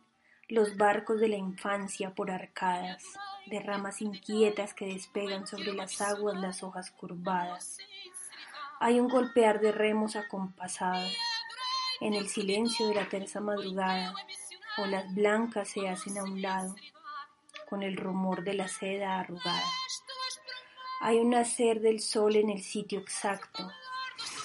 los 0.48 0.76
barcos 0.76 1.20
de 1.20 1.28
la 1.28 1.36
infancia 1.36 2.14
por 2.14 2.30
arcadas, 2.30 3.02
de 3.46 3.60
ramas 3.60 4.00
inquietas 4.00 4.74
que 4.74 4.86
despegan 4.86 5.46
sobre 5.46 5.74
las 5.74 6.00
aguas 6.00 6.40
las 6.40 6.62
hojas 6.62 6.90
curvadas 6.90 7.78
hay 8.82 8.98
un 8.98 9.06
golpear 9.06 9.60
de 9.60 9.70
remos 9.70 10.16
acompasados. 10.16 11.16
En 12.00 12.14
el 12.14 12.28
silencio 12.28 12.88
de 12.88 12.96
la 12.96 13.08
terza 13.08 13.40
madrugada, 13.40 14.12
olas 14.76 15.14
blancas 15.14 15.68
se 15.68 15.88
hacen 15.88 16.18
a 16.18 16.24
un 16.24 16.42
lado, 16.42 16.74
con 17.70 17.84
el 17.84 17.96
rumor 17.96 18.42
de 18.42 18.54
la 18.54 18.66
seda 18.66 19.20
arrugada. 19.20 19.62
Hay 21.00 21.20
un 21.20 21.30
nacer 21.30 21.80
del 21.80 22.00
sol 22.00 22.34
en 22.34 22.50
el 22.50 22.60
sitio 22.60 22.98
exacto, 22.98 23.70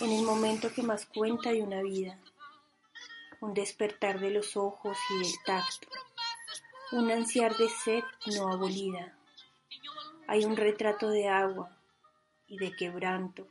en 0.01 0.11
el 0.11 0.23
momento 0.23 0.71
que 0.71 0.83
más 0.83 1.07
cuenta 1.07 1.51
de 1.51 1.63
una 1.63 1.81
vida. 1.81 2.19
un 3.39 3.55
despertar 3.55 4.19
de 4.19 4.29
los 4.29 4.55
ojos 4.55 4.97
y 5.11 5.17
del 5.23 5.33
tacto, 5.45 5.87
un 6.91 7.09
ansiar 7.09 7.55
de 7.55 7.69
sed 7.69 8.03
no 8.35 8.49
abolida. 8.51 9.15
Hay 10.27 10.45
un 10.45 10.55
retrato 10.55 11.09
de 11.09 11.27
agua 11.27 11.75
y 12.47 12.57
de 12.57 12.75
quebranto 12.75 13.47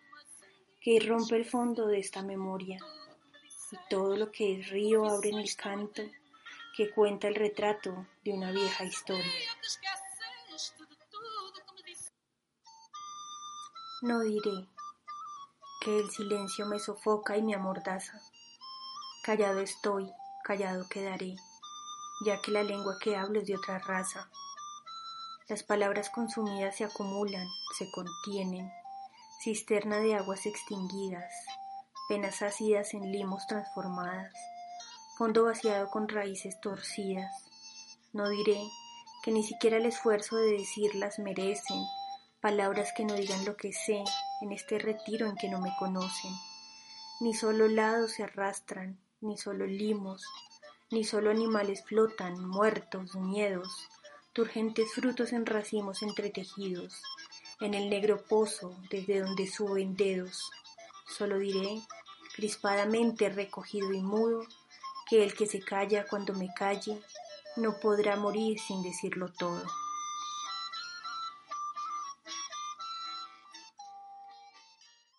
que 0.87 0.93
irrumpe 0.93 1.35
el 1.35 1.45
fondo 1.45 1.89
de 1.89 1.99
esta 1.99 2.23
memoria, 2.23 2.79
y 3.73 3.77
todo 3.91 4.17
lo 4.17 4.31
que 4.31 4.61
es 4.61 4.71
río 4.71 5.05
abre 5.05 5.31
en 5.31 5.39
el 5.39 5.57
canto 5.57 6.01
que 6.77 6.93
cuenta 6.93 7.27
el 7.27 7.35
retrato 7.35 8.07
de 8.25 8.33
una 8.33 8.53
vieja 8.53 8.85
historia. 8.85 9.33
No 14.03 14.21
diré 14.21 14.69
que 15.81 15.99
el 15.99 16.09
silencio 16.09 16.67
me 16.67 16.79
sofoca 16.79 17.37
y 17.37 17.43
me 17.43 17.57
amordaza. 17.57 18.21
Callado 19.25 19.59
estoy, 19.59 20.09
callado 20.45 20.89
quedaré, 20.89 21.35
ya 22.25 22.41
que 22.43 22.53
la 22.53 22.63
lengua 22.63 22.97
que 23.03 23.17
hablo 23.17 23.41
es 23.41 23.47
de 23.49 23.57
otra 23.57 23.81
raza. 23.81 24.31
Las 25.49 25.65
palabras 25.65 26.11
consumidas 26.11 26.77
se 26.77 26.85
acumulan, 26.85 27.49
se 27.77 27.91
contienen, 27.91 28.71
cisterna 29.41 29.99
de 29.99 30.15
aguas 30.15 30.47
extinguidas, 30.47 31.33
penas 32.09 32.43
ácidas 32.43 32.95
en 32.95 33.13
limos 33.13 33.47
transformadas, 33.47 34.33
fondo 35.17 35.45
vaciado 35.45 35.89
con 35.91 36.09
raíces 36.09 36.61
torcidas. 36.61 37.33
No 38.13 38.29
diré 38.29 38.61
que 39.23 39.33
ni 39.33 39.43
siquiera 39.43 39.77
el 39.77 39.87
esfuerzo 39.87 40.37
de 40.37 40.53
decirlas 40.53 41.19
merecen 41.19 41.83
palabras 42.41 42.93
que 42.97 43.05
no 43.05 43.15
digan 43.15 43.45
lo 43.45 43.57
que 43.57 43.73
sé 43.73 44.05
en 44.41 44.53
este 44.53 44.79
retiro 44.79 45.27
en 45.27 45.37
que 45.37 45.49
no 45.49 45.61
me 45.61 45.75
conocen. 45.79 46.33
Ni 47.21 47.35
solo 47.35 47.67
lados 47.67 48.13
se 48.13 48.23
arrastran, 48.23 48.99
ni 49.21 49.37
solo 49.37 49.67
limos, 49.67 50.23
ni 50.91 51.03
solo 51.03 51.31
animales 51.31 51.83
flotan, 51.85 52.47
muertos, 52.47 53.17
miedos, 53.17 53.89
turgentes 54.33 54.93
frutos 54.93 55.33
en 55.33 55.47
racimos 55.47 56.03
entretejidos, 56.03 57.03
en 57.61 57.75
el 57.75 57.89
negro 57.89 58.23
pozo 58.23 58.77
desde 58.91 59.21
donde 59.21 59.47
suben 59.47 59.97
dedos. 59.97 60.51
Solo 61.07 61.39
diré, 61.39 61.81
crispadamente 62.35 63.29
recogido 63.29 63.93
y 63.93 64.01
mudo, 64.01 64.45
que 65.09 65.23
el 65.23 65.35
que 65.35 65.47
se 65.47 65.61
calla 65.61 66.07
cuando 66.09 66.33
me 66.35 66.53
calle, 66.55 67.01
no 67.57 67.79
podrá 67.81 68.17
morir 68.17 68.59
sin 68.59 68.83
decirlo 68.83 69.33
todo. 69.33 69.63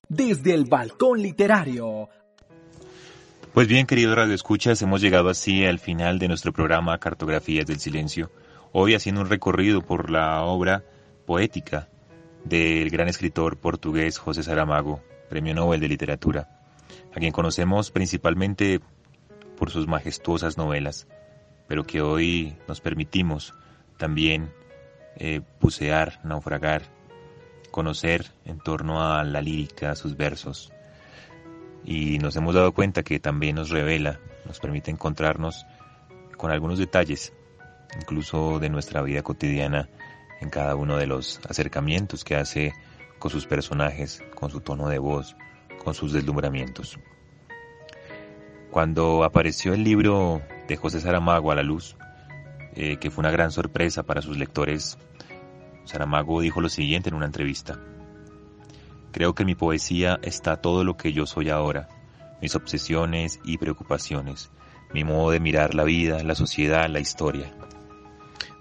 Desde 0.09 0.53
el 0.53 0.65
balcón 0.65 1.21
literario 1.21 2.09
pues 3.57 3.67
bien, 3.67 3.87
queridos 3.87 4.15
radioescuchas, 4.15 4.79
hemos 4.83 5.01
llegado 5.01 5.29
así 5.29 5.65
al 5.65 5.79
final 5.79 6.19
de 6.19 6.27
nuestro 6.27 6.53
programa 6.53 6.99
Cartografías 6.99 7.65
del 7.65 7.79
Silencio. 7.79 8.29
Hoy 8.71 8.93
haciendo 8.93 9.21
un 9.21 9.29
recorrido 9.29 9.81
por 9.81 10.11
la 10.11 10.43
obra 10.43 10.83
poética 11.25 11.89
del 12.43 12.89
gran 12.89 13.07
escritor 13.07 13.57
portugués 13.57 14.17
José 14.17 14.43
Saramago, 14.43 15.01
Premio 15.29 15.53
Nobel 15.53 15.79
de 15.79 15.87
Literatura, 15.87 16.49
a 17.13 17.19
quien 17.19 17.31
conocemos 17.31 17.91
principalmente 17.91 18.79
por 19.57 19.71
sus 19.71 19.87
majestuosas 19.87 20.57
novelas, 20.57 21.07
pero 21.67 21.83
que 21.83 22.01
hoy 22.01 22.55
nos 22.67 22.79
permitimos 22.79 23.53
también 23.97 24.51
eh, 25.17 25.41
naufragar, 26.23 26.83
conocer 27.71 28.25
en 28.45 28.59
torno 28.59 29.03
a 29.03 29.23
la 29.23 29.41
lírica, 29.41 29.95
sus 29.95 30.15
versos. 30.15 30.71
Y 31.83 32.19
nos 32.19 32.35
hemos 32.35 32.55
dado 32.55 32.71
cuenta 32.73 33.03
que 33.03 33.19
también 33.19 33.55
nos 33.55 33.69
revela, 33.69 34.19
nos 34.45 34.59
permite 34.59 34.91
encontrarnos 34.91 35.65
con 36.37 36.51
algunos 36.51 36.79
detalles, 36.79 37.33
incluso 37.99 38.59
de 38.59 38.69
nuestra 38.69 39.01
vida 39.01 39.23
cotidiana, 39.23 39.89
en 40.41 40.49
cada 40.49 40.75
uno 40.75 40.97
de 40.97 41.07
los 41.07 41.39
acercamientos 41.47 42.23
que 42.23 42.35
hace 42.35 42.73
con 43.19 43.31
sus 43.31 43.45
personajes, 43.45 44.23
con 44.35 44.49
su 44.49 44.61
tono 44.61 44.87
de 44.87 44.99
voz, 44.99 45.35
con 45.83 45.93
sus 45.93 46.13
deslumbramientos. 46.13 46.99
Cuando 48.71 49.23
apareció 49.23 49.73
el 49.73 49.83
libro 49.83 50.41
de 50.67 50.75
José 50.75 50.99
Saramago 50.99 51.51
a 51.51 51.55
la 51.55 51.63
luz, 51.63 51.95
eh, 52.75 52.97
que 52.97 53.09
fue 53.09 53.21
una 53.21 53.31
gran 53.31 53.51
sorpresa 53.51 54.03
para 54.03 54.21
sus 54.21 54.37
lectores, 54.37 54.97
Saramago 55.85 56.41
dijo 56.41 56.61
lo 56.61 56.69
siguiente 56.69 57.09
en 57.09 57.15
una 57.15 57.25
entrevista. 57.25 57.79
Creo 59.11 59.33
que 59.33 59.45
mi 59.45 59.55
poesía 59.55 60.19
está 60.21 60.57
todo 60.57 60.83
lo 60.83 60.97
que 60.97 61.13
yo 61.13 61.25
soy 61.25 61.49
ahora, 61.49 61.87
mis 62.41 62.55
obsesiones 62.55 63.39
y 63.43 63.57
preocupaciones, 63.57 64.51
mi 64.93 65.03
modo 65.03 65.31
de 65.31 65.39
mirar 65.39 65.73
la 65.73 65.83
vida, 65.83 66.21
la 66.23 66.35
sociedad, 66.35 66.87
la 66.87 66.99
historia. 66.99 67.51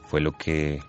Fue 0.05 0.21
lo 0.21 0.33
que 0.33 0.81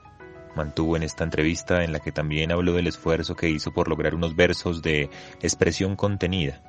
mantuvo 0.58 0.97
en 0.97 1.03
esta 1.03 1.24
entrevista 1.24 1.84
en 1.84 1.93
la 1.93 1.99
que 1.99 2.12
también 2.12 2.51
habló 2.51 2.74
del 2.74 2.88
esfuerzo 2.88 3.36
que 3.36 3.47
hizo 3.49 3.72
por 3.72 3.88
lograr 3.88 4.16
unos 4.16 4.36
versos 4.36 4.82
de 4.82 5.10
expresión 5.41 5.95
contenida 5.95 6.62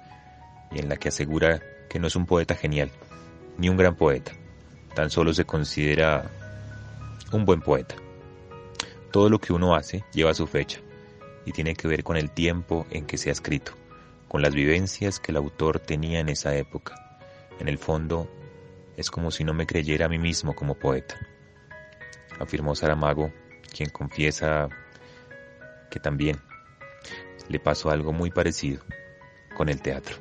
y 0.71 0.79
en 0.79 0.89
la 0.89 0.97
que 0.97 1.09
asegura 1.09 1.61
que 1.89 1.99
no 1.99 2.07
es 2.07 2.15
un 2.15 2.27
poeta 2.27 2.55
genial, 2.55 2.91
ni 3.57 3.69
un 3.69 3.77
gran 3.77 3.97
poeta, 3.97 4.33
tan 4.95 5.11
solo 5.11 5.33
se 5.33 5.45
considera 5.45 6.31
un 7.33 7.45
buen 7.45 7.61
poeta. 7.63 7.97
Todo 9.11 9.31
lo 9.31 9.39
que 9.39 9.53
uno 9.53 9.75
hace 9.75 10.05
lleva 10.13 10.35
su 10.35 10.47
fecha, 10.47 10.81
y 11.47 11.53
tiene 11.53 11.75
que 11.75 11.89
ver 11.89 12.05
con 12.05 12.19
el 12.19 12.31
tiempo 12.31 12.87
en 12.91 13.07
que 13.07 13.17
se 13.17 13.31
ha 13.31 13.33
escrito, 13.33 13.73
con 14.29 14.43
las 14.43 14.55
vivencias 14.55 15.19
que 15.19 15.33
el 15.33 15.39
autor 15.39 15.81
tenía 15.81 16.21
en 16.21 16.29
esa 16.29 16.55
época. 16.55 17.19
En 17.59 17.69
el 17.69 17.79
fondo, 17.79 18.31
es 18.99 19.11
como 19.11 19.31
si 19.31 19.45
no 19.45 19.55
me 19.55 19.67
creyera 19.67 20.07
a 20.07 20.09
mí 20.11 20.19
mismo 20.19 20.55
como 20.55 20.75
poeta, 20.75 21.17
afirmó 22.39 22.75
Saramago, 22.75 23.33
quien 23.73 23.91
confiesa 23.91 24.69
que 25.91 26.01
también 26.01 26.37
le 27.49 27.59
pasó 27.59 27.91
algo 27.91 28.13
muy 28.13 28.31
parecido 28.31 28.83
con 29.57 29.69
el 29.69 29.81
teatro. 29.81 30.17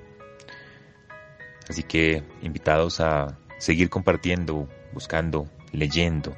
Así 1.69 1.83
que 1.83 2.23
invitados 2.41 2.99
a 3.01 3.37
seguir 3.57 3.89
compartiendo, 3.89 4.69
buscando, 4.93 5.49
leyendo 5.71 6.35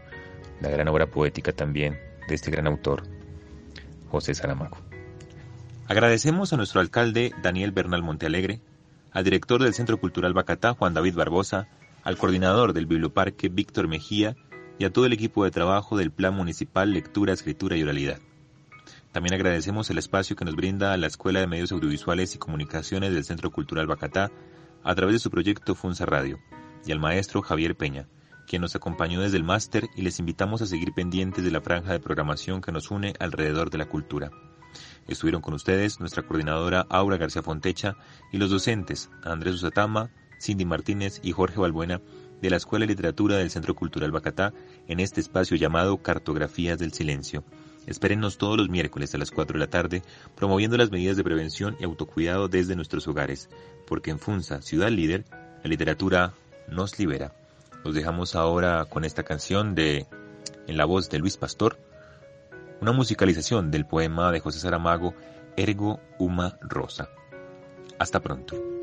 la 0.60 0.70
gran 0.70 0.88
obra 0.88 1.08
poética 1.08 1.52
también 1.52 2.00
de 2.28 2.36
este 2.36 2.52
gran 2.52 2.68
autor, 2.68 3.04
José 4.10 4.34
Saramago. 4.34 4.78
Agradecemos 5.88 6.54
a 6.54 6.58
nuestro 6.58 6.82
alcalde 6.82 7.34
Daniel 7.42 7.72
Bernal 7.72 8.04
Montealegre, 8.04 8.62
al 9.12 9.24
director 9.24 9.62
del 9.62 9.74
Centro 9.74 10.00
Cultural 10.00 10.34
Bacatá 10.34 10.74
Juan 10.74 10.94
David 10.94 11.16
Barbosa, 11.16 11.68
al 12.04 12.18
coordinador 12.18 12.74
del 12.74 12.86
Biblioparque 12.86 13.50
Víctor 13.50 13.88
Mejía 13.88 14.36
y 14.80 14.86
a 14.86 14.94
todo 14.94 15.06
el 15.06 15.14
equipo 15.14 15.44
de 15.44 15.52
trabajo 15.52 15.98
del 15.98 16.10
Plan 16.10 16.34
Municipal 16.34 16.94
Lectura, 16.94 17.34
Escritura 17.34 17.76
y 17.76 17.84
Oralidad. 17.84 18.20
También 19.12 19.34
agradecemos 19.34 19.90
el 19.90 19.98
espacio 19.98 20.36
que 20.36 20.46
nos 20.46 20.56
brinda 20.56 20.96
la 20.96 21.08
Escuela 21.08 21.42
de 21.42 21.48
Medios 21.48 21.72
Audiovisuales 21.72 22.34
y 22.34 22.38
Comunicaciones 22.38 23.14
del 23.14 23.26
Centro 23.26 23.52
Cultural 23.52 23.88
Bacatá 23.88 24.32
a 24.84 24.96
través 24.96 25.14
de 25.14 25.20
su 25.20 25.30
proyecto 25.30 25.76
Funza 25.76 26.06
Radio 26.06 26.40
y 26.86 26.94
al 26.94 27.00
maestro 27.00 27.42
Javier 27.42 27.76
Peña, 27.76 28.08
quien 28.48 28.62
nos 28.62 28.76
acompañó 28.76 29.20
desde 29.20 29.38
el 29.38 29.44
máster 29.44 29.90
y 29.98 30.02
les 30.02 30.20
invitamos 30.20 30.62
a 30.62 30.66
seguir 30.66 30.94
pendientes 30.94 31.44
de 31.44 31.52
la 31.52 31.62
franja 31.62 31.92
de 31.92 32.00
programación 32.00 32.62
que 32.62 32.72
nos 32.72 32.90
une 32.90 33.14
alrededor 33.20 33.70
de 33.70 33.80
la 33.80 33.90
cultura. 33.90 34.32
Estuvieron 35.08 35.42
con 35.42 35.56
ustedes 35.56 36.00
nuestra 36.00 36.24
coordinadora 36.24 36.86
Aura 36.90 37.18
García 37.18 37.44
Fontecha 37.44 37.98
y 38.32 38.38
los 38.38 38.52
docentes 38.52 39.10
Andrés 39.24 39.56
Usatama, 39.56 40.12
Cindy 40.40 40.66
Martínez 40.66 41.20
y 41.22 41.32
Jorge 41.32 41.60
Balbuena 41.60 42.00
de 42.42 42.50
la 42.50 42.58
Escuela 42.58 42.84
de 42.84 42.92
Literatura 42.92 43.38
del 43.38 43.50
Centro 43.50 43.76
Cultural 43.76 44.12
Bacatá 44.12 44.54
en 44.88 45.00
este 45.00 45.22
espacio 45.22 45.58
llamado 45.58 45.98
Cartografías 45.98 46.80
del 46.80 46.94
Silencio. 46.94 47.44
Espérennos 47.86 48.38
todos 48.38 48.58
los 48.58 48.70
miércoles 48.70 49.14
a 49.16 49.18
las 49.18 49.32
4 49.32 49.54
de 49.54 49.60
la 49.60 49.70
tarde 49.70 50.04
promoviendo 50.36 50.78
las 50.78 50.92
medidas 50.92 51.18
de 51.18 51.24
prevención 51.24 51.76
y 51.80 51.86
autocuidado 51.86 52.48
desde 52.48 52.76
nuestros 52.76 53.08
hogares, 53.08 53.50
porque 53.88 54.12
en 54.12 54.20
Funza, 54.20 54.62
ciudad 54.62 54.90
líder, 54.90 55.26
la 55.64 55.70
literatura 55.70 56.34
nos 56.68 57.00
libera. 57.00 57.34
Los 57.84 57.96
dejamos 57.96 58.36
ahora 58.36 58.86
con 58.86 59.06
esta 59.06 59.24
canción 59.24 59.76
de 59.76 60.06
en 60.68 60.78
la 60.78 60.86
voz 60.86 61.10
de 61.10 61.20
Luis 61.20 61.38
Pastor, 61.38 61.80
una 62.80 62.92
musicalización 62.92 63.72
del 63.72 63.86
poema 63.86 64.32
de 64.32 64.40
José 64.40 64.60
Saramago 64.60 65.16
Ergo 65.58 66.00
Uma 66.20 66.58
Rosa. 66.62 67.10
Hasta 67.98 68.20
pronto. 68.20 68.79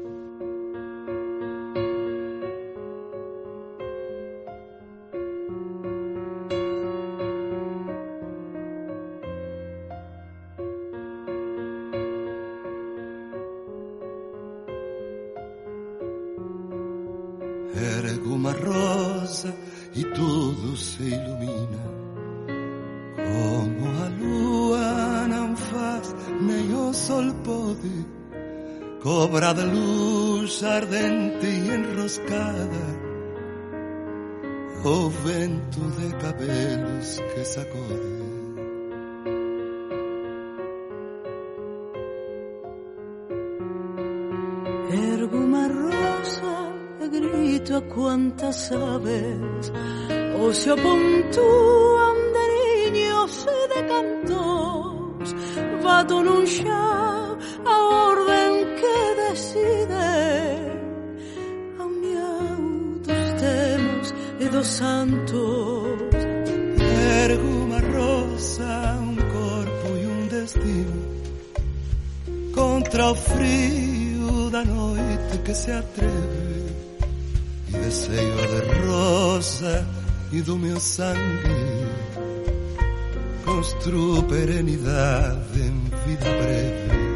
Construo 83.45 84.23
perenidade 84.27 85.61
en 85.61 85.91
vida 86.07 86.31
breve. 86.41 87.07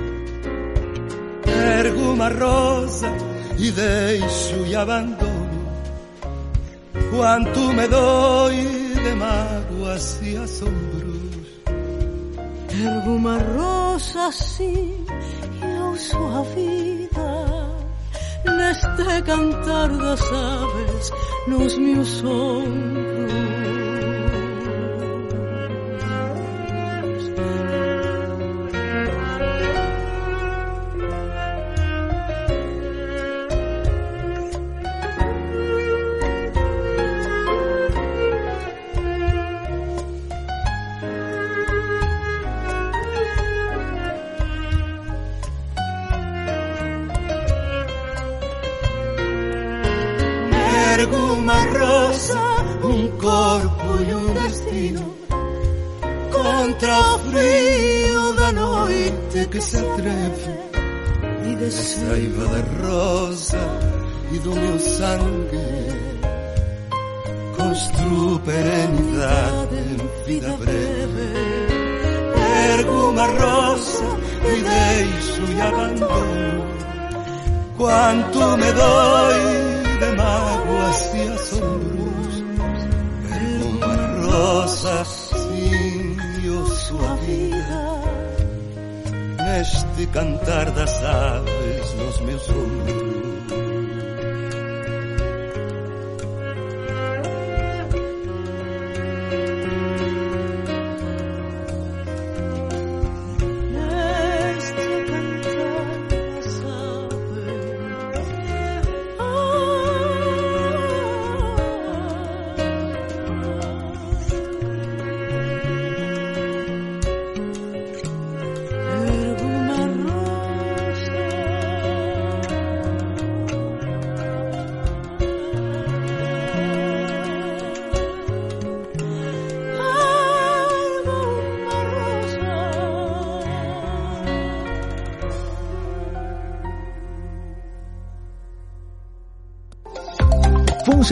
Ergo 1.81 2.13
unha 2.13 2.29
rosa 2.29 3.09
e 3.59 3.71
deixo 3.73 4.67
e 4.67 4.77
abandono 4.77 5.61
Quanto 7.11 7.61
me 7.73 7.87
doi 7.89 8.57
de 9.05 9.15
mágoas 9.15 10.21
e 10.23 10.37
asombros 10.37 11.49
Ergo 12.71 13.11
unha 13.17 13.39
rosa 13.57 14.29
así 14.29 15.05
e 15.61 15.69
ouso 15.89 16.21
a 16.41 16.43
vida 16.57 17.31
Neste 18.57 19.23
cantar 19.25 19.89
das 19.89 20.25
aves 20.33 21.05
nos 21.49 21.73
meus 21.79 22.23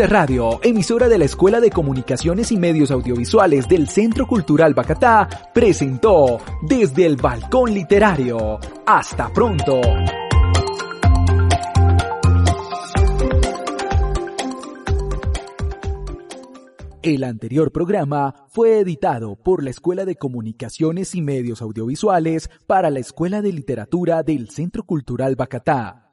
Radio, 0.07 0.61
emisora 0.63 1.09
de 1.09 1.19
la 1.19 1.25
Escuela 1.25 1.61
de 1.61 1.71
Comunicaciones 1.71 2.53
y 2.53 2.57
Medios 2.57 2.91
Audiovisuales 2.91 3.67
del 3.67 3.89
Centro 3.89 4.27
Cultural 4.27 4.73
Bacatá, 4.73 5.29
presentó 5.53 6.39
Desde 6.63 7.07
el 7.07 7.17
Balcón 7.17 7.75
Literario. 7.75 8.61
Hasta 8.87 9.33
pronto. 9.33 9.81
El 17.03 17.25
anterior 17.25 17.73
programa 17.73 18.47
fue 18.49 18.81
editado 18.81 19.37
por 19.37 19.65
la 19.65 19.71
Escuela 19.71 20.05
de 20.05 20.17
Comunicaciones 20.17 21.15
y 21.15 21.23
Medios 21.23 21.63
Audiovisuales 21.63 22.51
para 22.67 22.91
la 22.91 22.99
Escuela 23.01 23.43
de 23.43 23.53
Literatura 23.53 24.23
del 24.23 24.51
Centro 24.51 24.85
Cultural 24.85 25.35
Bacatá. 25.35 26.13